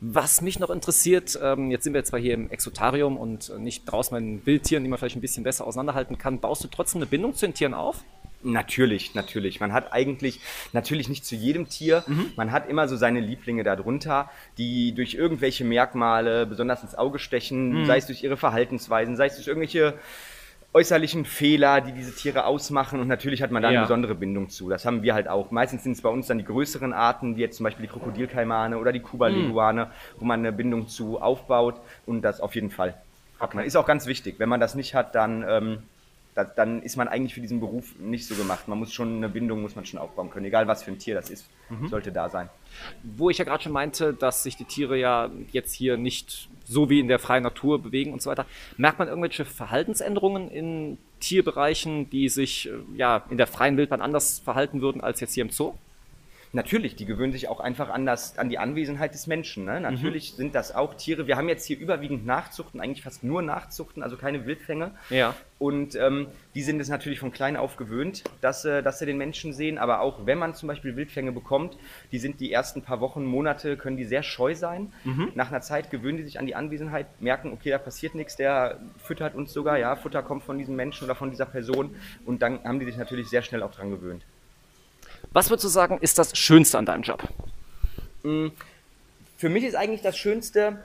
Was 0.00 0.42
mich 0.42 0.60
noch 0.60 0.70
interessiert, 0.70 1.38
ähm, 1.42 1.70
jetzt 1.72 1.84
sind 1.84 1.92
wir 1.92 2.04
zwar 2.04 2.20
hier 2.20 2.34
im 2.34 2.50
Exotarium 2.50 3.16
und 3.16 3.58
nicht 3.58 3.84
draußen 3.84 4.14
bei 4.14 4.20
den 4.20 4.46
Wildtieren, 4.46 4.84
die 4.84 4.90
man 4.90 4.98
vielleicht 4.98 5.16
ein 5.16 5.20
bisschen 5.20 5.42
besser 5.42 5.66
auseinanderhalten 5.66 6.18
kann. 6.18 6.38
Baust 6.38 6.62
du 6.62 6.68
trotzdem 6.68 7.00
eine 7.00 7.06
Bindung 7.06 7.34
zu 7.34 7.46
den 7.46 7.54
Tieren 7.54 7.74
auf? 7.74 8.04
Natürlich, 8.42 9.14
natürlich. 9.14 9.58
Man 9.58 9.72
hat 9.72 9.92
eigentlich, 9.92 10.40
natürlich 10.72 11.08
nicht 11.08 11.26
zu 11.26 11.34
jedem 11.34 11.68
Tier, 11.68 12.04
mhm. 12.06 12.32
man 12.36 12.52
hat 12.52 12.68
immer 12.68 12.86
so 12.86 12.96
seine 12.96 13.18
Lieblinge 13.18 13.64
darunter, 13.64 14.30
die 14.58 14.94
durch 14.94 15.14
irgendwelche 15.14 15.64
Merkmale 15.64 16.46
besonders 16.46 16.84
ins 16.84 16.94
Auge 16.94 17.18
stechen, 17.18 17.82
mhm. 17.82 17.86
sei 17.86 17.98
es 17.98 18.06
durch 18.06 18.22
ihre 18.22 18.36
Verhaltensweisen, 18.36 19.16
sei 19.16 19.26
es 19.26 19.34
durch 19.34 19.48
irgendwelche 19.48 19.94
äußerlichen 20.74 21.24
Fehler, 21.24 21.80
die 21.80 21.92
diese 21.92 22.14
Tiere 22.14 22.44
ausmachen 22.44 23.00
und 23.00 23.08
natürlich 23.08 23.42
hat 23.42 23.50
man 23.50 23.62
da 23.62 23.70
ja. 23.70 23.78
eine 23.78 23.86
besondere 23.86 24.14
Bindung 24.14 24.50
zu. 24.50 24.68
Das 24.68 24.84
haben 24.84 25.02
wir 25.02 25.14
halt 25.14 25.28
auch. 25.28 25.50
Meistens 25.50 25.82
sind 25.82 25.92
es 25.92 26.02
bei 26.02 26.10
uns 26.10 26.26
dann 26.26 26.38
die 26.38 26.44
größeren 26.44 26.92
Arten, 26.92 27.36
wie 27.36 27.40
jetzt 27.40 27.56
zum 27.56 27.64
Beispiel 27.64 27.86
die 27.86 27.92
Krokodilkaimane 27.92 28.78
oder 28.78 28.92
die 28.92 29.00
Kuba-Leguane, 29.00 29.86
mhm. 29.86 29.90
wo 30.18 30.24
man 30.24 30.40
eine 30.40 30.52
Bindung 30.52 30.88
zu 30.88 31.20
aufbaut 31.20 31.80
und 32.06 32.22
das 32.22 32.40
auf 32.40 32.54
jeden 32.54 32.70
Fall 32.70 32.94
hat 33.40 33.54
man. 33.54 33.64
Ist 33.64 33.76
auch 33.76 33.86
ganz 33.86 34.06
wichtig. 34.06 34.38
Wenn 34.38 34.48
man 34.48 34.60
das 34.60 34.74
nicht 34.74 34.94
hat, 34.94 35.14
dann, 35.14 35.44
ähm, 35.48 35.82
da, 36.38 36.44
dann 36.44 36.82
ist 36.82 36.96
man 36.96 37.08
eigentlich 37.08 37.34
für 37.34 37.40
diesen 37.40 37.58
Beruf 37.58 37.98
nicht 37.98 38.24
so 38.24 38.36
gemacht. 38.36 38.68
Man 38.68 38.78
muss 38.78 38.92
schon 38.92 39.16
eine 39.16 39.28
Bindung 39.28 39.60
muss 39.60 39.74
man 39.74 39.84
schon 39.84 39.98
aufbauen 39.98 40.30
können, 40.30 40.46
egal 40.46 40.68
was 40.68 40.84
für 40.84 40.92
ein 40.92 40.98
Tier 40.98 41.16
das 41.16 41.30
ist, 41.30 41.48
mhm. 41.68 41.88
sollte 41.88 42.12
da 42.12 42.30
sein. 42.30 42.48
Wo 43.02 43.28
ich 43.28 43.38
ja 43.38 43.44
gerade 43.44 43.60
schon 43.60 43.72
meinte, 43.72 44.14
dass 44.14 44.44
sich 44.44 44.56
die 44.56 44.64
Tiere 44.64 44.96
ja 44.96 45.30
jetzt 45.50 45.72
hier 45.72 45.96
nicht 45.96 46.48
so 46.64 46.88
wie 46.90 47.00
in 47.00 47.08
der 47.08 47.18
freien 47.18 47.42
Natur 47.42 47.82
bewegen 47.82 48.12
und 48.12 48.22
so 48.22 48.30
weiter. 48.30 48.46
Merkt 48.76 49.00
man 49.00 49.08
irgendwelche 49.08 49.44
Verhaltensänderungen 49.44 50.48
in 50.48 50.98
Tierbereichen, 51.18 52.08
die 52.08 52.28
sich 52.28 52.68
äh, 52.68 52.72
ja 52.94 53.24
in 53.30 53.36
der 53.38 53.48
freien 53.48 53.76
Wildbahn 53.76 54.00
anders 54.00 54.38
verhalten 54.38 54.80
würden 54.80 55.00
als 55.00 55.18
jetzt 55.18 55.34
hier 55.34 55.42
im 55.42 55.50
Zoo? 55.50 55.74
Natürlich, 56.52 56.96
die 56.96 57.04
gewöhnen 57.04 57.32
sich 57.32 57.48
auch 57.48 57.60
einfach 57.60 57.90
an, 57.90 58.06
das, 58.06 58.38
an 58.38 58.48
die 58.48 58.58
Anwesenheit 58.58 59.12
des 59.12 59.26
Menschen. 59.26 59.64
Ne? 59.64 59.80
Natürlich 59.80 60.32
mhm. 60.32 60.36
sind 60.36 60.54
das 60.54 60.74
auch 60.74 60.94
Tiere. 60.94 61.26
Wir 61.26 61.36
haben 61.36 61.48
jetzt 61.48 61.66
hier 61.66 61.78
überwiegend 61.78 62.24
Nachzuchten, 62.24 62.80
eigentlich 62.80 63.02
fast 63.02 63.22
nur 63.22 63.42
Nachzuchten, 63.42 64.02
also 64.02 64.16
keine 64.16 64.46
Wildfänge. 64.46 64.92
Ja. 65.10 65.34
Und 65.58 65.96
ähm, 65.96 66.28
die 66.54 66.62
sind 66.62 66.80
es 66.80 66.88
natürlich 66.88 67.18
von 67.18 67.32
klein 67.32 67.56
auf 67.56 67.76
gewöhnt, 67.76 68.22
dass, 68.40 68.64
äh, 68.64 68.82
dass 68.82 68.98
sie 68.98 69.06
den 69.06 69.18
Menschen 69.18 69.52
sehen. 69.52 69.76
Aber 69.76 70.00
auch 70.00 70.24
wenn 70.24 70.38
man 70.38 70.54
zum 70.54 70.68
Beispiel 70.68 70.96
Wildfänge 70.96 71.32
bekommt, 71.32 71.76
die 72.12 72.18
sind 72.18 72.40
die 72.40 72.52
ersten 72.52 72.80
paar 72.80 73.00
Wochen, 73.00 73.24
Monate, 73.24 73.76
können 73.76 73.96
die 73.96 74.04
sehr 74.04 74.22
scheu 74.22 74.54
sein. 74.54 74.92
Mhm. 75.04 75.32
Nach 75.34 75.50
einer 75.50 75.60
Zeit 75.60 75.90
gewöhnen 75.90 76.16
die 76.16 76.24
sich 76.24 76.38
an 76.38 76.46
die 76.46 76.54
Anwesenheit, 76.54 77.06
merken, 77.20 77.52
okay, 77.52 77.70
da 77.70 77.78
passiert 77.78 78.14
nichts, 78.14 78.36
der 78.36 78.78
füttert 78.98 79.34
uns 79.34 79.52
sogar, 79.52 79.78
ja, 79.78 79.96
Futter 79.96 80.22
kommt 80.22 80.44
von 80.44 80.56
diesem 80.58 80.76
Menschen 80.76 81.04
oder 81.04 81.14
von 81.14 81.30
dieser 81.30 81.46
Person. 81.46 81.94
Und 82.24 82.40
dann 82.40 82.62
haben 82.64 82.78
die 82.78 82.86
sich 82.86 82.96
natürlich 82.96 83.28
sehr 83.28 83.42
schnell 83.42 83.62
auch 83.62 83.72
dran 83.72 83.90
gewöhnt. 83.90 84.24
Was 85.32 85.50
würdest 85.50 85.64
du 85.64 85.68
sagen, 85.68 85.98
ist 86.00 86.18
das 86.18 86.36
Schönste 86.36 86.78
an 86.78 86.86
deinem 86.86 87.02
Job? 87.02 87.22
Mm, 88.22 88.48
für 89.36 89.48
mich 89.48 89.64
ist 89.64 89.74
eigentlich 89.74 90.02
das 90.02 90.16
Schönste, 90.16 90.78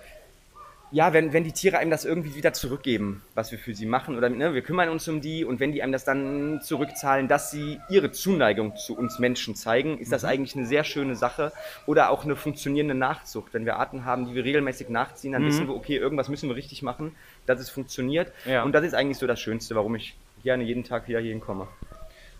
ja, 0.94 1.12
wenn, 1.12 1.34
wenn 1.34 1.44
die 1.44 1.52
Tiere 1.52 1.80
einem 1.80 1.90
das 1.90 2.06
irgendwie 2.06 2.36
wieder 2.36 2.54
zurückgeben, 2.54 3.24
was 3.34 3.52
wir 3.52 3.58
für 3.58 3.74
sie 3.74 3.88
machen. 3.88 4.16
Oder 4.16 4.30
ne, 4.30 4.54
wir 4.54 4.62
kümmern 4.62 4.90
uns 4.90 5.08
um 5.08 5.22
die 5.22 5.44
und 5.44 5.60
wenn 5.60 5.72
die 5.72 5.82
einem 5.82 5.92
das 5.92 6.06
dann 6.06 6.62
zurückzahlen, 6.62 7.28
dass 7.28 7.50
sie 7.50 7.80
ihre 7.90 8.12
Zuneigung 8.12 8.76
zu 8.76 8.96
uns 8.96 9.18
Menschen 9.18 9.56
zeigen, 9.56 9.98
ist 9.98 10.12
das 10.12 10.22
mhm. 10.22 10.30
eigentlich 10.30 10.56
eine 10.56 10.68
sehr 10.68 10.84
schöne 10.84 11.16
Sache. 11.16 11.52
Oder 11.88 12.12
auch 12.12 12.26
eine 12.26 12.36
funktionierende 12.36 12.94
Nachzucht. 12.94 13.56
Wenn 13.56 13.66
wir 13.66 13.78
Arten 13.78 14.06
haben, 14.06 14.28
die 14.28 14.36
wir 14.36 14.44
regelmäßig 14.44 14.90
nachziehen, 14.90 15.32
dann 15.32 15.42
mhm. 15.42 15.48
wissen 15.48 15.68
wir, 15.68 15.76
okay, 15.76 15.98
irgendwas 15.98 16.30
müssen 16.30 16.48
wir 16.48 16.56
richtig 16.56 16.84
machen, 16.84 17.16
dass 17.48 17.60
es 17.60 17.72
funktioniert. 17.72 18.32
Ja. 18.46 18.62
Und 18.62 18.74
das 18.74 18.84
ist 18.84 18.94
eigentlich 18.94 19.18
so 19.18 19.26
das 19.26 19.40
Schönste, 19.40 19.74
warum 19.74 19.96
ich 19.96 20.16
gerne 20.44 20.64
jeden 20.64 20.84
Tag 20.84 21.08
wieder 21.08 21.20
hierhin 21.20 21.42
komme. 21.42 21.68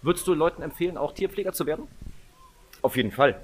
Würdest 0.04 0.28
du 0.28 0.34
Leuten 0.34 0.62
empfehlen, 0.62 0.98
auch 0.98 1.14
Tierpfleger 1.14 1.54
zu 1.54 1.66
werden? 1.66 1.88
Auf 2.82 2.98
jeden 2.98 3.12
Fall. 3.12 3.40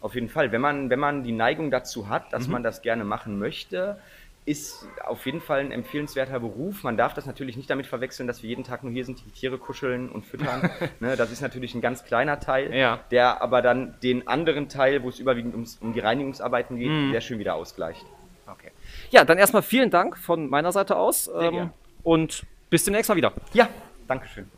Auf 0.00 0.14
jeden 0.14 0.28
Fall. 0.28 0.52
Wenn 0.52 0.60
man, 0.60 0.88
wenn 0.88 1.00
man 1.00 1.24
die 1.24 1.32
Neigung 1.32 1.70
dazu 1.70 2.08
hat, 2.08 2.32
dass 2.32 2.46
mhm. 2.46 2.54
man 2.54 2.62
das 2.62 2.80
gerne 2.80 3.04
machen 3.04 3.38
möchte, 3.38 3.98
ist 4.44 4.86
auf 5.04 5.26
jeden 5.26 5.40
Fall 5.40 5.58
ein 5.58 5.72
empfehlenswerter 5.72 6.38
Beruf. 6.38 6.84
Man 6.84 6.96
darf 6.96 7.14
das 7.14 7.26
natürlich 7.26 7.56
nicht 7.56 7.68
damit 7.68 7.86
verwechseln, 7.86 8.28
dass 8.28 8.44
wir 8.44 8.48
jeden 8.48 8.62
Tag 8.62 8.84
nur 8.84 8.92
hier 8.92 9.04
sind, 9.04 9.20
die 9.26 9.30
Tiere 9.32 9.58
kuscheln 9.58 10.08
und 10.08 10.24
füttern. 10.24 10.70
ne, 11.00 11.16
das 11.16 11.32
ist 11.32 11.40
natürlich 11.40 11.74
ein 11.74 11.80
ganz 11.80 12.04
kleiner 12.04 12.38
Teil, 12.38 12.72
ja. 12.72 13.00
der 13.10 13.42
aber 13.42 13.60
dann 13.60 13.96
den 14.04 14.28
anderen 14.28 14.68
Teil, 14.68 15.02
wo 15.02 15.08
es 15.08 15.18
überwiegend 15.18 15.54
ums, 15.54 15.78
um 15.80 15.92
die 15.92 16.00
Reinigungsarbeiten 16.00 16.78
geht, 16.78 16.90
mhm. 16.90 17.10
sehr 17.10 17.20
schön 17.20 17.40
wieder 17.40 17.56
ausgleicht. 17.56 18.06
Okay. 18.46 18.70
Ja, 19.10 19.24
dann 19.24 19.38
erstmal 19.38 19.62
vielen 19.62 19.90
Dank 19.90 20.16
von 20.16 20.48
meiner 20.48 20.70
Seite 20.70 20.96
aus. 20.96 21.28
Ähm, 21.36 21.70
und 22.04 22.46
bis 22.70 22.84
demnächst 22.84 23.08
mal 23.08 23.16
wieder. 23.16 23.32
Ja, 23.52 23.68
Dankeschön. 24.06 24.48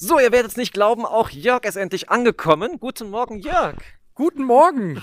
So, 0.00 0.20
ihr 0.20 0.30
werdet 0.30 0.52
es 0.52 0.56
nicht 0.56 0.72
glauben, 0.72 1.04
auch 1.04 1.28
Jörg 1.30 1.64
ist 1.64 1.74
endlich 1.74 2.08
angekommen. 2.08 2.78
Guten 2.78 3.10
Morgen, 3.10 3.40
Jörg. 3.40 3.74
Guten 4.14 4.44
Morgen. 4.44 5.02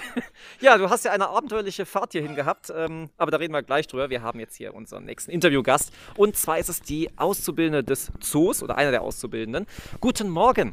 ja, 0.60 0.78
du 0.78 0.88
hast 0.88 1.04
ja 1.04 1.12
eine 1.12 1.28
abenteuerliche 1.28 1.84
Fahrt 1.84 2.12
hierhin 2.12 2.34
gehabt, 2.34 2.72
ähm, 2.74 3.10
aber 3.18 3.30
da 3.30 3.36
reden 3.36 3.52
wir 3.52 3.62
gleich 3.62 3.88
drüber. 3.88 4.08
Wir 4.08 4.22
haben 4.22 4.40
jetzt 4.40 4.56
hier 4.56 4.72
unseren 4.72 5.04
nächsten 5.04 5.30
Interviewgast 5.30 5.92
und 6.16 6.34
zwar 6.34 6.58
ist 6.58 6.70
es 6.70 6.80
die 6.80 7.10
Auszubildende 7.18 7.84
des 7.84 8.10
Zoos 8.20 8.62
oder 8.62 8.78
einer 8.78 8.90
der 8.90 9.02
Auszubildenden. 9.02 9.66
Guten 10.00 10.30
Morgen. 10.30 10.72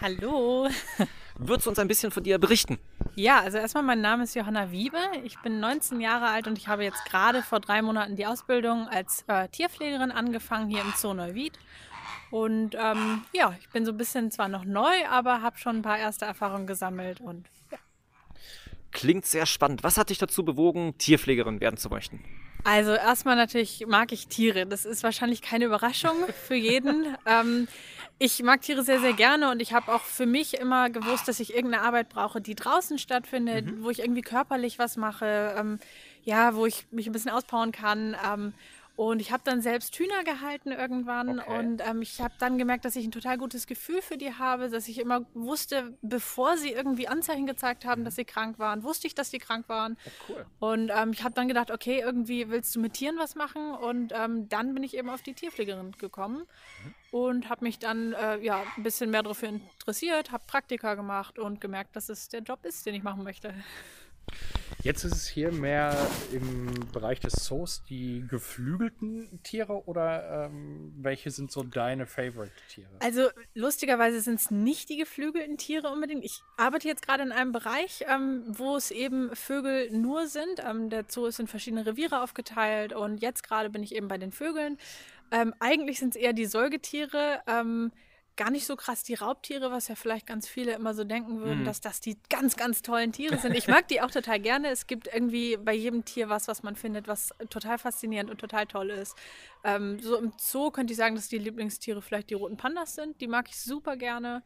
Hallo. 0.00 0.70
Würdest 1.36 1.66
du 1.66 1.70
uns 1.70 1.78
ein 1.78 1.88
bisschen 1.88 2.10
von 2.10 2.22
dir 2.22 2.38
berichten? 2.38 2.78
Ja, 3.16 3.40
also 3.40 3.58
erstmal 3.58 3.84
mein 3.84 4.00
Name 4.00 4.22
ist 4.22 4.34
Johanna 4.34 4.70
Wiebe. 4.70 4.96
Ich 5.24 5.38
bin 5.40 5.60
19 5.60 6.00
Jahre 6.00 6.28
alt 6.28 6.46
und 6.46 6.56
ich 6.56 6.68
habe 6.68 6.84
jetzt 6.84 7.04
gerade 7.04 7.42
vor 7.42 7.60
drei 7.60 7.82
Monaten 7.82 8.16
die 8.16 8.24
Ausbildung 8.24 8.88
als 8.88 9.24
äh, 9.26 9.48
Tierpflegerin 9.48 10.10
angefangen 10.10 10.70
hier 10.70 10.80
im 10.80 10.94
Zoo 10.96 11.12
Neuwied 11.12 11.52
und 12.30 12.74
ähm, 12.74 13.22
ja, 13.32 13.54
ich 13.60 13.68
bin 13.70 13.84
so 13.84 13.92
ein 13.92 13.96
bisschen 13.96 14.30
zwar 14.30 14.48
noch 14.48 14.64
neu, 14.64 15.06
aber 15.10 15.42
habe 15.42 15.58
schon 15.58 15.76
ein 15.76 15.82
paar 15.82 15.98
erste 15.98 16.24
Erfahrungen 16.24 16.66
gesammelt 16.66 17.20
und 17.20 17.46
ja. 17.70 17.78
Klingt 18.90 19.26
sehr 19.26 19.46
spannend. 19.46 19.82
Was 19.82 19.98
hat 19.98 20.10
dich 20.10 20.18
dazu 20.18 20.44
bewogen, 20.44 20.96
Tierpflegerin 20.98 21.60
werden 21.60 21.76
zu 21.76 21.88
möchten? 21.88 22.24
Also 22.64 22.92
erstmal 22.92 23.36
natürlich 23.36 23.84
mag 23.86 24.10
ich 24.12 24.28
Tiere. 24.28 24.66
Das 24.66 24.86
ist 24.86 25.02
wahrscheinlich 25.02 25.42
keine 25.42 25.66
Überraschung 25.66 26.16
für 26.46 26.54
jeden. 26.54 27.14
ähm, 27.26 27.68
ich 28.18 28.42
mag 28.42 28.62
Tiere 28.62 28.82
sehr, 28.82 29.00
sehr 29.00 29.12
gerne 29.12 29.50
und 29.50 29.60
ich 29.60 29.74
habe 29.74 29.92
auch 29.92 30.00
für 30.00 30.24
mich 30.24 30.54
immer 30.54 30.88
gewusst, 30.88 31.28
dass 31.28 31.40
ich 31.40 31.54
irgendeine 31.54 31.82
Arbeit 31.84 32.08
brauche, 32.08 32.40
die 32.40 32.54
draußen 32.54 32.98
stattfindet, 32.98 33.66
mhm. 33.66 33.84
wo 33.84 33.90
ich 33.90 33.98
irgendwie 33.98 34.22
körperlich 34.22 34.78
was 34.78 34.96
mache, 34.96 35.54
ähm, 35.58 35.78
ja, 36.22 36.54
wo 36.54 36.64
ich 36.64 36.86
mich 36.90 37.06
ein 37.06 37.12
bisschen 37.12 37.32
auspowern 37.32 37.72
kann. 37.72 38.16
Ähm, 38.26 38.54
und 38.96 39.20
ich 39.20 39.32
habe 39.32 39.42
dann 39.44 39.60
selbst 39.60 39.96
Hühner 39.96 40.22
gehalten 40.22 40.70
irgendwann 40.70 41.40
okay. 41.40 41.58
und 41.58 41.82
ähm, 41.84 42.00
ich 42.02 42.20
habe 42.20 42.34
dann 42.38 42.58
gemerkt, 42.58 42.84
dass 42.84 42.94
ich 42.94 43.04
ein 43.04 43.10
total 43.10 43.38
gutes 43.38 43.66
Gefühl 43.66 44.00
für 44.00 44.16
die 44.16 44.34
habe, 44.34 44.70
dass 44.70 44.86
ich 44.86 44.98
immer 45.00 45.26
wusste, 45.34 45.96
bevor 46.00 46.56
sie 46.56 46.70
irgendwie 46.70 47.08
Anzeichen 47.08 47.46
gezeigt 47.46 47.84
haben, 47.84 48.04
dass 48.04 48.14
sie 48.14 48.24
krank 48.24 48.58
waren, 48.60 48.84
wusste 48.84 49.08
ich, 49.08 49.14
dass 49.16 49.32
sie 49.32 49.38
krank 49.38 49.68
waren. 49.68 49.96
Oh, 50.04 50.10
cool. 50.28 50.46
Und 50.60 50.92
ähm, 50.94 51.10
ich 51.12 51.24
habe 51.24 51.34
dann 51.34 51.48
gedacht, 51.48 51.72
okay, 51.72 52.00
irgendwie 52.00 52.50
willst 52.50 52.76
du 52.76 52.80
mit 52.80 52.94
Tieren 52.94 53.18
was 53.18 53.34
machen 53.34 53.72
und 53.72 54.12
ähm, 54.14 54.48
dann 54.48 54.74
bin 54.74 54.84
ich 54.84 54.96
eben 54.96 55.10
auf 55.10 55.22
die 55.22 55.34
Tierpflegerin 55.34 55.92
gekommen 55.98 56.44
mhm. 56.44 56.94
und 57.10 57.48
habe 57.48 57.64
mich 57.64 57.80
dann 57.80 58.12
äh, 58.12 58.38
ja 58.38 58.62
ein 58.76 58.84
bisschen 58.84 59.10
mehr 59.10 59.24
dafür 59.24 59.48
interessiert, 59.48 60.30
habe 60.30 60.44
Praktika 60.46 60.94
gemacht 60.94 61.38
und 61.40 61.60
gemerkt, 61.60 61.96
dass 61.96 62.08
es 62.08 62.28
der 62.28 62.42
Job 62.42 62.64
ist, 62.64 62.86
den 62.86 62.94
ich 62.94 63.02
machen 63.02 63.24
möchte. 63.24 63.54
Jetzt 64.84 65.02
ist 65.04 65.14
es 65.14 65.26
hier 65.26 65.50
mehr 65.50 65.96
im 66.30 66.68
Bereich 66.92 67.18
des 67.18 67.32
Zoos 67.32 67.84
die 67.84 68.22
geflügelten 68.28 69.42
Tiere 69.42 69.86
oder 69.86 70.50
ähm, 70.50 70.92
welche 70.98 71.30
sind 71.30 71.50
so 71.50 71.62
deine 71.62 72.06
Favorite-Tiere? 72.06 72.90
Also 73.00 73.30
lustigerweise 73.54 74.20
sind 74.20 74.40
es 74.40 74.50
nicht 74.50 74.90
die 74.90 74.98
geflügelten 74.98 75.56
Tiere 75.56 75.88
unbedingt. 75.88 76.22
Ich 76.22 76.42
arbeite 76.58 76.86
jetzt 76.86 77.00
gerade 77.00 77.22
in 77.22 77.32
einem 77.32 77.52
Bereich, 77.52 78.04
ähm, 78.14 78.42
wo 78.46 78.76
es 78.76 78.90
eben 78.90 79.34
Vögel 79.34 79.90
nur 79.90 80.26
sind. 80.26 80.62
Ähm, 80.62 80.90
der 80.90 81.06
Zoo 81.08 81.24
ist 81.24 81.40
in 81.40 81.46
verschiedene 81.46 81.86
Reviere 81.86 82.20
aufgeteilt 82.20 82.92
und 82.92 83.22
jetzt 83.22 83.42
gerade 83.42 83.70
bin 83.70 83.82
ich 83.82 83.94
eben 83.94 84.08
bei 84.08 84.18
den 84.18 84.32
Vögeln. 84.32 84.76
Ähm, 85.32 85.54
eigentlich 85.60 85.98
sind 85.98 86.14
es 86.14 86.20
eher 86.20 86.34
die 86.34 86.44
Säugetiere. 86.44 87.40
Gar 88.36 88.50
nicht 88.50 88.66
so 88.66 88.74
krass 88.74 89.04
die 89.04 89.14
Raubtiere, 89.14 89.70
was 89.70 89.88
ja 89.88 89.94
vielleicht 89.94 90.26
ganz 90.26 90.48
viele 90.48 90.72
immer 90.72 90.92
so 90.94 91.04
denken 91.04 91.40
würden, 91.40 91.60
mhm. 91.60 91.64
dass 91.64 91.80
das 91.80 92.00
die 92.00 92.18
ganz, 92.28 92.56
ganz 92.56 92.82
tollen 92.82 93.12
Tiere 93.12 93.38
sind. 93.38 93.54
Ich 93.54 93.68
mag 93.68 93.86
die 93.88 94.00
auch 94.00 94.10
total 94.10 94.40
gerne. 94.40 94.70
Es 94.70 94.86
gibt 94.86 95.06
irgendwie 95.06 95.56
bei 95.56 95.72
jedem 95.72 96.04
Tier 96.04 96.28
was, 96.28 96.48
was 96.48 96.62
man 96.62 96.74
findet, 96.74 97.06
was 97.06 97.30
total 97.48 97.78
faszinierend 97.78 98.30
und 98.30 98.40
total 98.40 98.66
toll 98.66 98.90
ist. 98.90 99.16
Ähm, 99.62 100.00
so 100.00 100.16
im 100.16 100.32
Zoo 100.38 100.70
könnte 100.70 100.92
ich 100.92 100.96
sagen, 100.96 101.14
dass 101.14 101.28
die 101.28 101.38
Lieblingstiere 101.38 102.02
vielleicht 102.02 102.30
die 102.30 102.34
roten 102.34 102.56
Pandas 102.56 102.96
sind. 102.96 103.20
Die 103.20 103.28
mag 103.28 103.48
ich 103.48 103.60
super 103.60 103.96
gerne. 103.96 104.42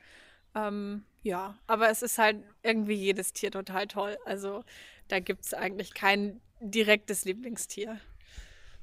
Ähm, 0.54 1.04
ja, 1.22 1.58
aber 1.66 1.90
es 1.90 2.02
ist 2.02 2.18
halt 2.18 2.42
irgendwie 2.62 2.94
jedes 2.94 3.32
Tier 3.32 3.50
total 3.50 3.86
toll. 3.86 4.18
Also 4.24 4.64
da 5.08 5.20
gibt 5.20 5.44
es 5.44 5.54
eigentlich 5.54 5.94
kein 5.94 6.40
direktes 6.60 7.24
Lieblingstier. 7.24 8.00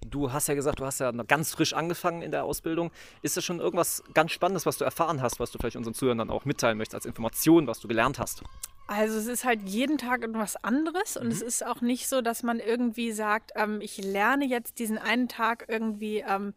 Du 0.10 0.32
hast 0.32 0.48
ja 0.48 0.54
gesagt, 0.54 0.80
du 0.80 0.86
hast 0.86 1.00
ja 1.00 1.12
ganz 1.12 1.52
frisch 1.52 1.74
angefangen 1.74 2.22
in 2.22 2.32
der 2.32 2.44
Ausbildung. 2.44 2.91
Ist 3.22 3.38
das 3.38 3.44
schon 3.44 3.60
irgendwas 3.60 4.04
ganz 4.13 4.32
Spannendes, 4.32 4.65
was 4.65 4.78
du 4.78 4.84
erfahren 4.84 5.22
hast, 5.22 5.39
was 5.39 5.52
du 5.52 5.58
vielleicht 5.58 5.76
unseren 5.76 5.94
Zuhörern 5.94 6.20
dann 6.20 6.30
auch 6.30 6.46
mitteilen 6.46 6.78
möchtest 6.78 6.96
als 6.96 7.06
Information, 7.06 7.68
was 7.68 7.80
du 7.80 7.88
gelernt 7.88 8.20
hast? 8.20 8.44
Also 8.88 9.18
es 9.18 9.26
ist 9.26 9.46
halt 9.46 9.68
jeden 9.68 9.98
Tag 9.98 10.24
etwas 10.24 10.63
anderes 10.63 11.18
und 11.18 11.26
mhm. 11.26 11.32
es 11.32 11.41
ist 11.41 11.65
auch 11.65 11.82
nicht 11.82 12.08
so, 12.08 12.22
dass 12.22 12.44
man 12.44 12.60
irgendwie 12.60 13.12
sagt, 13.12 13.52
ähm, 13.56 13.82
ich 13.82 13.98
lerne 13.98 14.46
jetzt 14.46 14.78
diesen 14.78 15.00
einen 15.00 15.28
Tag 15.28 15.65
irgendwie 15.68 16.24
ähm, 16.28 16.54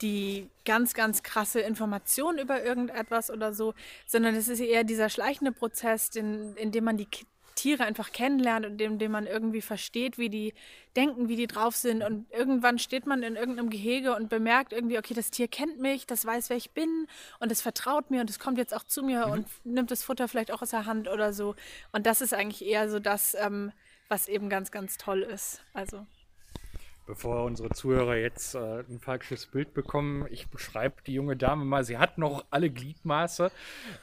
die 0.00 0.48
ganz, 0.64 0.94
ganz 0.94 1.22
krasse 1.22 1.60
Information 1.60 2.38
über 2.38 2.62
irgendetwas 2.62 3.30
oder 3.30 3.52
so, 3.52 3.74
sondern 4.06 4.34
es 4.34 4.46
ist 4.46 4.60
eher 4.60 4.84
dieser 4.84 5.08
schleichende 5.08 5.52
Prozess, 5.52 6.10
in, 6.14 6.54
in 6.56 6.70
dem 6.70 6.84
man 6.84 6.98
die 6.98 7.08
Tiere 7.56 7.84
einfach 7.84 8.12
kennenlernt 8.12 8.64
und 8.64 8.80
indem 8.80 9.10
man 9.10 9.26
irgendwie 9.26 9.60
versteht, 9.60 10.18
wie 10.18 10.30
die 10.30 10.54
denken, 10.94 11.28
wie 11.28 11.34
die 11.34 11.48
drauf 11.48 11.74
sind. 11.74 12.04
Und 12.04 12.30
irgendwann 12.30 12.78
steht 12.78 13.06
man 13.06 13.24
in 13.24 13.34
irgendeinem 13.34 13.70
Gehege 13.70 14.14
und 14.14 14.28
bemerkt 14.28 14.72
irgendwie, 14.72 14.98
okay, 14.98 15.14
das 15.14 15.30
Tier 15.30 15.48
kennt 15.48 15.80
mich, 15.80 16.06
das 16.06 16.24
weiß, 16.24 16.50
wer 16.50 16.56
ich 16.56 16.70
bin 16.70 17.08
und 17.40 17.50
es 17.50 17.60
vertraut 17.60 18.10
mir 18.10 18.20
und 18.20 18.30
es 18.30 18.38
kommt 18.38 18.58
jetzt 18.58 18.74
auch 18.74 18.84
zu 18.84 19.02
mir 19.02 19.26
mhm. 19.26 19.32
und 19.32 19.46
nimmt 19.64 19.90
das 19.90 20.04
Futter 20.04 20.28
vielleicht 20.28 20.52
auch 20.52 20.62
aus 20.62 20.70
der 20.70 20.86
Hand 20.86 21.08
oder 21.08 21.32
so. 21.32 21.56
Und 21.90 22.06
das 22.06 22.20
ist 22.20 22.32
eigentlich 22.32 22.64
eher 22.64 22.88
so 22.88 23.00
das, 23.00 23.34
ähm, 23.34 23.72
was 24.08 24.28
eben 24.28 24.48
ganz, 24.48 24.70
ganz 24.70 24.96
toll 24.98 25.22
ist. 25.22 25.62
Also 25.72 26.06
bevor 27.06 27.44
unsere 27.44 27.70
Zuhörer 27.70 28.16
jetzt 28.16 28.54
äh, 28.54 28.80
ein 28.80 28.98
falsches 29.00 29.46
Bild 29.46 29.74
bekommen, 29.74 30.26
ich 30.30 30.48
beschreibe 30.48 30.96
die 31.06 31.14
junge 31.14 31.36
Dame 31.36 31.64
mal, 31.64 31.84
sie 31.84 31.98
hat 31.98 32.18
noch 32.18 32.44
alle 32.50 32.70
Gliedmaße, 32.70 33.50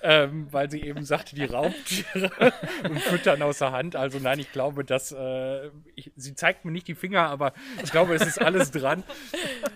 ähm, 0.02 0.48
weil 0.52 0.72
sie 0.72 0.82
eben 0.82 1.04
sagte, 1.04 1.36
die 1.36 1.46
Raubtiere 1.46 2.32
und 2.90 3.00
füttern 3.00 3.42
aus 3.42 3.60
der 3.60 3.72
Hand. 3.72 3.96
Also 3.96 4.20
nein, 4.20 4.40
ich 4.40 4.52
glaube, 4.52 4.84
dass 4.84 5.12
äh, 5.12 5.68
ich, 5.96 6.12
sie 6.16 6.36
zeigt 6.36 6.66
mir 6.66 6.72
nicht 6.72 6.88
die 6.88 6.96
Finger, 6.96 7.30
aber 7.30 7.54
ich 7.84 7.92
glaube, 7.92 8.16
es 8.16 8.26
ist 8.26 8.42
alles 8.42 8.72
dran. 8.72 9.04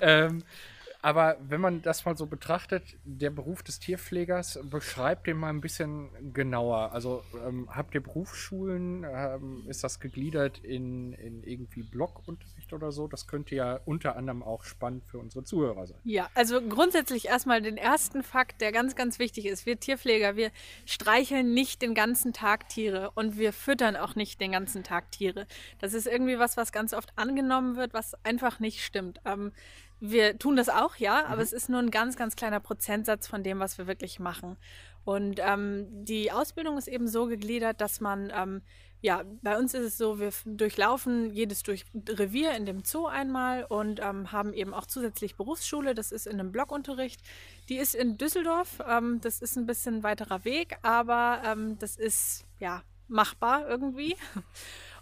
Ähm, 0.01 0.43
aber 1.01 1.37
wenn 1.39 1.61
man 1.61 1.81
das 1.81 2.05
mal 2.05 2.17
so 2.17 2.25
betrachtet, 2.25 2.83
der 3.05 3.29
Beruf 3.29 3.63
des 3.63 3.79
Tierpflegers, 3.79 4.59
beschreibt 4.63 5.27
den 5.27 5.37
mal 5.37 5.49
ein 5.49 5.61
bisschen 5.61 6.09
genauer. 6.33 6.91
Also 6.91 7.23
ähm, 7.47 7.69
habt 7.71 7.93
ihr 7.93 8.01
Berufsschulen? 8.01 9.05
Ähm, 9.09 9.63
ist 9.67 9.83
das 9.83 9.99
gegliedert 9.99 10.57
in, 10.59 11.13
in 11.13 11.43
irgendwie 11.43 11.83
Blockunterricht 11.83 12.57
oder 12.73 12.91
so? 12.91 13.08
Das 13.08 13.27
könnte 13.27 13.56
ja 13.56 13.80
unter 13.86 14.15
anderem 14.15 14.43
auch 14.43 14.63
spannend 14.63 15.06
für 15.06 15.19
unsere 15.19 15.43
Zuhörer 15.43 15.88
sein. 15.88 15.97
Ja, 16.03 16.30
also 16.34 16.62
grundsätzlich 16.62 17.27
erstmal 17.27 17.62
den 17.62 17.77
ersten 17.77 18.23
Fakt, 18.23 18.62
der 18.62 18.71
ganz, 18.71 18.95
ganz 18.95 19.19
wichtig 19.19 19.45
ist. 19.45 19.65
Wir 19.65 19.80
Tierpfleger, 19.80 20.36
wir 20.36 20.51
streicheln 20.86 21.53
nicht 21.53 21.82
den 21.82 21.93
ganzen 21.93 22.34
Tag 22.34 22.69
Tiere 22.69 23.12
und 23.15 23.38
wir 23.38 23.53
füttern 23.53 23.95
auch 23.95 24.15
nicht 24.15 24.41
den 24.41 24.51
ganzen 24.51 24.84
Tag 24.84 25.12
Tiere. 25.12 25.47
Das 25.80 25.93
ist 25.93 26.08
irgendwie 26.08 26.39
was, 26.39 26.58
was 26.58 26.71
ganz 26.71 26.93
oft 26.93 27.12
angenommen 27.15 27.75
wird, 27.75 27.93
was 27.93 28.13
einfach 28.23 28.60
nicht 28.60 28.84
stimmt. 28.84 29.19
Ähm, 29.25 29.51
wir 29.99 30.38
tun 30.38 30.56
das 30.56 30.69
auch, 30.69 30.95
ja, 30.97 31.25
aber 31.25 31.38
mhm. 31.38 31.41
es 31.41 31.53
ist 31.53 31.69
nur 31.69 31.80
ein 31.80 31.91
ganz, 31.91 32.15
ganz 32.17 32.36
kleiner 32.36 32.60
Prozentsatz 32.60 33.27
von 33.27 33.43
dem, 33.43 33.60
was 33.60 33.77
wir 33.77 33.88
wirklich 33.88 34.19
machen. 34.19 34.58
Und 35.06 35.39
ähm, 35.39 35.88
die 36.03 36.32
Ausbildung 36.32 36.77
ist 36.77 36.88
eben 36.88 37.08
so 37.08 37.27
gegliedert, 37.27 37.80
dass 37.82 38.01
man, 38.01 38.32
ähm, 38.36 38.62
ja, 39.01 39.23
bei 39.41 39.57
uns 39.57 39.73
ist 39.73 39.86
es 39.86 39.97
so, 39.97 40.19
wir 40.19 40.31
durchlaufen 40.45 41.31
jedes 41.31 41.63
durch 41.63 41.86
Revier 42.10 42.55
in 42.55 42.65
dem 42.65 42.83
Zoo 42.83 43.05
einmal 43.05 43.63
und 43.65 43.99
ähm, 44.01 44.31
haben 44.31 44.53
eben 44.53 44.73
auch 44.73 44.88
zusätzlich 44.88 45.36
Berufsschule. 45.36 45.93
Das 45.93 46.12
ist 46.12 46.25
in 46.25 46.39
einem 46.39 46.51
Blockunterricht. 46.51 47.21
Die 47.69 47.77
ist 47.77 47.93
in 47.93 48.17
Düsseldorf. 48.17 48.79
Ähm, 48.88 49.21
das 49.21 49.41
ist 49.41 49.55
ein 49.55 49.67
bisschen 49.67 50.01
weiterer 50.03 50.45
Weg, 50.45 50.77
aber 50.81 51.41
ähm, 51.45 51.77
das 51.79 51.95
ist, 51.95 52.45
ja, 52.60 52.83
machbar 53.07 53.67
irgendwie. 53.67 54.15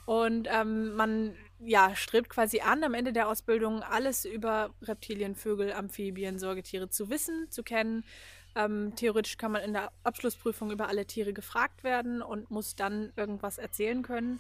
Und 0.06 0.48
ähm, 0.52 0.94
man 0.96 1.36
ja, 1.60 1.96
strebt 1.96 2.30
quasi 2.30 2.60
an, 2.60 2.84
am 2.84 2.94
Ende 2.94 3.12
der 3.12 3.28
Ausbildung 3.28 3.82
alles 3.82 4.26
über 4.26 4.70
Reptilien, 4.84 5.36
Vögel, 5.36 5.74
Amphibien, 5.74 6.38
Säugetiere 6.38 6.90
zu 6.90 7.10
wissen, 7.10 7.48
zu 7.50 7.64
kennen. 7.64 8.04
Ähm, 8.56 8.94
theoretisch 8.96 9.38
kann 9.38 9.52
man 9.52 9.62
in 9.64 9.74
der 9.74 9.92
Abschlussprüfung 10.04 10.72
über 10.72 10.88
alle 10.88 11.06
Tiere 11.06 11.34
gefragt 11.34 11.84
werden 11.84 12.22
und 12.22 12.50
muss 12.52 12.76
dann 12.76 13.12
irgendwas 13.16 13.58
erzählen 13.58 14.02
können. 14.02 14.40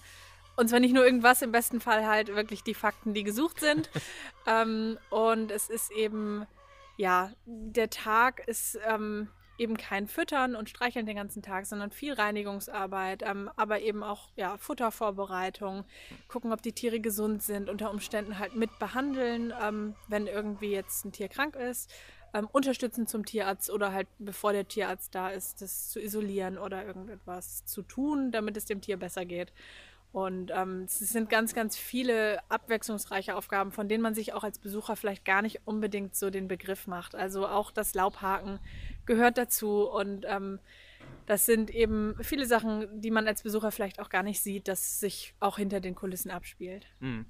Und 0.56 0.70
zwar 0.70 0.80
nicht 0.80 0.94
nur 0.94 1.06
irgendwas, 1.06 1.42
im 1.42 1.52
besten 1.52 1.82
Fall 1.82 2.08
halt 2.08 2.34
wirklich 2.34 2.64
die 2.64 2.74
Fakten, 2.74 3.14
die 3.14 3.24
gesucht 3.24 3.60
sind. 3.60 3.90
ähm, 4.48 4.98
und 5.10 5.52
es 5.52 5.70
ist 5.70 5.92
eben, 5.92 6.46
ja, 6.98 7.34
der 7.46 7.90
Tag 7.90 8.48
ist 8.48 8.80
ähm, 8.88 9.30
eben 9.58 9.78
kein 9.78 10.08
Füttern 10.08 10.56
und 10.56 10.70
Streicheln 10.70 11.06
den 11.06 11.16
ganzen 11.16 11.42
Tag, 11.42 11.66
sondern 11.66 11.92
viel 11.92 12.14
Reinigungsarbeit, 12.14 13.24
ähm, 13.26 13.50
aber 13.56 13.82
eben 13.82 14.04
auch 14.04 14.30
ja, 14.36 14.58
Futtervorbereitung, 14.58 15.86
gucken, 16.28 16.52
ob 16.52 16.62
die 16.62 16.74
Tiere 16.74 17.00
gesund 17.00 17.44
sind, 17.44 17.70
unter 17.70 17.92
Umständen 17.92 18.40
halt 18.40 18.56
mit 18.56 18.80
behandeln, 18.80 19.54
ähm, 19.62 19.96
wenn 20.08 20.28
irgendwie 20.28 20.72
jetzt 20.72 21.06
ein 21.06 21.12
Tier 21.12 21.30
krank 21.30 21.56
ist, 21.56 21.92
ähm, 22.36 22.50
unterstützen 22.52 23.08
zum 23.08 23.26
Tierarzt 23.26 23.70
oder 23.70 23.94
halt 23.94 24.08
bevor 24.20 24.52
der 24.52 24.68
Tierarzt 24.68 25.16
da 25.16 25.30
ist, 25.30 25.62
das 25.62 25.90
zu 25.90 26.02
isolieren 26.02 26.58
oder 26.58 26.86
irgendetwas 26.86 27.66
zu 27.66 27.82
tun, 27.82 28.32
damit 28.32 28.58
es 28.58 28.66
dem 28.66 28.82
Tier 28.82 28.98
besser 28.98 29.26
geht. 29.26 29.54
Und 30.12 30.52
ähm, 30.54 30.84
es 30.86 31.00
sind 31.00 31.30
ganz, 31.30 31.54
ganz 31.54 31.78
viele 31.78 32.40
abwechslungsreiche 32.50 33.36
Aufgaben, 33.36 33.72
von 33.72 33.90
denen 33.90 34.02
man 34.02 34.16
sich 34.16 34.34
auch 34.34 34.44
als 34.44 34.60
Besucher 34.60 34.96
vielleicht 34.96 35.26
gar 35.26 35.42
nicht 35.42 35.62
unbedingt 35.66 36.16
so 36.16 36.30
den 36.30 36.48
Begriff 36.48 36.88
macht. 36.88 37.16
Also 37.16 37.48
auch 37.48 37.72
das 37.72 37.94
Laubhaken 37.94 38.60
gehört 39.06 39.38
dazu 39.38 39.90
und 39.90 40.26
ähm, 40.28 40.60
das 41.26 41.46
sind 41.46 41.70
eben 41.70 42.16
viele 42.22 42.46
Sachen, 42.46 43.02
die 43.02 43.12
man 43.12 43.28
als 43.28 43.44
Besucher 43.44 43.72
vielleicht 43.72 44.00
auch 44.00 44.10
gar 44.10 44.24
nicht 44.24 44.42
sieht, 44.42 44.68
dass 44.68 45.00
sich 45.00 45.34
auch 45.40 45.58
hinter 45.58 45.80
den 45.80 45.96
Kulissen 45.96 46.32
abspielt. 46.32 46.86
Mhm. 47.00 47.26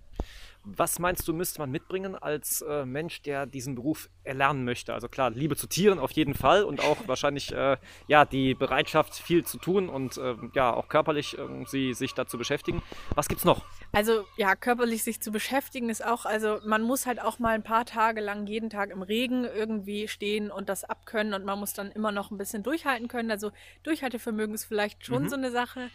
Was 0.66 0.98
meinst 0.98 1.28
du, 1.28 1.34
müsste 1.34 1.60
man 1.60 1.70
mitbringen 1.70 2.16
als 2.16 2.62
äh, 2.62 2.86
Mensch, 2.86 3.22
der 3.22 3.46
diesen 3.46 3.76
Beruf 3.76 4.10
erlernen 4.24 4.66
möchte? 4.66 4.94
Also 4.94 5.08
klar, 5.08 5.30
Liebe 5.30 5.56
zu 5.56 5.68
Tieren 5.68 6.00
auf 6.00 6.12
jeden 6.12 6.34
Fall 6.34 6.64
und 6.64 6.82
auch 6.82 6.98
wahrscheinlich 7.08 7.54
äh, 7.54 7.78
ja 8.08 8.26
die 8.26 8.56
Bereitschaft, 8.56 9.14
viel 9.14 9.46
zu 9.46 9.60
tun 9.60 9.90
und 9.90 10.18
äh, 10.18 10.36
ja 10.54 10.74
auch 10.74 10.90
körperlich 10.90 11.38
irgendwie 11.38 11.94
sich 11.94 12.14
dazu 12.14 12.38
beschäftigen. 12.38 12.82
Was 13.14 13.28
gibt's 13.28 13.46
noch? 13.46 13.64
Also 13.92 14.26
ja, 14.38 14.56
körperlich 14.56 15.04
sich 15.04 15.22
zu 15.22 15.32
beschäftigen 15.32 15.90
ist 15.90 16.04
auch, 16.04 16.26
also 16.26 16.60
man 16.66 16.82
muss 16.82 17.06
halt 17.06 17.22
auch 17.22 17.40
mal 17.40 17.54
ein 17.54 17.64
paar 17.64 17.86
Tage 17.86 18.22
lang 18.22 18.48
jeden 18.48 18.70
Tag 18.70 18.90
im 18.90 19.04
Regen 19.04 19.46
irgendwie 19.46 20.08
stehen 20.08 20.50
und 20.50 20.68
das 20.68 20.84
abkönnen 20.84 21.34
und 21.34 21.46
man 21.46 21.60
muss 21.60 21.74
dann 21.74 21.92
immer 21.92 22.12
noch 22.12 22.32
ein 22.32 22.38
bisschen 22.38 22.64
durchhalten 22.64 23.08
können. 23.08 23.30
Also 23.30 23.52
Durchhaltevermögen 23.84 24.56
ist 24.56 24.66
vielleicht 24.66 25.06
schon 25.06 25.24
mhm. 25.24 25.30
so 25.30 25.36
eine 25.36 25.52
Sache. 25.52 25.90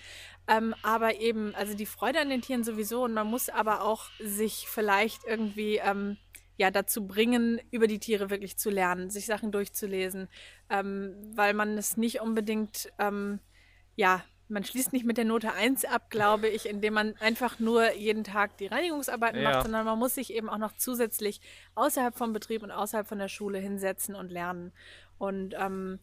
Ähm, 0.49 0.74
aber 0.82 1.20
eben, 1.20 1.55
also 1.55 1.74
die 1.74 1.86
Freude 1.86 2.20
an 2.20 2.28
den 2.28 2.42
Tieren 2.42 2.64
sowieso 2.64 3.05
und 3.05 3.12
man 3.12 3.26
muss 3.26 3.49
aber 3.49 3.82
auch 3.82 4.07
sich 4.18 4.59
vielleicht 4.68 5.24
irgendwie 5.24 5.76
ähm, 5.76 6.16
ja 6.56 6.70
dazu 6.70 7.06
bringen, 7.06 7.61
über 7.70 7.86
die 7.86 7.98
Tiere 7.98 8.30
wirklich 8.30 8.56
zu 8.58 8.70
lernen, 8.70 9.11
sich 9.11 9.26
Sachen 9.26 9.52
durchzulesen, 9.52 10.28
ähm, 10.68 11.14
weil 11.34 11.54
man 11.54 11.78
es 11.78 11.96
nicht 11.96 12.20
unbedingt, 12.20 12.92
ähm, 12.98 13.40
ja, 13.96 14.22
man 14.48 14.64
schließt 14.64 14.92
nicht 14.92 15.06
mit 15.06 15.16
der 15.16 15.24
Note 15.24 15.52
1 15.52 15.84
ab, 15.84 16.11
glaube 16.11 16.48
ich, 16.48 16.68
indem 16.68 16.94
man 16.94 17.16
einfach 17.18 17.61
nur 17.61 17.92
jeden 17.92 18.24
Tag 18.24 18.56
die 18.58 18.66
Reinigungsarbeiten 18.66 19.40
Ja. 19.40 19.50
macht, 19.50 19.62
sondern 19.62 19.84
man 19.86 19.98
muss 19.98 20.16
sich 20.16 20.32
eben 20.32 20.48
auch 20.50 20.58
noch 20.58 20.72
zusätzlich 20.72 21.40
außerhalb 21.76 22.16
vom 22.18 22.32
Betrieb 22.32 22.62
und 22.62 22.72
außerhalb 22.72 23.06
von 23.06 23.18
der 23.18 23.28
Schule 23.28 23.58
hinsetzen 23.58 24.14
und 24.16 24.30
lernen. 24.30 24.72
Und 25.18 25.54
ähm, 25.56 26.00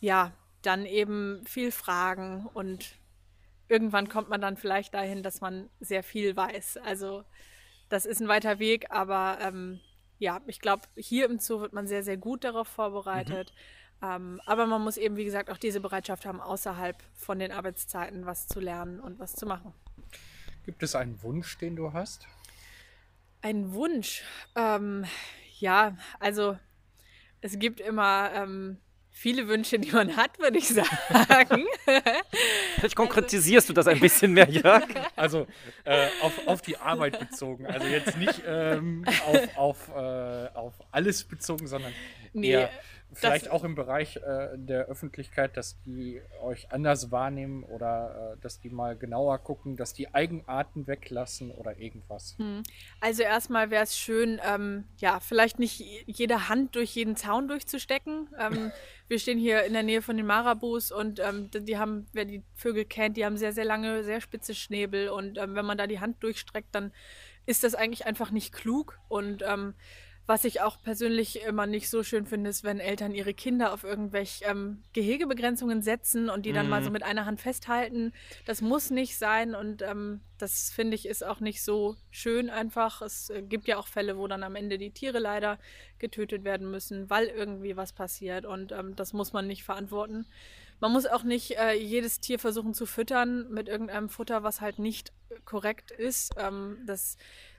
ja, 0.00 0.32
dann 0.62 0.86
eben 0.86 1.44
viel 1.44 1.72
fragen 1.72 2.48
und 2.54 2.98
irgendwann 3.68 4.08
kommt 4.08 4.28
man 4.28 4.40
dann 4.40 4.56
vielleicht 4.56 4.94
dahin, 4.94 5.22
dass 5.24 5.40
man 5.40 5.68
sehr 5.80 6.02
viel 6.04 6.36
weiß. 6.36 6.76
Also 6.78 7.24
das 7.92 8.06
ist 8.06 8.22
ein 8.22 8.28
weiter 8.28 8.58
Weg, 8.58 8.86
aber 8.90 9.36
ähm, 9.42 9.78
ja, 10.18 10.40
ich 10.46 10.60
glaube, 10.60 10.84
hier 10.96 11.26
im 11.26 11.38
Zoo 11.38 11.60
wird 11.60 11.74
man 11.74 11.86
sehr, 11.86 12.02
sehr 12.02 12.16
gut 12.16 12.42
darauf 12.42 12.66
vorbereitet. 12.66 13.52
Ähm, 14.02 14.40
aber 14.46 14.66
man 14.66 14.82
muss 14.82 14.96
eben, 14.96 15.16
wie 15.16 15.24
gesagt, 15.24 15.50
auch 15.50 15.58
diese 15.58 15.80
Bereitschaft 15.80 16.24
haben, 16.24 16.40
außerhalb 16.40 16.96
von 17.14 17.38
den 17.38 17.52
Arbeitszeiten 17.52 18.24
was 18.24 18.48
zu 18.48 18.60
lernen 18.60 18.98
und 18.98 19.18
was 19.18 19.34
zu 19.34 19.46
machen. 19.46 19.74
Gibt 20.64 20.82
es 20.82 20.94
einen 20.94 21.22
Wunsch, 21.22 21.58
den 21.58 21.76
du 21.76 21.92
hast? 21.92 22.26
Ein 23.42 23.74
Wunsch. 23.74 24.24
Ähm, 24.56 25.04
ja, 25.60 25.96
also 26.18 26.58
es 27.42 27.58
gibt 27.58 27.78
immer 27.78 28.32
ähm, 28.32 28.78
viele 29.12 29.46
Wünsche, 29.46 29.78
die 29.78 29.92
man 29.92 30.16
hat, 30.16 30.38
würde 30.38 30.58
ich 30.58 30.68
sagen. 30.68 31.66
Vielleicht 32.76 32.96
konkretisierst 32.96 33.68
du 33.68 33.72
das 33.72 33.86
ein 33.86 34.00
bisschen 34.00 34.32
mehr, 34.32 34.48
Jörg. 34.48 34.84
Also 35.14 35.46
äh, 35.84 36.08
auf, 36.22 36.46
auf 36.46 36.62
die 36.62 36.76
Arbeit 36.78 37.18
bezogen. 37.20 37.66
Also 37.66 37.86
jetzt 37.86 38.16
nicht 38.16 38.42
ähm, 38.46 39.04
auf, 39.26 39.56
auf, 39.56 39.88
äh, 39.94 40.48
auf 40.54 40.74
alles 40.90 41.24
bezogen, 41.24 41.66
sondern 41.68 41.92
Nee, 42.34 42.52
eher 42.52 42.70
vielleicht 43.14 43.46
das- 43.46 43.52
auch 43.52 43.64
im 43.64 43.74
Bereich 43.74 44.16
äh, 44.16 44.48
der 44.56 44.86
Öffentlichkeit, 44.86 45.56
dass 45.56 45.80
die 45.82 46.20
euch 46.42 46.70
anders 46.72 47.10
wahrnehmen 47.10 47.62
oder 47.64 48.34
äh, 48.36 48.40
dass 48.42 48.60
die 48.60 48.70
mal 48.70 48.96
genauer 48.96 49.38
gucken, 49.38 49.76
dass 49.76 49.92
die 49.92 50.14
Eigenarten 50.14 50.86
weglassen 50.86 51.50
oder 51.50 51.78
irgendwas. 51.78 52.36
Also 53.00 53.22
erstmal 53.22 53.70
wäre 53.70 53.84
es 53.84 53.96
schön, 53.98 54.40
ähm, 54.46 54.84
ja, 54.98 55.20
vielleicht 55.20 55.58
nicht 55.58 55.80
jede 56.06 56.48
Hand 56.48 56.74
durch 56.76 56.94
jeden 56.94 57.16
Zaun 57.16 57.48
durchzustecken. 57.48 58.28
Ähm, 58.38 58.72
wir 59.08 59.18
stehen 59.18 59.38
hier 59.38 59.64
in 59.64 59.72
der 59.72 59.82
Nähe 59.82 60.02
von 60.02 60.16
den 60.16 60.26
Marabus 60.26 60.90
und 60.92 61.20
ähm, 61.20 61.50
die 61.50 61.64
die 61.64 61.78
haben, 61.78 62.06
wer 62.12 62.24
die 62.24 62.42
Vögel 62.54 62.84
kennt, 62.84 63.16
die 63.16 63.24
haben 63.24 63.36
sehr, 63.36 63.52
sehr 63.52 63.64
lange, 63.64 64.04
sehr 64.04 64.20
spitze 64.20 64.54
Schnäbel 64.54 65.08
und 65.08 65.38
ähm, 65.38 65.54
wenn 65.54 65.64
man 65.66 65.78
da 65.78 65.86
die 65.86 66.00
Hand 66.00 66.22
durchstreckt, 66.22 66.74
dann 66.74 66.92
ist 67.44 67.64
das 67.64 67.74
eigentlich 67.74 68.06
einfach 68.06 68.30
nicht 68.30 68.52
klug 68.52 68.98
und 69.08 69.42
ähm, 69.46 69.74
was 70.26 70.44
ich 70.44 70.60
auch 70.60 70.80
persönlich 70.82 71.42
immer 71.42 71.66
nicht 71.66 71.90
so 71.90 72.02
schön 72.02 72.26
finde, 72.26 72.50
ist, 72.50 72.62
wenn 72.62 72.78
Eltern 72.78 73.12
ihre 73.12 73.34
Kinder 73.34 73.72
auf 73.72 73.82
irgendwelche 73.82 74.44
ähm, 74.44 74.82
Gehegebegrenzungen 74.92 75.82
setzen 75.82 76.30
und 76.30 76.46
die 76.46 76.52
dann 76.52 76.68
mal 76.68 76.82
so 76.84 76.90
mit 76.90 77.02
einer 77.02 77.26
Hand 77.26 77.40
festhalten. 77.40 78.12
Das 78.46 78.62
muss 78.62 78.90
nicht 78.90 79.18
sein 79.18 79.54
und 79.54 79.82
ähm, 79.82 80.20
das 80.38 80.70
finde 80.70 80.94
ich 80.94 81.06
ist 81.06 81.24
auch 81.24 81.40
nicht 81.40 81.62
so 81.62 81.96
schön 82.10 82.50
einfach. 82.50 83.02
Es 83.02 83.30
äh, 83.30 83.42
gibt 83.42 83.66
ja 83.66 83.78
auch 83.78 83.88
Fälle, 83.88 84.16
wo 84.16 84.28
dann 84.28 84.44
am 84.44 84.54
Ende 84.54 84.78
die 84.78 84.92
Tiere 84.92 85.18
leider 85.18 85.58
getötet 85.98 86.44
werden 86.44 86.70
müssen, 86.70 87.10
weil 87.10 87.26
irgendwie 87.26 87.76
was 87.76 87.92
passiert 87.92 88.46
und 88.46 88.70
ähm, 88.72 88.94
das 88.94 89.12
muss 89.12 89.32
man 89.32 89.46
nicht 89.48 89.64
verantworten. 89.64 90.26
Man 90.78 90.92
muss 90.92 91.06
auch 91.06 91.22
nicht 91.22 91.58
äh, 91.58 91.74
jedes 91.74 92.18
Tier 92.18 92.40
versuchen 92.40 92.74
zu 92.74 92.86
füttern 92.86 93.48
mit 93.50 93.68
irgendeinem 93.68 94.08
Futter, 94.08 94.42
was 94.42 94.60
halt 94.60 94.80
nicht 94.80 95.12
korrekt 95.44 95.92
ist. 95.92 96.34
Ähm, 96.36 96.78
das 96.86 97.16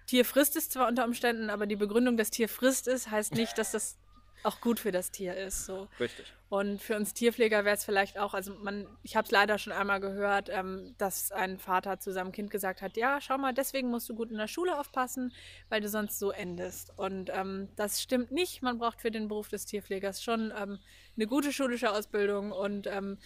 Tier 0.07 0.25
frisst 0.25 0.55
es 0.55 0.69
zwar 0.69 0.87
unter 0.87 1.05
Umständen, 1.05 1.49
aber 1.49 1.65
die 1.65 1.75
Begründung, 1.75 2.17
dass 2.17 2.29
Tier 2.29 2.49
frisst 2.49 2.87
es, 2.87 3.09
heißt 3.09 3.33
nicht, 3.33 3.57
dass 3.57 3.71
das 3.71 3.97
auch 4.43 4.61
gut 4.61 4.79
für 4.79 4.91
das 4.91 5.11
Tier 5.11 5.35
ist. 5.35 5.65
So. 5.65 5.87
Richtig. 5.99 6.25
Und 6.49 6.81
für 6.81 6.95
uns 6.95 7.13
Tierpfleger 7.13 7.65
wäre 7.65 7.75
es 7.75 7.83
vielleicht 7.83 8.19
auch, 8.19 8.33
also 8.33 8.53
man, 8.53 8.85
ich 9.01 9.15
habe 9.15 9.25
es 9.25 9.31
leider 9.31 9.57
schon 9.57 9.73
einmal 9.73 9.99
gehört, 9.99 10.49
ähm, 10.49 10.93
dass 10.97 11.31
ein 11.31 11.57
Vater 11.57 11.99
zu 11.99 12.11
seinem 12.11 12.31
Kind 12.31 12.51
gesagt 12.51 12.81
hat, 12.81 12.95
ja, 12.95 13.19
schau 13.21 13.37
mal, 13.37 13.53
deswegen 13.53 13.89
musst 13.89 14.07
du 14.09 14.15
gut 14.15 14.29
in 14.29 14.37
der 14.37 14.47
Schule 14.47 14.79
aufpassen, 14.79 15.33
weil 15.69 15.81
du 15.81 15.89
sonst 15.89 16.19
so 16.19 16.31
endest. 16.31 16.91
Und 16.95 17.31
ähm, 17.33 17.69
das 17.75 18.01
stimmt 18.01 18.31
nicht. 18.31 18.61
Man 18.61 18.77
braucht 18.77 19.01
für 19.01 19.11
den 19.11 19.27
Beruf 19.27 19.47
des 19.47 19.65
Tierpflegers 19.65 20.21
schon 20.21 20.53
ähm, 20.55 20.79
eine 21.15 21.27
gute 21.27 21.51
schulische 21.51 21.91
Ausbildung 21.91 22.51
und 22.51 22.87
ähm, 22.87 23.17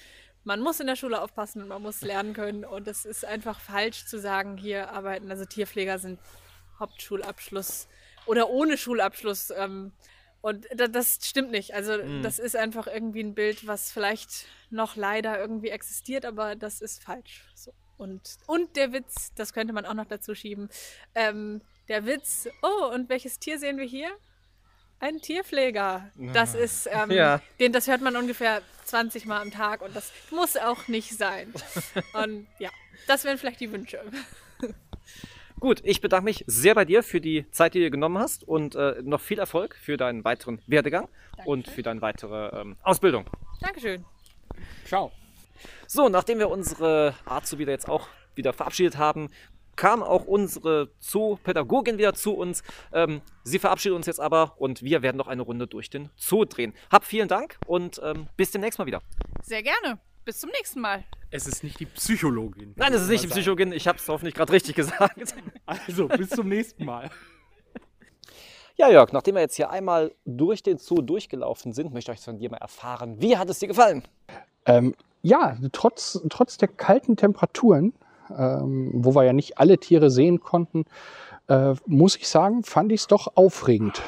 man 0.44 0.62
muss 0.62 0.80
in 0.80 0.88
der 0.88 0.96
Schule 0.96 1.22
aufpassen 1.22 1.62
und 1.62 1.68
man 1.68 1.82
muss 1.82 2.02
lernen 2.02 2.34
können. 2.34 2.64
Und 2.64 2.88
es 2.88 3.04
ist 3.04 3.26
einfach 3.26 3.60
falsch 3.60 4.06
zu 4.06 4.18
sagen, 4.18 4.56
hier 4.56 4.92
arbeiten, 4.92 5.30
also 5.30 5.44
Tierpfleger 5.44 6.00
sind 6.00 6.20
Hauptschulabschluss 6.80 7.88
oder 8.26 8.50
ohne 8.50 8.78
Schulabschluss. 8.78 9.52
Ähm, 9.52 9.92
und 10.42 10.66
da, 10.76 10.88
das 10.88 11.20
stimmt 11.24 11.52
nicht. 11.52 11.74
Also 11.74 11.98
das 12.22 12.40
ist 12.40 12.56
einfach 12.56 12.88
irgendwie 12.88 13.22
ein 13.24 13.34
Bild, 13.34 13.66
was 13.68 13.92
vielleicht 13.92 14.46
noch 14.70 14.96
leider 14.96 15.40
irgendwie 15.40 15.70
existiert, 15.70 16.26
aber 16.26 16.56
das 16.56 16.80
ist 16.82 17.04
falsch. 17.04 17.44
So. 17.56 17.74
Und, 17.98 18.22
und 18.46 18.76
der 18.76 18.94
Witz, 18.94 19.34
das 19.36 19.54
könnte 19.54 19.74
man 19.74 19.86
auch 19.86 19.96
noch 19.96 20.06
dazu 20.06 20.36
schieben. 20.36 20.70
Ähm, 21.16 21.62
der 21.88 22.06
Witz, 22.06 22.48
oh, 22.62 22.94
und 22.94 23.10
welches 23.10 23.40
Tier 23.40 23.58
sehen 23.60 23.78
wir 23.78 23.86
hier? 23.86 24.10
Ein 25.00 25.20
Tierpfleger. 25.22 26.12
Das 26.34 26.56
ist, 26.56 26.88
ähm, 26.92 27.12
Ja. 27.12 27.42
den, 27.60 27.72
das 27.72 27.88
hört 27.88 28.02
man 28.02 28.16
ungefähr 28.16 28.62
20 28.86 29.26
Mal 29.26 29.42
am 29.42 29.52
Tag 29.52 29.82
und 29.82 29.96
das 29.96 30.12
muss 30.32 30.58
auch 30.58 30.88
nicht 30.88 31.16
sein. 31.18 31.54
Und 32.14 32.48
ja, 32.60 32.70
das 33.06 33.24
wären 33.26 33.38
vielleicht 33.38 33.60
die 33.60 33.72
Wünsche. 33.72 34.02
Gut, 35.60 35.82
ich 35.84 36.02
bedanke 36.02 36.26
mich 36.26 36.44
sehr 36.46 36.76
bei 36.76 36.86
dir 36.86 37.02
für 37.02 37.20
die 37.20 37.50
Zeit, 37.50 37.74
die 37.74 37.80
du 37.80 37.86
dir 37.86 37.92
genommen 37.92 38.20
hast 38.20 38.44
und 38.48 38.76
äh, 38.76 39.02
noch 39.02 39.20
viel 39.20 39.40
Erfolg 39.40 39.76
für 39.76 39.98
deinen 39.98 40.24
weiteren 40.24 40.62
Werdegang 40.68 41.08
und 41.46 41.68
für 41.68 41.82
deine 41.82 42.02
weitere 42.02 42.62
ähm, 42.62 42.78
Ausbildung. 42.84 43.26
Dankeschön. 43.60 44.06
Ciao. 44.86 45.12
So, 45.88 46.10
nachdem 46.10 46.38
wir 46.38 46.50
unsere 46.50 47.16
Azubi 47.26 47.64
jetzt 47.64 47.90
auch 47.90 48.08
wieder 48.36 48.54
verabschiedet 48.54 48.98
haben, 48.98 49.30
kam 49.76 50.04
auch 50.04 50.26
unsere 50.26 50.92
Zoo-Pädagogin 51.00 51.98
wieder 51.98 52.14
zu 52.14 52.36
uns. 52.36 52.62
Ähm, 52.94 53.22
sie 53.44 53.58
verabschiedet 53.58 53.96
uns 53.96 54.06
jetzt 54.06 54.20
aber 54.20 54.56
und 54.58 54.84
wir 54.84 55.02
werden 55.02 55.18
noch 55.18 55.28
eine 55.28 55.42
Runde 55.42 55.66
durch 55.66 55.90
den 55.90 56.10
Zoo 56.16 56.46
drehen. 56.46 56.74
Hab 56.92 57.04
vielen 57.04 57.28
Dank 57.28 57.58
und 57.66 58.00
ähm, 58.04 58.28
bis 58.38 58.52
demnächst 58.52 58.78
mal 58.78 58.86
wieder. 58.86 59.02
Sehr 59.42 59.64
gerne. 59.64 60.00
Bis 60.28 60.42
zum 60.42 60.50
nächsten 60.50 60.82
Mal. 60.82 61.06
Es 61.32 61.48
ist 61.48 61.64
nicht 61.64 61.80
die 61.80 61.86
Psychologin. 61.86 62.74
Nein, 62.76 62.94
es 62.94 63.04
ist 63.04 63.08
nicht 63.08 63.24
die 63.24 63.30
Psychologin, 63.30 63.72
ich 63.72 63.88
habe 63.88 63.98
es 63.98 64.10
hoffentlich 64.10 64.36
gerade 64.36 64.52
richtig 64.52 64.76
gesagt. 64.76 65.16
Also, 65.66 66.10
bis 66.10 66.32
zum 66.32 66.50
nächsten 66.50 66.84
Mal. 66.84 67.10
Ja, 68.76 68.90
Jörg, 68.90 69.14
nachdem 69.14 69.36
wir 69.36 69.42
jetzt 69.42 69.56
hier 69.56 69.70
einmal 69.70 70.14
durch 70.26 70.64
den 70.64 70.80
Zoo 70.80 71.02
durchgelaufen 71.02 71.72
sind, 71.72 71.94
möchte 71.94 72.12
ich 72.12 72.20
von 72.20 72.40
dir 72.40 72.52
mal 72.52 72.58
erfahren, 72.58 73.22
wie 73.22 73.38
hat 73.38 73.50
es 73.50 73.60
dir 73.60 73.70
gefallen? 73.70 74.04
Ähm, 74.66 74.96
ja, 75.22 75.58
trotz, 75.72 76.20
trotz 76.30 76.58
der 76.58 76.68
kalten 76.68 77.16
Temperaturen, 77.16 77.94
ähm, 78.30 78.92
wo 78.96 79.16
wir 79.16 79.24
ja 79.24 79.32
nicht 79.32 79.60
alle 79.60 79.78
Tiere 79.78 80.12
sehen 80.12 80.42
konnten, 80.42 80.84
äh, 81.48 81.74
muss 81.86 82.18
ich 82.18 82.28
sagen, 82.28 82.64
fand 82.64 82.92
ich 82.92 83.00
es 83.00 83.08
doch 83.08 83.38
aufregend. 83.38 84.02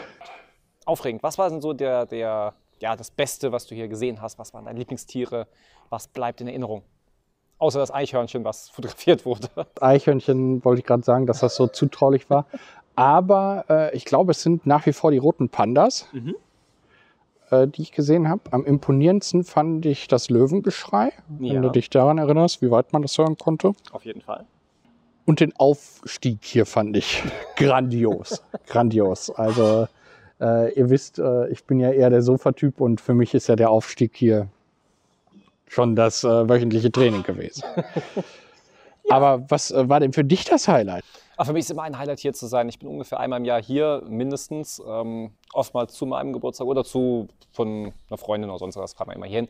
Aufregend. 0.84 1.24
Was 1.24 1.38
war 1.38 1.50
denn 1.50 1.62
so 1.62 1.72
der, 1.72 2.06
der, 2.06 2.56
ja, 2.80 2.96
das 2.96 3.12
Beste, 3.12 3.52
was 3.52 3.66
du 3.68 3.76
hier 3.76 3.88
gesehen 3.88 4.22
hast? 4.22 4.40
Was 4.40 4.54
waren 4.54 4.66
deine 4.66 4.80
Lieblingstiere? 4.80 5.48
Was 5.90 6.08
bleibt 6.08 6.42
in 6.42 6.48
Erinnerung? 6.48 6.84
Außer 7.58 7.80
das 7.80 7.92
Eichhörnchen, 7.94 8.44
was 8.46 8.70
fotografiert 8.72 9.26
wurde. 9.26 9.48
Eichhörnchen 9.82 10.64
wollte 10.64 10.80
ich 10.80 10.86
gerade 10.86 11.04
sagen, 11.04 11.26
dass 11.26 11.40
das 11.40 11.56
so 11.56 11.68
zutraulich 11.68 12.30
war. 12.30 12.46
Aber 12.96 13.66
äh, 13.70 13.96
ich 13.96 14.06
glaube, 14.06 14.32
es 14.32 14.42
sind 14.42 14.66
nach 14.66 14.86
wie 14.86 14.94
vor 14.94 15.12
die 15.12 15.18
roten 15.18 15.50
Pandas, 15.50 16.08
Mhm. 16.12 16.36
äh, 17.50 17.68
die 17.68 17.82
ich 17.82 17.92
gesehen 17.92 18.28
habe. 18.30 18.42
Am 18.52 18.66
imponierendsten 18.66 19.44
fand 19.44 19.86
ich 19.86 20.08
das 20.08 20.30
Löwengeschrei, 20.30 21.12
Ja. 21.40 21.54
wenn 21.56 21.62
du 21.62 21.70
dich 21.70 21.90
daran 21.90 22.18
erinnerst, 22.18 22.62
wie 22.62 22.72
weit 22.72 22.92
man 22.94 23.02
das 23.02 23.18
hören 23.18 23.38
konnte. 23.38 23.74
Auf 23.92 24.06
jeden 24.06 24.22
Fall. 24.22 24.46
Und 25.26 25.42
den 25.42 25.56
Aufstieg 25.58 26.40
hier 26.44 26.66
fand 26.66 26.98
ich 26.98 27.24
grandios. 27.56 28.42
grandios. 28.68 29.30
Also, 29.30 29.88
äh, 30.40 30.74
ihr 30.74 30.90
wisst, 30.90 31.20
äh, 31.20 31.48
ich 31.50 31.66
bin 31.66 31.80
ja 31.80 31.92
eher 31.92 32.10
der 32.10 32.22
Sofatyp 32.22 32.80
und 32.82 33.02
für 33.02 33.14
mich 33.14 33.34
ist 33.34 33.48
ja 33.48 33.56
der 33.56 33.70
Aufstieg 33.70 34.16
hier 34.16 34.48
schon 35.68 35.96
das 35.96 36.24
äh, 36.24 36.50
wöchentliche 36.50 36.92
Training 36.92 37.24
gewesen. 37.24 37.64
Aber 39.10 39.46
was 39.50 39.72
äh, 39.72 39.90
war 39.90 40.00
denn 40.00 40.14
für 40.14 40.24
dich 40.24 40.46
das 40.46 40.68
Highlight? 40.68 41.04
Aber 41.38 41.46
für 41.46 41.54
mich 41.54 41.62
ist 41.62 41.72
immer 41.72 41.84
ein 41.84 41.98
Highlight 41.98 42.20
hier 42.20 42.34
zu 42.34 42.48
sein. 42.48 42.68
Ich 42.68 42.80
bin 42.80 42.90
ungefähr 42.90 43.20
einmal 43.20 43.40
im 43.40 43.46
Jahr 43.46 43.62
hier, 43.62 44.04
mindestens. 44.08 44.82
Ähm, 44.86 45.32
oftmals 45.54 45.94
zu 45.94 46.06
meinem 46.06 46.34
Geburtstag 46.34 46.68
oder 46.68 46.84
zu 46.84 47.28
von 47.52 47.94
einer 48.10 48.18
Freundin 48.18 48.50
oder 48.50 48.60
sonst 48.60 48.76
was, 48.76 48.94
fahren 48.94 49.08
wir 49.08 49.16
immer 49.16 49.26
hier 49.26 49.40
hin. 49.40 49.50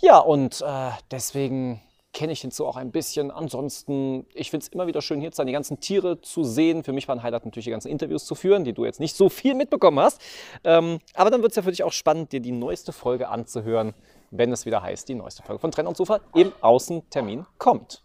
Ja, 0.00 0.18
und 0.18 0.62
äh, 0.62 0.90
deswegen 1.10 1.80
kenne 2.12 2.32
ich 2.32 2.40
den 2.40 2.50
Zoo 2.50 2.66
auch 2.66 2.76
ein 2.76 2.90
bisschen. 2.90 3.30
Ansonsten, 3.30 4.26
ich 4.34 4.50
finde 4.50 4.64
es 4.64 4.68
immer 4.68 4.86
wieder 4.86 5.00
schön, 5.00 5.20
hier 5.20 5.30
zu 5.32 5.36
sein, 5.36 5.46
die 5.46 5.52
ganzen 5.52 5.80
Tiere 5.80 6.20
zu 6.20 6.44
sehen. 6.44 6.84
Für 6.84 6.92
mich 6.92 7.08
war 7.08 7.16
ein 7.16 7.22
Highlight 7.22 7.44
natürlich 7.44 7.64
die 7.64 7.70
ganzen 7.70 7.88
Interviews 7.88 8.24
zu 8.24 8.34
führen, 8.34 8.64
die 8.64 8.72
du 8.72 8.84
jetzt 8.84 9.00
nicht 9.00 9.16
so 9.16 9.28
viel 9.28 9.54
mitbekommen 9.54 9.98
hast. 9.98 10.20
Ähm, 10.64 10.98
aber 11.14 11.30
dann 11.30 11.42
wird 11.42 11.52
es 11.52 11.56
ja 11.56 11.62
für 11.62 11.70
dich 11.70 11.82
auch 11.82 11.92
spannend, 11.92 12.32
dir 12.32 12.40
die 12.40 12.52
neueste 12.52 12.92
Folge 12.92 13.28
anzuhören, 13.28 13.94
wenn 14.30 14.52
es 14.52 14.66
wieder 14.66 14.82
heißt, 14.82 15.08
die 15.08 15.14
neueste 15.14 15.42
Folge 15.42 15.60
von 15.60 15.70
Trenn 15.70 15.86
und 15.86 15.96
Zufall 15.96 16.20
im 16.34 16.52
Außentermin 16.60 17.46
kommt. 17.58 18.02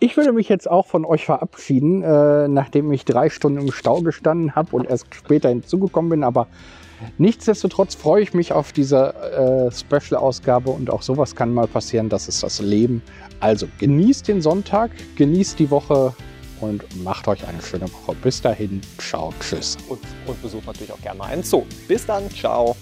Ich 0.00 0.16
würde 0.16 0.32
mich 0.32 0.48
jetzt 0.48 0.68
auch 0.68 0.86
von 0.86 1.04
euch 1.04 1.24
verabschieden, 1.26 2.02
äh, 2.02 2.48
nachdem 2.48 2.92
ich 2.92 3.04
drei 3.04 3.30
Stunden 3.30 3.60
im 3.60 3.72
Stau 3.72 4.00
gestanden 4.00 4.54
habe 4.54 4.74
und 4.76 4.88
erst 4.88 5.14
später 5.14 5.48
hinzugekommen 5.48 6.10
bin. 6.10 6.24
Aber 6.24 6.48
nichtsdestotrotz 7.18 7.94
freue 7.94 8.22
ich 8.22 8.34
mich 8.34 8.52
auf 8.52 8.72
diese 8.72 9.14
äh, 9.14 9.70
Special-Ausgabe 9.70 10.70
und 10.70 10.90
auch 10.90 11.02
sowas 11.02 11.34
kann 11.34 11.52
mal 11.52 11.66
passieren. 11.66 12.08
Das 12.08 12.28
ist 12.28 12.42
das 12.42 12.60
Leben. 12.60 13.02
Also 13.40 13.66
genießt 13.78 14.28
den 14.28 14.40
Sonntag, 14.40 14.90
genießt 15.16 15.58
die 15.58 15.70
Woche 15.70 16.14
und 16.60 16.82
macht 17.02 17.28
euch 17.28 17.46
eine 17.46 17.60
schöne 17.60 17.92
Woche. 17.92 18.16
Bis 18.22 18.40
dahin, 18.40 18.80
ciao, 18.98 19.32
tschüss. 19.40 19.76
Und, 19.88 20.00
und 20.26 20.40
besucht 20.42 20.66
natürlich 20.66 20.92
auch 20.92 21.00
gerne 21.00 21.18
mal 21.18 21.26
einen 21.26 21.42
Zoo. 21.42 21.64
Bis 21.88 22.06
dann, 22.06 22.30
ciao. 22.30 22.76